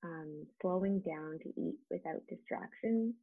Um, 0.04 0.46
slowing 0.62 1.00
down 1.00 1.40
to 1.44 1.50
eat 1.62 1.78
without 1.90 2.28
distractions 2.28 3.14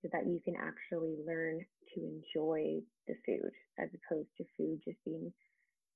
so 0.00 0.08
that 0.12 0.26
you 0.26 0.38
can 0.44 0.54
actually 0.54 1.16
learn 1.26 1.64
to 1.94 2.00
enjoy 2.00 2.80
the 3.08 3.14
food 3.26 3.50
as 3.80 3.88
opposed 3.88 4.28
to 4.36 4.44
food 4.56 4.80
just 4.84 4.98
being 5.04 5.32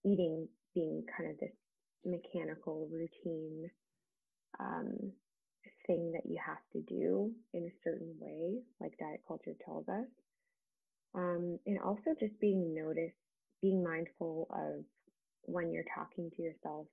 eating 0.05 0.48
being 0.74 1.05
kind 1.16 1.31
of 1.31 1.38
this 1.38 1.53
mechanical 2.05 2.88
routine 2.90 3.70
um, 4.59 5.12
thing 5.87 6.12
that 6.12 6.28
you 6.28 6.38
have 6.44 6.59
to 6.72 6.81
do 6.83 7.33
in 7.54 7.64
a 7.64 7.78
certain 7.85 8.14
way, 8.20 8.61
like 8.81 8.98
diet 8.98 9.20
culture 9.26 9.54
tells 9.64 9.88
us. 9.88 10.07
Um, 11.14 11.59
and 11.66 11.78
also 11.81 12.14
just 12.20 12.38
being 12.40 12.74
noticed, 12.74 13.16
being 13.62 13.83
mindful 13.83 14.48
of 14.50 14.85
when 15.42 15.72
you're 15.72 15.85
talking 15.96 16.31
to 16.37 16.42
yourself 16.42 16.87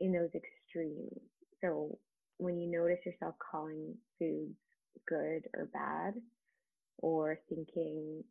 in 0.00 0.12
those 0.12 0.30
extremes. 0.34 1.20
So 1.60 1.98
when 2.38 2.58
you 2.58 2.70
notice 2.70 2.98
yourself 3.06 3.34
calling 3.38 3.94
foods 4.18 4.56
good 5.08 5.48
or 5.54 5.66
bad, 5.72 6.14
or 6.98 7.38
thinking 7.48 8.24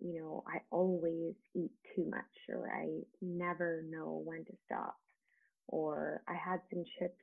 you 0.00 0.20
know, 0.20 0.44
I 0.46 0.58
always 0.70 1.34
eat 1.54 1.70
too 1.94 2.04
much 2.10 2.20
or 2.50 2.70
I 2.70 3.00
never 3.22 3.82
know 3.88 4.22
when 4.24 4.44
to 4.44 4.52
stop 4.66 4.96
or 5.68 6.22
I 6.28 6.34
had 6.34 6.60
some 6.72 6.84
chips 6.98 7.22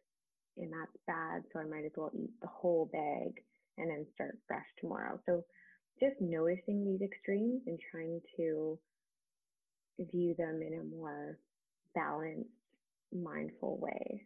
and 0.57 0.71
that's 0.71 0.97
bad, 1.07 1.43
so 1.51 1.59
I 1.59 1.65
might 1.65 1.85
as 1.85 1.91
well 1.95 2.11
eat 2.13 2.31
the 2.41 2.47
whole 2.47 2.89
bag 2.91 3.43
and 3.77 3.89
then 3.89 4.05
start 4.13 4.37
fresh 4.47 4.65
tomorrow. 4.79 5.19
So 5.25 5.43
just 5.99 6.15
noticing 6.19 6.85
these 6.85 7.01
extremes 7.01 7.61
and 7.67 7.79
trying 7.91 8.21
to 8.37 8.79
view 9.99 10.35
them 10.37 10.61
in 10.61 10.79
a 10.79 10.83
more 10.83 11.37
balanced, 11.95 12.49
mindful 13.11 13.77
way, 13.79 14.25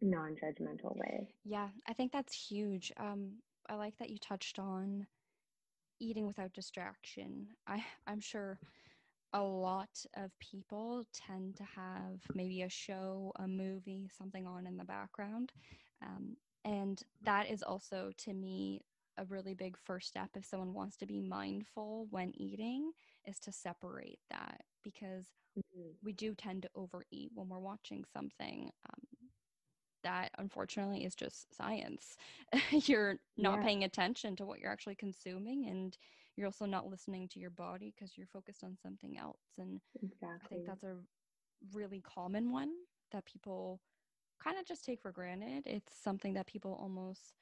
non 0.00 0.36
judgmental 0.42 0.96
way. 0.96 1.34
Yeah, 1.44 1.68
I 1.86 1.92
think 1.92 2.12
that's 2.12 2.34
huge. 2.34 2.92
Um, 2.98 3.38
I 3.68 3.74
like 3.74 3.96
that 3.98 4.10
you 4.10 4.18
touched 4.18 4.58
on 4.58 5.06
eating 6.00 6.26
without 6.26 6.52
distraction. 6.52 7.48
I, 7.66 7.84
I'm 8.06 8.20
sure 8.20 8.58
a 9.32 9.42
lot 9.42 10.04
of 10.16 10.30
people 10.38 11.04
tend 11.12 11.56
to 11.56 11.64
have 11.64 12.20
maybe 12.34 12.62
a 12.62 12.68
show, 12.68 13.32
a 13.36 13.48
movie, 13.48 14.10
something 14.16 14.46
on 14.46 14.66
in 14.66 14.76
the 14.76 14.84
background. 14.84 15.52
Um, 16.02 16.36
and 16.64 17.00
that 17.24 17.50
is 17.50 17.62
also, 17.62 18.12
to 18.18 18.34
me, 18.34 18.82
a 19.18 19.24
really 19.24 19.54
big 19.54 19.76
first 19.84 20.08
step 20.08 20.30
if 20.34 20.44
someone 20.44 20.74
wants 20.74 20.96
to 20.98 21.06
be 21.06 21.20
mindful 21.20 22.06
when 22.10 22.32
eating 22.34 22.92
is 23.26 23.38
to 23.40 23.52
separate 23.52 24.18
that 24.30 24.62
because 24.82 25.26
mm-hmm. 25.58 25.90
we 26.02 26.12
do 26.12 26.34
tend 26.34 26.62
to 26.62 26.70
overeat 26.74 27.30
when 27.34 27.48
we're 27.48 27.58
watching 27.58 28.04
something 28.12 28.70
um, 28.88 29.28
that 30.02 30.30
unfortunately 30.38 31.04
is 31.04 31.14
just 31.14 31.54
science. 31.56 32.16
you're 32.70 33.16
not 33.36 33.58
yeah. 33.58 33.64
paying 33.64 33.84
attention 33.84 34.36
to 34.36 34.44
what 34.44 34.58
you're 34.58 34.72
actually 34.72 34.96
consuming 34.96 35.68
and 35.68 35.96
you're 36.36 36.46
also 36.46 36.66
not 36.66 36.88
listening 36.88 37.28
to 37.28 37.40
your 37.40 37.50
body 37.50 37.92
because 37.94 38.16
you're 38.16 38.26
focused 38.26 38.64
on 38.64 38.76
something 38.82 39.18
else. 39.18 39.42
And 39.58 39.80
exactly. 40.02 40.38
I 40.44 40.48
think 40.48 40.66
that's 40.66 40.84
a 40.84 40.96
really 41.72 42.00
common 42.00 42.50
one 42.50 42.70
that 43.12 43.24
people 43.26 43.80
kind 44.42 44.58
of 44.58 44.66
just 44.66 44.84
take 44.84 45.00
for 45.00 45.12
granted. 45.12 45.64
It's 45.66 45.96
something 45.96 46.34
that 46.34 46.46
people 46.46 46.78
almost 46.80 47.34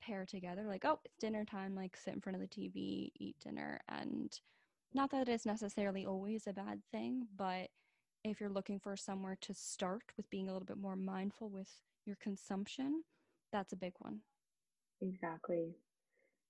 pair 0.00 0.24
together 0.24 0.64
like, 0.66 0.84
oh, 0.84 1.00
it's 1.04 1.16
dinner 1.18 1.44
time, 1.44 1.74
like 1.74 1.96
sit 1.96 2.14
in 2.14 2.20
front 2.20 2.36
of 2.36 2.42
the 2.42 2.48
TV, 2.48 3.10
eat 3.18 3.36
dinner. 3.42 3.80
And 3.88 4.38
not 4.94 5.10
that 5.10 5.28
it's 5.28 5.46
necessarily 5.46 6.06
always 6.06 6.46
a 6.46 6.52
bad 6.52 6.80
thing, 6.92 7.26
but 7.36 7.68
if 8.24 8.40
you're 8.40 8.50
looking 8.50 8.78
for 8.78 8.96
somewhere 8.96 9.36
to 9.40 9.54
start 9.54 10.02
with 10.16 10.28
being 10.30 10.48
a 10.48 10.52
little 10.52 10.66
bit 10.66 10.78
more 10.78 10.96
mindful 10.96 11.48
with 11.48 11.70
your 12.04 12.16
consumption, 12.16 13.02
that's 13.52 13.72
a 13.72 13.76
big 13.76 13.94
one. 13.98 14.20
Exactly. 15.00 15.74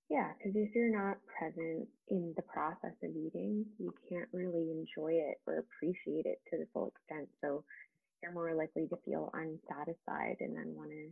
Yeah, 0.09 0.31
because 0.37 0.55
if 0.55 0.73
you're 0.73 0.91
not 0.91 1.17
present 1.37 1.87
in 2.07 2.33
the 2.35 2.41
process 2.41 2.97
of 3.03 3.11
eating, 3.11 3.65
you 3.77 3.93
can't 4.09 4.27
really 4.33 4.71
enjoy 4.71 5.13
it 5.13 5.37
or 5.45 5.59
appreciate 5.59 6.25
it 6.25 6.41
to 6.49 6.57
the 6.57 6.67
full 6.73 6.91
extent. 6.91 7.29
So 7.41 7.63
you're 8.23 8.31
more 8.31 8.53
likely 8.55 8.87
to 8.87 8.97
feel 9.05 9.31
unsatisfied 9.33 10.37
and 10.39 10.57
then 10.57 10.73
want 10.75 10.89
to 10.89 11.09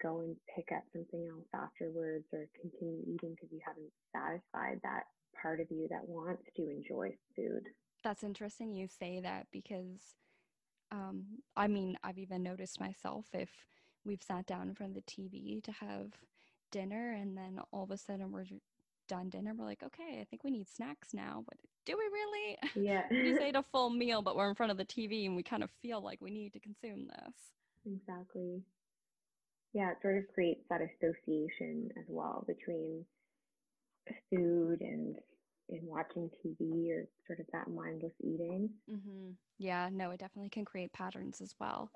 go 0.00 0.20
and 0.20 0.36
pick 0.54 0.68
up 0.74 0.84
something 0.92 1.28
else 1.28 1.46
afterwards 1.52 2.24
or 2.32 2.46
continue 2.60 3.02
eating 3.02 3.34
because 3.34 3.50
you 3.50 3.60
haven't 3.66 3.90
satisfied 4.14 4.80
that 4.84 5.04
part 5.42 5.60
of 5.60 5.66
you 5.70 5.88
that 5.90 6.08
wants 6.08 6.42
to 6.56 6.70
enjoy 6.70 7.10
food. 7.34 7.64
That's 8.04 8.22
interesting 8.22 8.72
you 8.72 8.86
say 8.86 9.20
that 9.20 9.48
because 9.52 10.14
um, 10.92 11.24
I 11.56 11.68
mean, 11.68 11.98
I've 12.02 12.18
even 12.18 12.42
noticed 12.42 12.80
myself 12.80 13.26
if 13.32 13.50
we've 14.04 14.22
sat 14.22 14.46
down 14.46 14.68
in 14.68 14.74
front 14.74 14.96
of 14.96 15.04
the 15.04 15.10
TV 15.10 15.62
to 15.64 15.72
have 15.72 16.12
dinner 16.70 17.12
and 17.12 17.36
then 17.36 17.60
all 17.72 17.84
of 17.84 17.90
a 17.90 17.96
sudden 17.96 18.30
we're 18.32 18.44
done 19.08 19.28
dinner 19.28 19.52
we're 19.56 19.64
like 19.64 19.82
okay 19.82 20.18
i 20.20 20.24
think 20.24 20.44
we 20.44 20.50
need 20.50 20.68
snacks 20.68 21.12
now 21.12 21.42
but 21.48 21.56
do 21.86 21.96
we 21.96 22.04
really? 22.04 22.58
Yeah. 22.74 23.02
We 23.10 23.30
just 23.30 23.40
ate 23.40 23.56
a 23.56 23.62
full 23.72 23.90
meal 23.90 24.22
but 24.22 24.36
we're 24.36 24.48
in 24.48 24.54
front 24.54 24.72
of 24.72 24.78
the 24.78 24.84
tv 24.84 25.26
and 25.26 25.36
we 25.36 25.42
kind 25.42 25.62
of 25.62 25.70
feel 25.82 26.00
like 26.02 26.20
we 26.20 26.30
need 26.30 26.52
to 26.52 26.60
consume 26.60 27.08
this. 27.08 27.34
Exactly. 27.86 28.62
Yeah 29.72 29.90
it 29.92 29.98
sort 30.02 30.18
of 30.18 30.24
creates 30.34 30.62
that 30.68 30.80
association 30.82 31.90
as 31.98 32.04
well 32.08 32.44
between 32.46 33.04
food 34.30 34.80
and 34.80 35.16
and 35.70 35.80
watching 35.84 36.28
tv 36.44 36.90
or 36.90 37.06
sort 37.26 37.40
of 37.40 37.46
that 37.52 37.68
mindless 37.68 38.12
eating. 38.22 38.70
Mm-hmm. 38.90 39.30
yeah 39.58 39.88
no 39.90 40.10
it 40.10 40.20
definitely 40.20 40.50
can 40.50 40.64
create 40.64 40.92
patterns 40.92 41.40
as 41.40 41.54
well. 41.60 41.90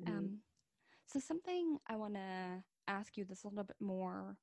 Mm-hmm. 0.00 0.16
um, 0.16 0.38
so 1.06 1.20
something 1.20 1.78
i 1.86 1.96
want 1.96 2.14
to 2.14 2.62
ask 2.88 3.16
you 3.16 3.24
this 3.24 3.44
a 3.44 3.48
little 3.48 3.64
bit 3.64 3.76
more 3.80 4.36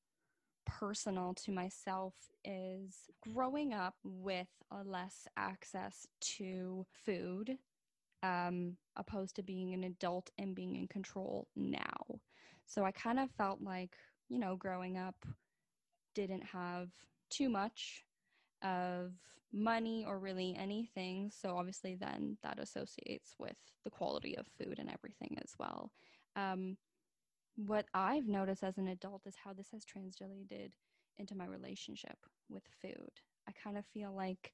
personal 0.65 1.33
to 1.33 1.51
myself 1.51 2.13
is 2.45 3.09
growing 3.21 3.73
up 3.73 3.95
with 4.03 4.47
a 4.71 4.83
less 4.83 5.27
access 5.37 6.07
to 6.21 6.85
food 7.05 7.57
um, 8.23 8.77
opposed 8.95 9.35
to 9.35 9.43
being 9.43 9.73
an 9.73 9.83
adult 9.83 10.29
and 10.37 10.55
being 10.55 10.75
in 10.75 10.87
control 10.87 11.47
now. 11.55 12.19
So 12.65 12.85
I 12.85 12.91
kind 12.91 13.19
of 13.19 13.29
felt 13.31 13.61
like, 13.61 13.97
you 14.29 14.39
know, 14.39 14.55
growing 14.55 14.97
up 14.97 15.15
didn't 16.15 16.43
have 16.43 16.89
too 17.29 17.49
much 17.49 18.05
of 18.63 19.11
money 19.51 20.05
or 20.07 20.19
really 20.19 20.55
anything. 20.57 21.31
So 21.31 21.57
obviously, 21.57 21.95
then 21.95 22.37
that 22.43 22.59
associates 22.59 23.35
with 23.37 23.57
the 23.83 23.89
quality 23.89 24.37
of 24.37 24.47
food 24.57 24.79
and 24.79 24.89
everything 24.89 25.37
as 25.43 25.53
well. 25.59 25.91
Um, 26.35 26.77
what 27.55 27.85
I've 27.93 28.27
noticed 28.27 28.63
as 28.63 28.77
an 28.77 28.87
adult 28.87 29.23
is 29.25 29.35
how 29.43 29.53
this 29.53 29.69
has 29.71 29.85
translated 29.85 30.73
into 31.17 31.35
my 31.35 31.45
relationship 31.45 32.17
with 32.49 32.63
food. 32.81 33.11
I 33.47 33.51
kind 33.51 33.77
of 33.77 33.85
feel 33.93 34.13
like 34.13 34.53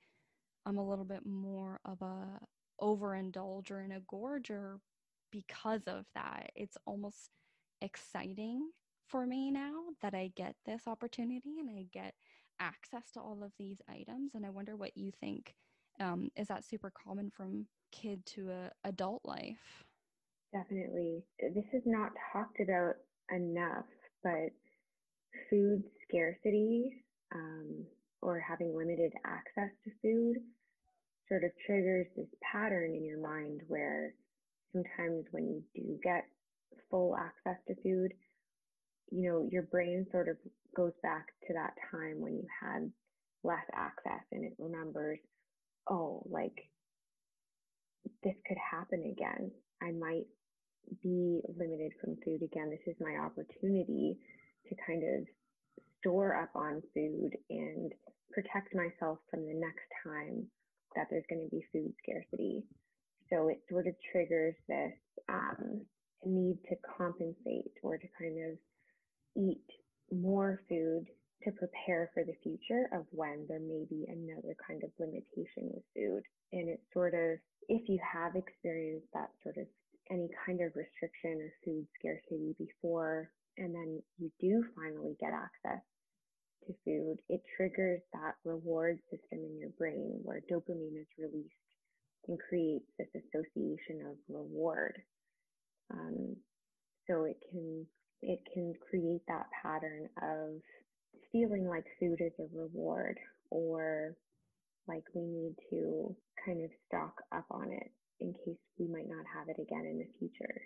I'm 0.66 0.78
a 0.78 0.88
little 0.88 1.06
bit 1.06 1.26
more 1.26 1.80
of 1.86 2.02
a 2.02 2.40
overindulger 2.82 3.84
and 3.84 3.94
a 3.94 4.02
gorger 4.02 4.78
because 5.32 5.84
of 5.88 6.06
that. 6.16 6.52
It's 6.56 6.78
almost 6.86 7.30
exciting 7.82 8.70
for 9.08 9.26
me 9.26 9.52
now 9.52 9.74
that 10.02 10.14
I 10.14 10.32
get 10.36 10.56
this 10.66 10.84
opportunity 10.88 11.60
and 11.60 11.70
I 11.70 11.86
get 11.92 12.14
access 12.60 13.12
to 13.14 13.22
all 13.22 13.44
of 13.44 13.52
these 13.58 13.82
items. 13.90 14.32
And 14.36 14.46
I 14.46 14.50
wonder 14.50 14.76
what 14.76 14.98
you 14.98 15.12
think. 15.20 15.56
Um, 16.00 16.30
is 16.36 16.48
that 16.48 16.66
super 16.66 16.92
common 16.92 17.30
from 17.30 17.68
kid 17.92 18.26
to 18.28 18.52
a 18.52 18.72
adult 18.84 19.22
life? 19.26 19.84
Definitely. 20.54 21.24
This 21.40 21.66
is 21.74 21.84
not 21.86 22.12
talked 22.34 22.60
about 22.60 22.96
enough, 23.32 23.86
but 24.24 24.50
food 25.50 25.84
scarcity 26.08 27.04
um, 27.34 27.86
or 28.22 28.40
having 28.40 28.76
limited 28.76 29.14
access 29.26 29.72
to 29.84 29.92
food 30.02 30.38
sort 31.28 31.44
of 31.44 31.52
triggers 31.66 32.08
this 32.16 32.28
pattern 32.52 32.96
in 32.96 33.06
your 33.06 33.22
mind 33.22 33.62
where 33.68 34.14
sometimes 34.74 35.26
when 35.32 35.48
you 35.48 35.64
do 35.76 36.00
get 36.04 36.26
full 36.90 37.16
access 37.18 37.60
to 37.68 37.76
food, 37.84 38.12
you 39.12 39.30
know, 39.30 39.48
your 39.52 39.64
brain 39.64 40.06
sort 40.12 40.30
of 40.30 40.38
goes 40.76 40.94
back 41.04 41.28
to 41.48 41.54
that 41.54 41.74
time 41.92 42.20
when 42.22 42.34
you 42.36 42.48
had 42.62 42.92
less 43.44 43.66
access 43.74 44.24
and 44.32 44.46
it 44.46 44.54
remembers, 44.60 45.20
oh, 45.90 46.24
like 46.30 46.56
this 48.24 48.36
could 48.48 48.58
happen 48.58 49.04
again. 49.12 49.52
I 49.82 49.92
might 49.92 50.26
be 51.04 51.42
limited 51.58 51.92
from 52.02 52.18
food 52.26 52.42
again, 52.42 52.70
this 52.70 52.86
is 52.88 52.96
my 53.00 53.18
opportunity 53.18 54.18
to 54.68 54.76
kind 54.86 55.04
of 55.04 55.28
store 56.00 56.36
up 56.36 56.56
on 56.56 56.82
food 56.94 57.32
and 57.50 57.92
protect 58.32 58.74
myself 58.76 59.20
from 59.30 59.42
the 59.42 59.54
next 59.54 59.88
time 60.04 60.46
that 60.96 61.08
there's 61.10 61.26
going 61.30 61.44
to 61.44 61.56
be 61.56 61.66
food 61.72 61.94
scarcity. 62.02 62.64
So 63.30 63.50
it 63.50 63.62
sort 63.70 63.88
of 63.88 63.94
triggers 64.12 64.56
this 64.68 64.94
um, 65.28 65.82
need 66.26 66.58
to 66.70 66.76
compensate 66.98 67.74
or 67.84 67.98
to 67.98 68.08
kind 68.20 68.52
of 68.52 68.58
eat 69.38 69.66
more 70.12 70.60
food 70.68 71.06
to 71.44 71.52
prepare 71.52 72.10
for 72.14 72.24
the 72.24 72.36
future 72.44 72.90
of 72.92 73.06
when 73.12 73.46
there 73.48 73.62
may 73.62 73.86
be 73.90 74.06
another 74.10 74.56
kind 74.68 74.84
of 74.84 74.90
limitation 75.00 75.72
with 75.72 75.84
food. 75.96 76.24
And 76.52 76.68
it's 76.68 76.84
sort 76.94 77.14
of, 77.14 77.40
if 77.70 77.88
you 77.88 78.00
have 78.02 78.36
experienced 78.36 79.08
that 79.14 79.30
sort 79.44 79.58
of 79.58 79.68
any 80.12 80.30
kind 80.46 80.62
of 80.62 80.76
restriction 80.76 81.42
or 81.42 81.52
food 81.64 81.86
scarcity 82.00 82.56
before, 82.58 83.30
and 83.58 83.74
then 83.74 84.02
you 84.18 84.32
do 84.40 84.64
finally 84.76 85.16
get 85.20 85.34
access 85.34 85.84
to 86.68 86.74
food, 86.86 87.18
it 87.30 87.42
triggers 87.58 88.02
that 88.14 88.36
reward 88.46 89.00
system 89.10 89.40
in 89.46 89.58
your 89.58 89.70
brain 89.78 90.20
where 90.24 90.42
dopamine 90.52 91.00
is 91.00 91.08
released 91.18 91.54
and 92.28 92.38
creates 92.50 92.86
this 92.98 93.08
association 93.16 94.06
of 94.08 94.16
reward. 94.28 95.02
Um, 95.92 96.36
so 97.08 97.24
it 97.24 97.38
can 97.52 97.86
it 98.22 98.40
can 98.54 98.74
create 98.90 99.22
that 99.28 99.48
pattern 99.64 100.08
of 100.22 100.62
feeling 101.32 101.68
like 101.68 101.86
food 102.00 102.20
is 102.20 102.34
a 102.40 102.58
reward 102.58 103.18
or 103.50 104.16
like 104.88 105.04
we 105.16 105.22
need 105.22 105.56
to 105.70 106.16
kind 106.46 106.64
of 106.64 106.70
stock 106.88 107.14
up 107.34 107.46
on 107.50 107.72
it 107.72 107.92
in 108.20 108.34
case 108.34 108.58
we 108.78 108.88
might 108.88 109.08
not 109.08 109.26
have 109.34 109.50
it 109.50 109.62
again 109.62 109.86
in 109.86 110.00
the 110.00 110.08
future. 110.18 110.62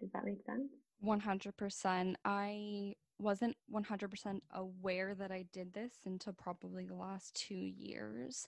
Does 0.00 0.10
that 0.12 0.24
make 0.24 0.44
sense? 0.44 0.70
100%. 1.04 2.14
I 2.24 2.94
wasn't 3.18 3.56
100% 3.72 4.40
aware 4.54 5.14
that 5.14 5.30
I 5.30 5.44
did 5.52 5.72
this 5.72 5.92
until 6.06 6.32
probably 6.32 6.86
the 6.86 6.94
last 6.94 7.34
two 7.34 7.54
years 7.54 8.46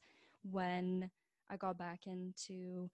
when 0.51 1.11
I 1.51 1.57
got 1.57 1.79
back 1.79 2.07
into 2.07 2.91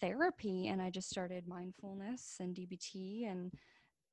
therapy 0.00 0.68
and 0.68 0.80
I 0.80 0.90
just 0.90 1.08
started 1.08 1.46
mindfulness 1.46 2.36
and 2.40 2.54
DBT 2.54 3.30
and 3.30 3.52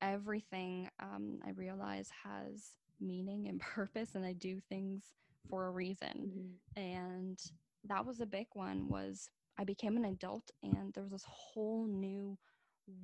everything 0.02 0.88
um, 1.00 1.40
I 1.44 1.50
realize 1.50 2.10
has 2.24 2.72
meaning 3.00 3.48
and 3.48 3.60
purpose 3.60 4.14
and 4.14 4.24
I 4.24 4.32
do 4.32 4.60
things 4.68 5.04
for 5.48 5.66
a 5.66 5.70
reason. 5.70 6.58
Mm-hmm. 6.76 6.80
And 6.80 7.38
that 7.84 8.04
was 8.04 8.20
a 8.20 8.26
big 8.26 8.46
one 8.54 8.88
was 8.88 9.28
I 9.58 9.64
became 9.64 9.96
an 9.96 10.04
adult 10.04 10.50
and 10.62 10.92
there 10.92 11.02
was 11.02 11.12
this 11.12 11.26
whole 11.28 11.86
new 11.86 12.36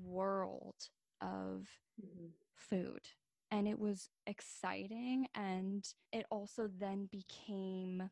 world 0.03 0.89
of 1.21 1.69
mm-hmm. 2.01 2.27
food. 2.55 3.01
And 3.51 3.67
it 3.67 3.79
was 3.79 4.09
exciting. 4.27 5.27
And 5.35 5.85
it 6.13 6.25
also 6.31 6.69
then 6.79 7.09
became 7.11 8.11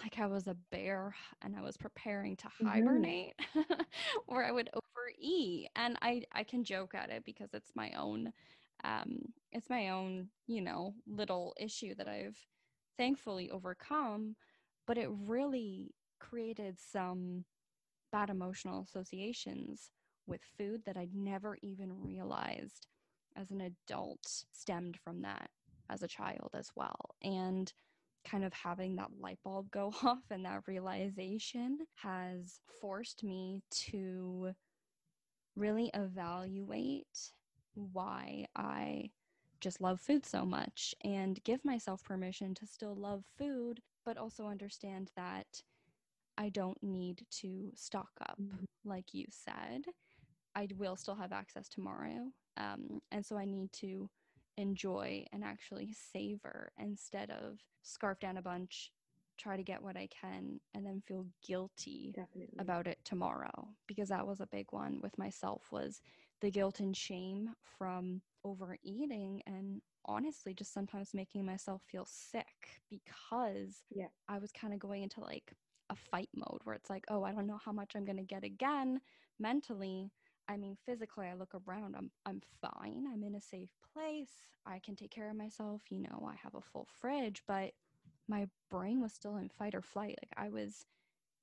like 0.00 0.18
I 0.20 0.26
was 0.26 0.46
a 0.46 0.56
bear 0.70 1.14
and 1.42 1.56
I 1.56 1.62
was 1.62 1.76
preparing 1.76 2.36
to 2.36 2.46
mm-hmm. 2.46 2.66
hibernate 2.66 3.34
mm-hmm. 3.56 3.82
or 4.26 4.44
I 4.44 4.52
would 4.52 4.70
overeat. 4.72 5.68
And 5.76 5.96
I, 6.02 6.22
I 6.32 6.44
can 6.44 6.64
joke 6.64 6.94
at 6.94 7.10
it 7.10 7.24
because 7.24 7.50
it's 7.52 7.72
my 7.74 7.92
own 7.98 8.32
um 8.84 9.18
it's 9.50 9.68
my 9.68 9.88
own, 9.88 10.28
you 10.46 10.60
know, 10.60 10.94
little 11.06 11.52
issue 11.58 11.96
that 11.96 12.06
I've 12.06 12.38
thankfully 12.96 13.50
overcome. 13.50 14.36
But 14.86 14.98
it 14.98 15.08
really 15.10 15.94
created 16.20 16.78
some 16.78 17.44
bad 18.10 18.30
emotional 18.30 18.82
associations 18.82 19.90
with 20.26 20.40
food 20.58 20.82
that 20.86 20.96
I'd 20.96 21.14
never 21.14 21.56
even 21.62 22.02
realized 22.02 22.86
as 23.36 23.50
an 23.50 23.60
adult 23.60 24.44
stemmed 24.52 24.98
from 24.98 25.22
that 25.22 25.50
as 25.90 26.02
a 26.02 26.08
child 26.08 26.50
as 26.54 26.70
well. 26.74 27.14
And 27.22 27.72
kind 28.24 28.44
of 28.44 28.52
having 28.52 28.96
that 28.96 29.10
light 29.20 29.38
bulb 29.44 29.70
go 29.70 29.92
off 30.02 30.24
and 30.30 30.44
that 30.44 30.62
realization 30.66 31.78
has 31.96 32.60
forced 32.80 33.24
me 33.24 33.62
to 33.70 34.52
really 35.56 35.90
evaluate 35.94 37.32
why 37.74 38.46
I 38.54 39.10
just 39.60 39.80
love 39.80 40.00
food 40.00 40.24
so 40.24 40.44
much 40.44 40.94
and 41.02 41.42
give 41.42 41.64
myself 41.64 42.04
permission 42.04 42.54
to 42.54 42.66
still 42.66 42.94
love 42.94 43.24
food, 43.36 43.80
but 44.04 44.16
also 44.16 44.46
understand 44.46 45.10
that 45.16 45.62
I 46.38 46.50
don't 46.50 46.80
need 46.82 47.26
to 47.40 47.72
stock 47.74 48.12
up, 48.22 48.38
mm-hmm. 48.40 48.64
like 48.84 49.12
you 49.12 49.26
said. 49.28 49.82
I 50.54 50.68
will 50.78 50.96
still 50.96 51.16
have 51.16 51.32
access 51.32 51.68
tomorrow. 51.68 52.28
Um, 52.56 53.00
and 53.10 53.26
so 53.26 53.36
I 53.36 53.44
need 53.44 53.72
to 53.74 54.08
enjoy 54.56 55.24
and 55.32 55.44
actually 55.44 55.92
savor 56.12 56.72
instead 56.78 57.30
of 57.30 57.58
scarf 57.82 58.20
down 58.20 58.36
a 58.36 58.42
bunch, 58.42 58.92
try 59.36 59.56
to 59.56 59.62
get 59.62 59.82
what 59.82 59.96
I 59.96 60.08
can, 60.08 60.60
and 60.74 60.86
then 60.86 61.02
feel 61.06 61.26
guilty 61.46 62.12
Definitely. 62.14 62.56
about 62.58 62.86
it 62.86 62.98
tomorrow. 63.04 63.68
Because 63.88 64.08
that 64.08 64.26
was 64.26 64.40
a 64.40 64.46
big 64.46 64.66
one 64.70 65.00
with 65.02 65.18
myself 65.18 65.62
was 65.72 66.00
the 66.40 66.50
guilt 66.50 66.78
and 66.78 66.96
shame 66.96 67.50
from 67.78 68.22
overeating 68.44 69.42
and 69.46 69.80
honestly 70.04 70.54
just 70.54 70.72
sometimes 70.72 71.10
making 71.12 71.44
myself 71.44 71.82
feel 71.90 72.06
sick 72.06 72.80
because 72.88 73.82
yeah. 73.90 74.06
I 74.28 74.38
was 74.38 74.52
kind 74.52 74.72
of 74.72 74.78
going 74.78 75.02
into 75.02 75.20
like 75.20 75.52
a 75.90 75.96
fight 75.96 76.28
mode 76.34 76.60
where 76.64 76.74
it's 76.74 76.90
like, 76.90 77.04
oh, 77.08 77.24
I 77.24 77.32
don't 77.32 77.46
know 77.46 77.60
how 77.64 77.72
much 77.72 77.92
I'm 77.94 78.04
going 78.04 78.18
to 78.18 78.22
get 78.22 78.44
again 78.44 79.00
mentally. 79.38 80.10
I 80.48 80.56
mean, 80.56 80.76
physically, 80.86 81.26
I 81.26 81.34
look 81.34 81.52
around, 81.66 81.94
I'm, 81.96 82.10
I'm 82.24 82.40
fine. 82.60 83.04
I'm 83.12 83.22
in 83.22 83.34
a 83.34 83.40
safe 83.40 83.70
place. 83.92 84.30
I 84.66 84.80
can 84.84 84.96
take 84.96 85.10
care 85.10 85.30
of 85.30 85.36
myself. 85.36 85.82
You 85.90 86.00
know, 86.00 86.28
I 86.28 86.36
have 86.42 86.54
a 86.54 86.60
full 86.60 86.86
fridge, 87.00 87.42
but 87.46 87.72
my 88.28 88.48
brain 88.70 89.00
was 89.00 89.12
still 89.12 89.36
in 89.36 89.48
fight 89.48 89.74
or 89.74 89.82
flight. 89.82 90.18
Like 90.22 90.46
I 90.46 90.48
was 90.50 90.86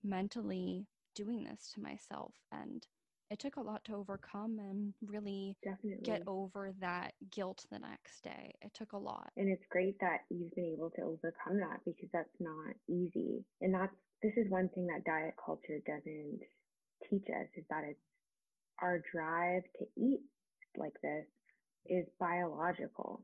mentally 0.03 0.87
doing 1.15 1.43
this 1.43 1.71
to 1.73 1.81
myself. 1.81 2.33
And 2.51 2.85
it 3.31 3.39
took 3.39 3.55
a 3.55 3.61
lot 3.61 3.83
to 3.85 3.95
overcome 3.95 4.59
and 4.59 4.93
really 5.01 5.57
Definitely. 5.63 6.03
get 6.03 6.21
over 6.27 6.73
that 6.79 7.13
guilt 7.31 7.65
the 7.71 7.79
next 7.79 8.23
day. 8.23 8.53
It 8.61 8.73
took 8.73 8.93
a 8.93 8.97
lot. 8.97 9.31
And 9.35 9.49
it's 9.49 9.65
great 9.69 9.99
that 9.99 10.19
you've 10.29 10.53
been 10.53 10.73
able 10.77 10.91
to 10.91 11.01
overcome 11.01 11.57
that 11.59 11.79
because 11.85 12.09
that's 12.13 12.39
not 12.39 12.75
easy. 12.87 13.43
And 13.61 13.73
that's 13.73 13.95
this 14.24 14.34
is 14.38 14.49
one 14.49 14.70
thing 14.70 14.88
that 14.88 15.05
diet 15.05 15.36
culture 15.43 15.80
doesn't 15.86 16.39
teach 17.09 17.28
us 17.30 17.47
is 17.57 17.66
that 17.70 17.84
it's 17.89 17.99
our 18.82 19.01
drive 19.13 19.63
to 19.80 19.86
eat 19.97 20.22
like 20.78 20.93
this 21.03 21.26
is 21.88 22.05
biological, 22.20 23.22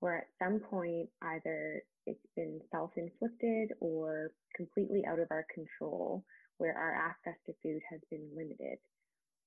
where 0.00 0.18
at 0.18 0.28
some 0.44 0.60
point 0.60 1.08
either 1.22 1.82
it's 2.06 2.26
been 2.36 2.60
self 2.72 2.90
inflicted 2.96 3.70
or 3.80 4.32
completely 4.56 5.04
out 5.06 5.18
of 5.20 5.28
our 5.30 5.46
control, 5.54 6.24
where 6.58 6.76
our 6.76 6.94
access 6.94 7.38
to 7.46 7.52
food 7.62 7.80
has 7.90 8.00
been 8.10 8.28
limited 8.36 8.78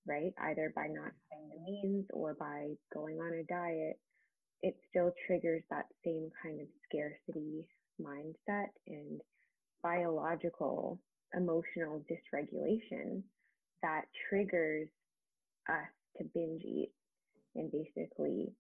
right? 0.07 0.33
Either 0.41 0.71
by 0.75 0.87
not 0.87 1.11
having 1.31 1.49
the 1.49 1.71
means 1.71 2.05
or 2.13 2.35
by 2.39 2.67
going 2.93 3.17
on 3.19 3.33
a 3.33 3.43
diet, 3.43 3.99
it 4.61 4.75
still 4.89 5.11
triggers 5.27 5.63
that 5.69 5.85
same 6.05 6.29
kind 6.41 6.59
of 6.61 6.67
scarcity 6.87 7.65
mindset 8.01 8.69
and 8.87 9.21
biological 9.83 10.99
emotional 11.35 12.03
dysregulation 12.09 13.23
that 13.81 14.03
triggers 14.29 14.87
us 15.69 15.89
to 16.17 16.23
binge 16.33 16.63
eat 16.63 16.91
and 17.55 17.71
basically 17.71 18.53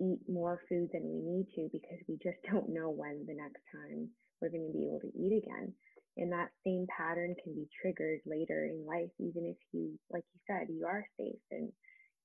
eat 0.00 0.20
more 0.28 0.60
food 0.68 0.88
than 0.92 1.02
we 1.02 1.18
need 1.18 1.46
to 1.54 1.68
because 1.72 1.98
we 2.08 2.14
just 2.22 2.38
don't 2.50 2.68
know 2.68 2.90
when 2.90 3.24
the 3.26 3.34
next 3.34 3.62
time 3.74 4.08
we're 4.40 4.50
going 4.50 4.66
to 4.70 4.78
be 4.78 4.86
able 4.86 5.00
to 5.00 5.18
eat 5.18 5.42
again. 5.42 5.72
And 6.16 6.32
that 6.32 6.50
same 6.66 6.86
pattern 6.90 7.34
can 7.42 7.54
be 7.54 7.68
triggered 7.80 8.20
later 8.26 8.66
in 8.66 8.86
life 8.86 9.10
even 9.20 9.46
if 9.46 9.56
you 9.72 9.98
like 10.10 10.24
you 10.34 10.40
said 10.50 10.66
you 10.68 10.84
are 10.84 11.06
safe 11.16 11.38
and 11.52 11.70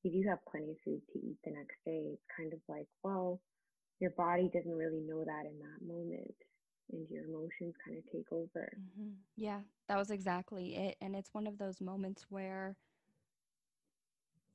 you 0.02 0.12
do 0.12 0.30
have 0.30 0.40
plenty 0.50 0.72
of 0.72 0.82
food 0.84 1.02
to 1.14 1.20
eat 1.20 1.38
the 1.46 1.52
next 1.52 1.78
day. 1.86 2.18
It's 2.18 2.34
kind 2.36 2.54
of 2.54 2.60
like 2.68 2.88
well 3.04 3.40
your 4.00 4.10
body 4.18 4.50
doesn't 4.52 4.74
really 4.74 5.02
know 5.06 5.24
that 5.24 5.46
in 5.46 5.60
that 5.62 5.86
moment 5.86 6.34
and 6.92 7.10
your 7.10 7.26
emotions 7.26 7.76
kind 7.86 7.98
of 7.98 8.04
take 8.12 8.32
over 8.32 8.72
mm-hmm. 8.78 9.12
yeah 9.36 9.60
that 9.88 9.98
was 9.98 10.12
exactly 10.12 10.76
it 10.76 10.96
and 11.02 11.16
it's 11.16 11.34
one 11.34 11.48
of 11.48 11.58
those 11.58 11.82
moments 11.82 12.26
where 12.30 12.76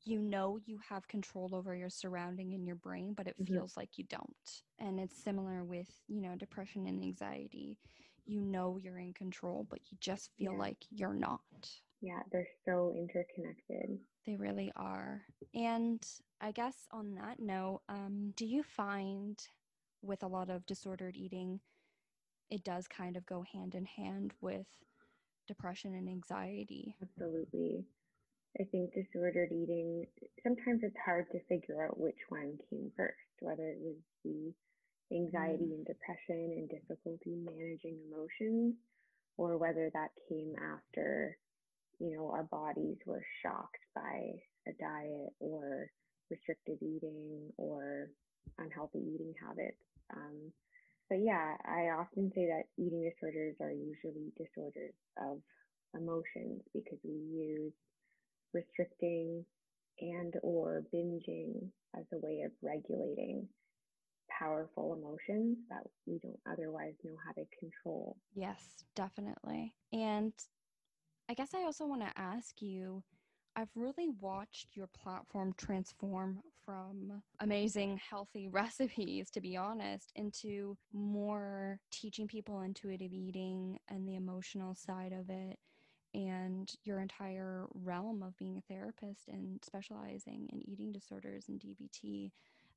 you 0.04 0.20
know 0.20 0.58
you 0.64 0.78
have 0.88 1.08
control 1.08 1.54
over 1.54 1.74
your 1.74 1.90
surrounding 1.90 2.52
in 2.52 2.64
your 2.64 2.76
brain 2.76 3.14
but 3.16 3.26
it 3.26 3.34
mm-hmm. 3.40 3.54
feels 3.54 3.76
like 3.76 3.96
you 3.96 4.04
don't 4.08 4.62
and 4.78 5.00
it's 5.00 5.22
similar 5.22 5.64
with 5.64 5.88
you 6.06 6.20
know 6.20 6.34
depression 6.36 6.86
and 6.86 7.02
anxiety 7.02 7.78
you 8.28 8.42
know 8.42 8.78
you're 8.80 8.98
in 8.98 9.14
control, 9.14 9.66
but 9.68 9.80
you 9.90 9.96
just 10.00 10.30
feel 10.36 10.52
yeah. 10.52 10.58
like 10.58 10.76
you're 10.90 11.14
not. 11.14 11.40
Yeah, 12.00 12.20
they're 12.30 12.46
so 12.64 12.94
interconnected. 12.96 13.98
They 14.26 14.36
really 14.36 14.70
are. 14.76 15.22
And 15.54 16.06
I 16.40 16.52
guess 16.52 16.76
on 16.92 17.14
that 17.14 17.40
note, 17.40 17.80
um, 17.88 18.34
do 18.36 18.46
you 18.46 18.62
find 18.62 19.36
with 20.02 20.22
a 20.22 20.28
lot 20.28 20.50
of 20.50 20.66
disordered 20.66 21.16
eating, 21.16 21.58
it 22.50 22.64
does 22.64 22.88
kind 22.88 23.16
of 23.16 23.26
go 23.26 23.44
hand 23.52 23.74
in 23.74 23.84
hand 23.84 24.32
with 24.40 24.66
depression 25.46 25.94
and 25.94 26.08
anxiety? 26.08 26.94
Absolutely. 27.02 27.84
I 28.60 28.64
think 28.64 28.92
disordered 28.94 29.52
eating, 29.52 30.06
sometimes 30.42 30.80
it's 30.82 30.96
hard 31.04 31.26
to 31.32 31.40
figure 31.48 31.84
out 31.84 32.00
which 32.00 32.18
one 32.28 32.58
came 32.70 32.90
first, 32.96 33.14
whether 33.40 33.68
it 33.68 33.78
was 33.80 33.96
the 34.24 34.52
anxiety 35.14 35.64
mm. 35.64 35.74
and 35.74 35.86
depression 35.86 36.52
and 36.56 36.68
difficulty 36.68 37.36
managing 37.36 37.98
emotions, 38.10 38.74
or 39.36 39.58
whether 39.58 39.90
that 39.94 40.10
came 40.28 40.54
after, 40.74 41.36
you 42.00 42.16
know, 42.16 42.30
our 42.30 42.44
bodies 42.44 42.96
were 43.06 43.24
shocked 43.42 43.84
by 43.94 44.32
a 44.66 44.72
diet 44.80 45.32
or 45.40 45.90
restricted 46.30 46.78
eating 46.82 47.52
or 47.56 48.10
unhealthy 48.58 48.98
eating 48.98 49.34
habits. 49.40 49.78
Um, 50.14 50.52
but 51.08 51.20
yeah, 51.20 51.56
I 51.64 51.90
often 51.98 52.30
say 52.34 52.46
that 52.46 52.64
eating 52.82 53.08
disorders 53.08 53.56
are 53.60 53.72
usually 53.72 54.32
disorders 54.36 54.94
of 55.18 55.38
emotions 55.94 56.62
because 56.74 56.98
we 57.04 57.12
use 57.12 57.72
restricting 58.52 59.44
and 60.00 60.34
or 60.42 60.84
binging 60.94 61.68
as 61.98 62.04
a 62.12 62.18
way 62.18 62.42
of 62.44 62.52
regulating 62.62 63.48
powerful 64.38 64.94
emotions 64.94 65.58
that 65.70 65.82
we 66.06 66.18
don't 66.18 66.38
otherwise 66.50 66.94
know 67.04 67.16
how 67.24 67.32
to 67.32 67.44
control. 67.58 68.16
Yes, 68.34 68.84
definitely. 68.94 69.74
And 69.92 70.32
I 71.28 71.34
guess 71.34 71.54
I 71.54 71.64
also 71.64 71.86
want 71.86 72.02
to 72.02 72.20
ask 72.20 72.60
you 72.62 73.02
I've 73.56 73.74
really 73.74 74.08
watched 74.20 74.76
your 74.76 74.86
platform 74.86 75.54
transform 75.56 76.40
from 76.68 77.22
amazing 77.40 77.98
healthy 78.10 78.46
recipes, 78.52 79.30
to 79.30 79.40
be 79.40 79.56
honest, 79.56 80.12
into 80.16 80.76
more 80.92 81.80
teaching 81.90 82.28
people 82.28 82.60
intuitive 82.60 83.10
eating 83.10 83.78
and 83.88 84.06
the 84.06 84.16
emotional 84.16 84.74
side 84.74 85.14
of 85.14 85.30
it 85.30 85.58
and 86.12 86.74
your 86.84 87.00
entire 87.00 87.66
realm 87.72 88.22
of 88.22 88.36
being 88.36 88.58
a 88.58 88.72
therapist 88.72 89.28
and 89.28 89.60
specializing 89.64 90.46
in 90.52 90.60
eating 90.68 90.92
disorders 90.92 91.46
and 91.48 91.58
DBT. 91.58 92.32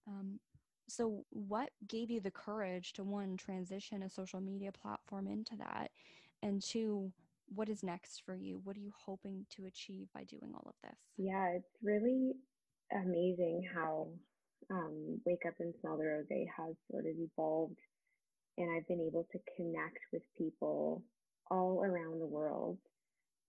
Um, 0.08 0.39
so 0.88 1.26
what 1.30 1.72
gave 1.89 2.10
you 2.10 2.22
the 2.22 2.32
courage 2.32 2.94
to 2.94 3.04
one 3.04 3.36
transition 3.36 4.04
a 4.04 4.10
social 4.10 4.39
media 4.39 4.72
platform 4.72 5.28
into 5.28 5.58
that? 5.58 5.92
And 6.42 6.62
two 6.62 7.12
what 7.54 7.68
is 7.68 7.84
next 7.84 8.22
for 8.26 8.36
you? 8.36 8.62
What 8.64 8.78
are 8.78 8.82
you 8.82 8.94
hoping 8.98 9.46
to 9.58 9.66
achieve 9.66 10.08
by 10.14 10.24
doing 10.24 10.54
all 10.54 10.66
of 10.66 10.76
this? 10.82 10.98
Yeah 11.18 11.50
it's 11.50 11.76
really 11.84 12.32
amazing 12.94 13.68
how 13.74 14.08
um, 14.70 15.20
wake 15.26 15.44
up 15.48 15.56
and 15.60 15.74
smell 15.82 15.98
the 15.98 16.06
rose 16.06 16.26
has 16.30 16.76
sort 16.89 17.06
of 17.06 17.14
evolved 17.18 17.78
and 18.58 18.70
i've 18.72 18.88
been 18.88 19.02
able 19.02 19.28
to 19.32 19.39
connect 19.58 20.00
with 20.14 20.22
people 20.38 21.02
all 21.50 21.84
around 21.84 22.20
the 22.20 22.26
world 22.26 22.78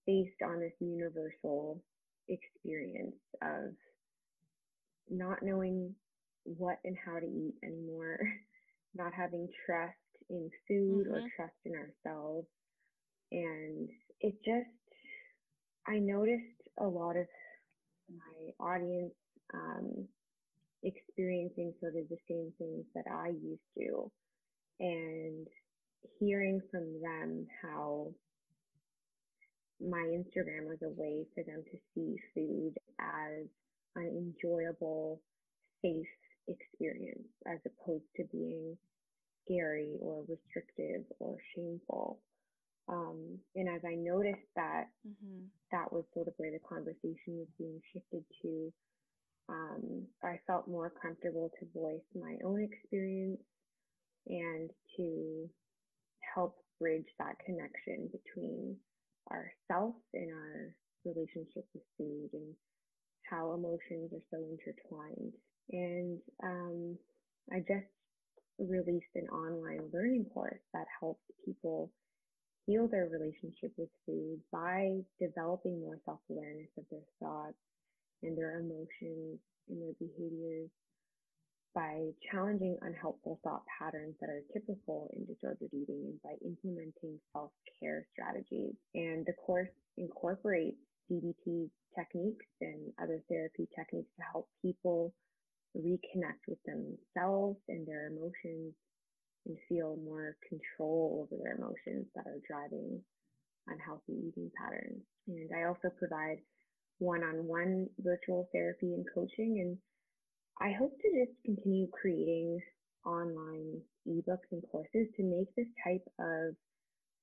based 0.05 0.41
on 0.45 0.59
this 0.59 0.73
universal 0.79 1.81
experience 2.27 3.15
of 3.41 3.73
not 5.09 5.37
knowing 5.41 5.93
what 6.43 6.77
and 6.83 6.97
how 7.05 7.19
to 7.19 7.25
eat 7.25 7.55
anymore, 7.63 8.19
not 8.95 9.13
having 9.13 9.47
trust 9.65 9.93
in 10.29 10.49
food 10.67 11.07
mm-hmm. 11.07 11.13
or 11.13 11.21
trust 11.35 11.55
in 11.65 11.73
ourselves. 11.73 12.47
And 13.31 13.89
it 14.21 14.35
just, 14.45 14.69
I 15.87 15.99
noticed 15.99 16.43
a 16.79 16.85
lot 16.85 17.15
of 17.15 17.27
my 18.09 18.65
audience 18.65 19.13
um, 19.53 20.07
experiencing 20.83 21.73
sort 21.79 21.95
of 21.95 22.09
the 22.09 22.17
same 22.29 22.51
things 22.57 22.85
that 22.95 23.05
I 23.11 23.29
used 23.29 23.69
to. 23.77 24.11
And 24.79 25.47
hearing 26.19 26.61
from 26.71 27.01
them 27.01 27.47
how 27.61 28.07
my 29.79 30.05
Instagram 30.15 30.67
was 30.67 30.79
a 30.83 30.89
way 30.89 31.25
for 31.35 31.43
them 31.43 31.63
to 31.71 31.77
see 31.93 32.15
food 32.33 32.73
as 32.99 33.47
an 33.95 34.33
enjoyable, 34.43 35.21
safe 35.81 36.07
experience 36.47 37.27
as 37.47 37.59
opposed 37.65 38.05
to 38.15 38.23
being 38.31 38.77
scary 39.45 39.97
or 40.01 40.23
restrictive 40.27 41.03
or 41.19 41.37
shameful. 41.55 42.19
Um, 42.89 43.39
and 43.55 43.69
as 43.69 43.81
I 43.85 43.95
noticed 43.95 44.47
that, 44.55 44.85
mm-hmm. 45.07 45.45
that 45.71 45.91
was 45.91 46.03
sort 46.13 46.27
of 46.27 46.33
where 46.37 46.51
the 46.51 46.59
conversation 46.67 47.39
was 47.39 47.47
being 47.57 47.79
shifted 47.93 48.23
to. 48.41 48.73
Um, 49.49 50.07
I 50.23 50.39
felt 50.47 50.67
more 50.67 50.91
comfortable 51.01 51.51
to 51.59 51.79
voice 51.79 52.05
my 52.15 52.37
own 52.45 52.61
experience 52.63 53.41
and 54.27 54.69
to 54.97 55.49
help 56.33 56.55
bridge 56.79 57.07
that 57.19 57.35
connection 57.45 58.09
between 58.11 58.77
ourself 59.31 59.95
and 60.13 60.31
our 60.31 60.75
relationship 61.05 61.65
with 61.73 61.83
food 61.97 62.29
and 62.33 62.55
how 63.29 63.53
emotions 63.53 64.11
are 64.13 64.27
so 64.31 64.37
intertwined. 64.37 65.33
And 65.71 66.19
um, 66.43 66.97
I 67.51 67.59
just 67.59 67.87
released 68.59 69.13
an 69.15 69.27
online 69.29 69.89
learning 69.93 70.25
course 70.33 70.61
that 70.73 70.85
helps 70.99 71.23
people 71.45 71.91
heal 72.65 72.87
their 72.87 73.09
relationship 73.11 73.71
with 73.77 73.89
food 74.05 74.39
by 74.51 74.99
developing 75.19 75.81
more 75.81 75.99
self 76.05 76.19
awareness 76.29 76.69
of 76.77 76.85
their 76.91 77.07
thoughts 77.19 77.57
and 78.23 78.37
their 78.37 78.59
emotions 78.59 79.39
and 79.69 79.81
their 79.81 79.93
behaviors 79.99 80.69
by 81.75 82.09
challenging 82.31 82.77
unhelpful 82.81 83.39
thought 83.43 83.63
patterns 83.79 84.15
that 84.21 84.29
are 84.29 84.43
typical 84.53 85.09
in 85.13 85.25
disordered 85.25 85.73
eating 85.73 86.05
and 86.05 86.21
by 86.21 86.33
implementing 86.45 87.19
self 87.33 87.51
care 87.79 88.05
strategies. 88.13 88.75
And 88.93 89.25
the 89.25 89.33
course 89.33 89.69
incorporates 89.97 90.77
DBT 91.11 91.69
techniques 91.97 92.45
and 92.61 92.93
other 93.01 93.21
therapy 93.29 93.67
techniques 93.75 94.09
to 94.17 94.23
help 94.31 94.47
people 94.61 95.13
reconnect 95.75 96.45
with 96.47 96.59
themselves 96.65 97.57
and 97.67 97.87
their 97.87 98.07
emotions 98.07 98.73
and 99.45 99.57
feel 99.67 99.97
more 100.05 100.37
control 100.47 101.25
over 101.25 101.41
their 101.41 101.55
emotions 101.57 102.05
that 102.15 102.25
are 102.27 102.39
driving 102.47 103.01
unhealthy 103.67 104.13
eating 104.29 104.51
patterns. 104.57 105.01
And 105.27 105.49
I 105.55 105.67
also 105.67 105.89
provide 105.97 106.37
one 106.99 107.23
on 107.23 107.47
one 107.47 107.87
virtual 107.99 108.49
therapy 108.53 108.93
and 108.93 109.05
coaching. 109.13 109.59
And 109.61 109.77
I 110.61 110.73
hope 110.77 110.93
to 111.01 111.25
just 111.25 111.37
continue 111.45 111.87
creating 111.91 112.59
online 113.05 113.81
ebooks 114.07 114.49
and 114.51 114.63
courses 114.71 115.07
to 115.17 115.23
make 115.23 115.53
this 115.55 115.67
type 115.83 116.05
of 116.19 116.55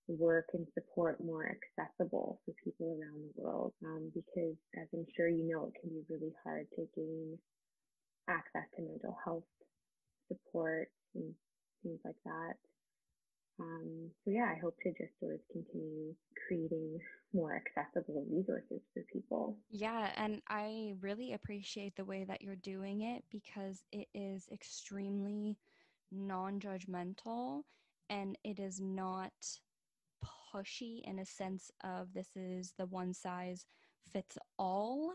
work 0.08 0.46
and 0.54 0.66
support 0.74 1.22
more 1.22 1.46
accessible 1.46 2.40
for 2.44 2.54
people 2.64 2.98
around 2.98 3.22
the 3.22 3.42
world. 3.42 3.72
Um, 3.84 4.10
because, 4.14 4.56
as 4.80 4.88
I'm 4.92 5.06
sure 5.16 5.28
you 5.28 5.46
know, 5.48 5.70
it 5.70 5.80
can 5.80 5.90
be 5.90 6.02
really 6.08 6.32
hard 6.44 6.66
to 6.76 6.86
gain 6.96 7.38
access 8.28 8.66
to 8.76 8.82
mental 8.82 9.16
health 9.24 9.44
support 10.28 10.88
and 11.14 11.32
things 11.82 12.00
like 12.04 12.18
that. 12.24 12.54
Um, 13.60 14.10
so 14.24 14.30
yeah, 14.30 14.52
I 14.56 14.58
hope 14.60 14.76
to 14.82 14.90
just 14.90 15.12
sort 15.20 15.34
of 15.34 15.40
continue 15.52 16.14
creating 16.46 16.98
more 17.32 17.54
accessible 17.54 18.24
resources 18.30 18.80
for 18.92 19.02
people. 19.12 19.56
Yeah, 19.70 20.10
and 20.16 20.40
I 20.48 20.94
really 21.00 21.32
appreciate 21.32 21.94
the 21.96 22.04
way 22.04 22.24
that 22.24 22.42
you're 22.42 22.56
doing 22.56 23.02
it 23.02 23.24
because 23.30 23.84
it 23.92 24.08
is 24.14 24.48
extremely 24.52 25.58
non-judgmental 26.10 27.62
and 28.08 28.36
it 28.42 28.58
is 28.58 28.80
not 28.80 29.32
pushy 30.52 31.00
in 31.04 31.18
a 31.18 31.26
sense 31.26 31.70
of 31.84 32.12
this 32.12 32.28
is 32.34 32.72
the 32.78 32.86
one 32.86 33.14
size 33.14 33.66
fits 34.12 34.36
all. 34.58 35.14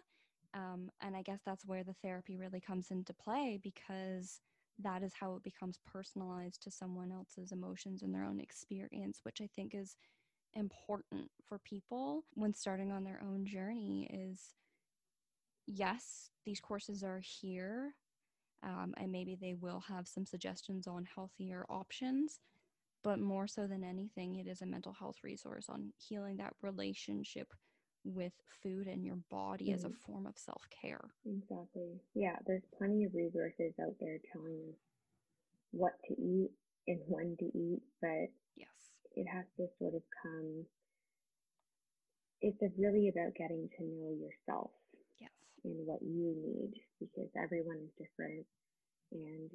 Um, 0.54 0.90
and 1.02 1.18
I 1.18 1.22
guess 1.22 1.42
that's 1.46 1.66
where 1.66 1.84
the 1.84 1.96
therapy 2.02 2.38
really 2.38 2.62
comes 2.62 2.92
into 2.92 3.14
play 3.14 3.60
because 3.62 4.40
that 4.80 5.04
is 5.04 5.14
how 5.20 5.36
it 5.36 5.44
becomes 5.44 5.80
personalized 5.86 6.62
to 6.64 6.72
someone 6.72 7.12
else's 7.12 7.52
emotions 7.52 8.02
and 8.02 8.14
their 8.14 8.26
own 8.26 8.40
experience, 8.40 9.20
which 9.24 9.42
I 9.42 9.50
think 9.56 9.74
is 9.74 9.96
important 10.54 11.30
for 11.48 11.60
people 11.60 12.26
when 12.34 12.54
starting 12.54 12.92
on 12.92 13.04
their 13.04 13.22
own 13.24 13.46
journey 13.46 14.10
is 14.12 14.54
yes, 15.68 16.30
these 16.46 16.60
courses 16.60 17.04
are 17.04 17.22
here. 17.22 17.96
Um, 18.64 18.94
and 18.98 19.12
maybe 19.12 19.38
they 19.40 19.54
will 19.54 19.84
have 19.88 20.08
some 20.08 20.26
suggestions 20.26 20.88
on 20.88 21.06
healthier 21.14 21.66
options. 21.70 22.40
But 23.04 23.20
more 23.20 23.48
so 23.48 23.68
than 23.68 23.84
anything, 23.84 24.36
it 24.36 24.48
is 24.48 24.62
a 24.62 24.66
mental 24.66 24.94
health 24.94 25.18
resource 25.24 25.68
on 25.70 25.94
healing 25.98 26.38
that 26.38 26.54
relationship 26.64 27.54
with 28.06 28.34
food 28.62 28.88
and 28.88 29.04
your 29.04 29.18
body 29.30 29.66
mm-hmm. 29.66 29.76
as 29.76 29.84
a 29.84 29.88
mm-hmm. 29.88 30.12
form 30.12 30.26
of 30.26 30.38
self 30.38 30.64
care. 30.70 31.02
Exactly. 31.26 32.00
Yeah, 32.14 32.38
there's 32.46 32.64
plenty 32.78 33.04
of 33.04 33.14
resources 33.14 33.74
out 33.82 33.96
there 34.00 34.18
telling 34.32 34.60
us 34.70 34.80
what 35.72 35.94
to 36.08 36.14
eat 36.14 36.52
and 36.88 37.00
when 37.08 37.36
to 37.40 37.46
eat, 37.46 37.82
but 38.02 38.30
yes, 38.56 38.78
it 39.16 39.26
has 39.28 39.46
to 39.58 39.68
sort 39.80 39.96
of 39.96 40.02
come. 40.22 40.66
It's 42.42 42.62
really 42.78 43.10
about 43.10 43.34
getting 43.34 43.70
to 43.78 43.84
know 43.84 44.14
yourself. 44.14 44.70
Yes. 45.20 45.32
And 45.64 45.88
what 45.88 46.02
you 46.04 46.36
need 46.38 46.74
because 47.00 47.32
everyone 47.36 47.78
is 47.82 47.90
different 47.98 48.46
and 49.12 49.50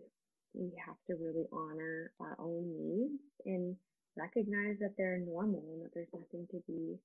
we 0.54 0.72
have 0.84 0.96
to 1.06 1.14
really 1.22 1.46
honor 1.52 2.10
our 2.18 2.36
own 2.40 2.66
needs 2.74 3.22
and 3.46 3.76
recognize 4.16 4.76
that 4.80 4.94
they're 4.98 5.18
normal 5.18 5.62
and 5.72 5.82
that 5.82 5.94
there's 5.94 6.12
nothing 6.12 6.46
to 6.50 6.60
be 6.66 6.98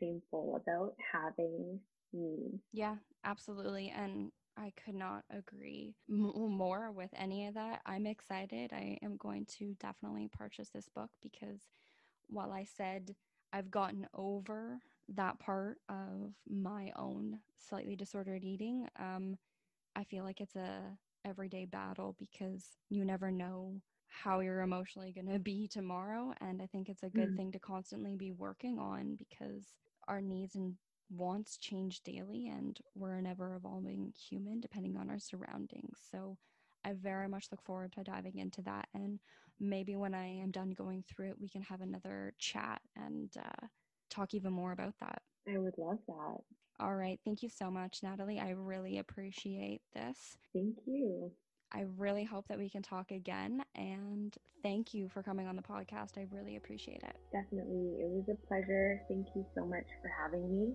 shameful 0.00 0.60
about 0.64 0.94
having 1.12 1.78
needs. 2.12 2.62
Yeah, 2.72 2.96
absolutely. 3.24 3.92
And 3.94 4.32
I 4.56 4.72
could 4.84 4.94
not 4.94 5.24
agree 5.30 5.94
more 6.08 6.90
with 6.90 7.10
any 7.16 7.46
of 7.46 7.54
that. 7.54 7.80
I'm 7.86 8.06
excited. 8.06 8.72
I 8.72 8.98
am 9.02 9.16
going 9.16 9.46
to 9.58 9.74
definitely 9.80 10.28
purchase 10.32 10.70
this 10.70 10.88
book 10.88 11.10
because 11.22 11.60
while 12.28 12.52
I 12.52 12.64
said 12.64 13.14
I've 13.52 13.70
gotten 13.70 14.06
over 14.14 14.80
that 15.14 15.38
part 15.40 15.78
of 15.88 16.34
my 16.48 16.92
own 16.96 17.40
slightly 17.58 17.96
disordered 17.96 18.44
eating, 18.44 18.86
um, 18.98 19.38
I 19.96 20.04
feel 20.04 20.24
like 20.24 20.40
it's 20.40 20.56
a 20.56 20.82
everyday 21.24 21.64
battle 21.64 22.16
because 22.18 22.64
you 22.88 23.04
never 23.04 23.30
know 23.30 23.80
how 24.08 24.40
you're 24.40 24.60
emotionally 24.60 25.12
going 25.12 25.28
to 25.28 25.38
be 25.38 25.68
tomorrow 25.68 26.32
and 26.40 26.60
i 26.60 26.66
think 26.66 26.88
it's 26.88 27.02
a 27.02 27.10
good 27.10 27.30
mm. 27.30 27.36
thing 27.36 27.52
to 27.52 27.58
constantly 27.58 28.16
be 28.16 28.32
working 28.32 28.78
on 28.78 29.14
because 29.16 29.66
our 30.10 30.20
needs 30.20 30.56
and 30.56 30.74
wants 31.08 31.56
change 31.56 32.02
daily 32.02 32.48
and 32.48 32.78
we're 32.94 33.14
an 33.14 33.26
ever 33.26 33.54
evolving 33.54 34.12
human 34.28 34.60
depending 34.60 34.96
on 34.96 35.08
our 35.08 35.18
surroundings. 35.18 35.98
So 36.10 36.36
I 36.84 36.92
very 36.94 37.28
much 37.28 37.46
look 37.50 37.62
forward 37.62 37.92
to 37.92 38.02
diving 38.02 38.38
into 38.38 38.62
that. 38.62 38.88
And 38.94 39.20
maybe 39.58 39.96
when 39.96 40.14
I 40.14 40.26
am 40.26 40.50
done 40.50 40.70
going 40.70 41.04
through 41.08 41.30
it, 41.30 41.40
we 41.40 41.48
can 41.48 41.62
have 41.62 41.80
another 41.80 42.32
chat 42.38 42.80
and 42.96 43.30
uh, 43.38 43.66
talk 44.10 44.34
even 44.34 44.52
more 44.52 44.72
about 44.72 44.94
that. 45.00 45.22
I 45.48 45.58
would 45.58 45.78
love 45.78 45.98
that. 46.08 46.38
All 46.80 46.96
right. 46.96 47.20
Thank 47.24 47.42
you 47.42 47.48
so 47.48 47.70
much, 47.70 47.98
Natalie. 48.02 48.40
I 48.40 48.50
really 48.50 48.98
appreciate 48.98 49.82
this. 49.94 50.38
Thank 50.54 50.76
you. 50.86 51.30
I 51.72 51.84
really 51.98 52.24
hope 52.24 52.48
that 52.48 52.58
we 52.58 52.68
can 52.68 52.82
talk 52.82 53.10
again. 53.10 53.62
And 53.74 54.36
thank 54.62 54.92
you 54.92 55.08
for 55.08 55.22
coming 55.22 55.46
on 55.46 55.56
the 55.56 55.62
podcast. 55.62 56.18
I 56.18 56.26
really 56.30 56.56
appreciate 56.56 57.02
it. 57.02 57.16
Definitely. 57.32 58.00
It 58.00 58.08
was 58.08 58.24
a 58.28 58.46
pleasure. 58.46 59.00
Thank 59.08 59.28
you 59.34 59.44
so 59.54 59.64
much 59.64 59.86
for 60.02 60.10
having 60.20 60.50
me. 60.50 60.74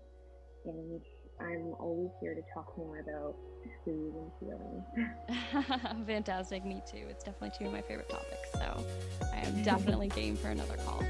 And 0.66 1.02
I'm 1.39 1.74
always 1.80 2.12
here 2.22 2.34
to 2.34 2.41
talk 2.54 2.78
more 2.78 3.00
about 3.00 3.36
food 3.84 4.14
and 4.16 4.32
feelings. 4.39 6.06
Fantastic. 6.08 6.66
Me 6.66 6.82
too. 6.89 7.06
It's 7.10 7.24
definitely 7.24 7.52
two 7.58 7.66
of 7.66 7.74
my 7.74 7.82
favorite 7.82 8.10
topics. 8.10 8.52
So 8.54 8.86
I 9.34 9.39
am 9.39 9.64
definitely 9.64 10.08
game 10.16 10.36
for 10.36 10.50
another 10.50 10.78
call. 10.78 11.04